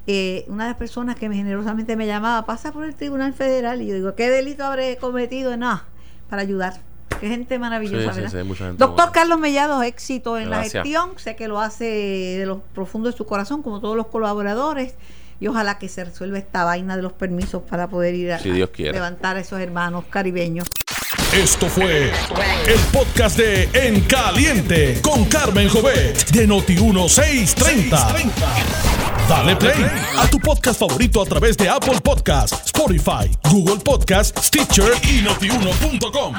Eh, 0.07 0.45
una 0.47 0.65
de 0.65 0.69
las 0.71 0.77
personas 0.77 1.15
que 1.15 1.29
me 1.29 1.35
generosamente 1.35 1.95
me 1.95 2.05
llamaba 2.07 2.45
pasa 2.45 2.71
por 2.71 2.85
el 2.85 2.93
Tribunal 2.95 3.33
Federal 3.33 3.81
y 3.81 3.87
yo 3.87 3.95
digo, 3.95 4.15
¿qué 4.15 4.29
delito 4.29 4.63
habré 4.63 4.97
cometido? 4.97 5.55
No, 5.57 5.81
para 6.29 6.41
ayudar. 6.41 6.73
Qué 7.19 7.29
gente 7.29 7.57
maravillosa, 7.59 7.99
Sí, 8.05 8.09
sí, 8.09 8.15
¿verdad? 8.15 8.31
sí, 8.31 8.37
hay 8.37 8.43
mucha 8.43 8.65
gente 8.65 8.77
Doctor 8.79 8.97
buena. 9.05 9.11
Carlos 9.13 9.39
Mellado, 9.39 9.81
éxito 9.83 10.37
en 10.37 10.49
Gracias. 10.49 10.73
la 10.75 10.81
gestión. 10.83 11.09
Sé 11.17 11.35
que 11.35 11.47
lo 11.47 11.59
hace 11.61 11.85
de 11.85 12.45
lo 12.45 12.59
profundo 12.73 13.09
de 13.09 13.15
su 13.17 13.25
corazón, 13.25 13.61
como 13.63 13.79
todos 13.79 13.95
los 13.95 14.07
colaboradores. 14.07 14.95
Y 15.39 15.47
ojalá 15.47 15.77
que 15.77 15.89
se 15.89 16.03
resuelva 16.05 16.37
esta 16.37 16.63
vaina 16.63 16.95
de 16.95 17.01
los 17.03 17.13
permisos 17.13 17.61
para 17.63 17.87
poder 17.89 18.15
ir 18.15 18.31
a, 18.31 18.39
Si 18.39 18.51
Dios 18.51 18.69
a 18.69 18.71
quiere. 18.71 18.93
levantar 18.93 19.35
a 19.35 19.41
esos 19.41 19.59
hermanos 19.59 20.05
caribeños. 20.09 20.67
Esto 21.33 21.67
fue 21.67 22.11
el 22.67 22.79
podcast 22.93 23.37
de 23.37 23.69
En 23.73 24.01
Caliente 24.01 25.01
con 25.01 25.25
Carmen 25.25 25.67
Jovet 25.67 26.29
de 26.31 26.47
Noti1630. 26.47 28.31
Dale 29.27 29.55
play 29.55 29.85
a 30.17 30.27
tu 30.27 30.39
podcast 30.39 30.79
favorito 30.79 31.21
a 31.21 31.25
través 31.25 31.57
de 31.57 31.67
Apple 31.67 31.99
Podcasts, 32.01 32.61
Spotify, 32.67 33.29
Google 33.51 33.77
Podcasts, 33.83 34.47
Stitcher 34.47 34.93
y 35.03 35.21
notiuno.com. 35.23 36.35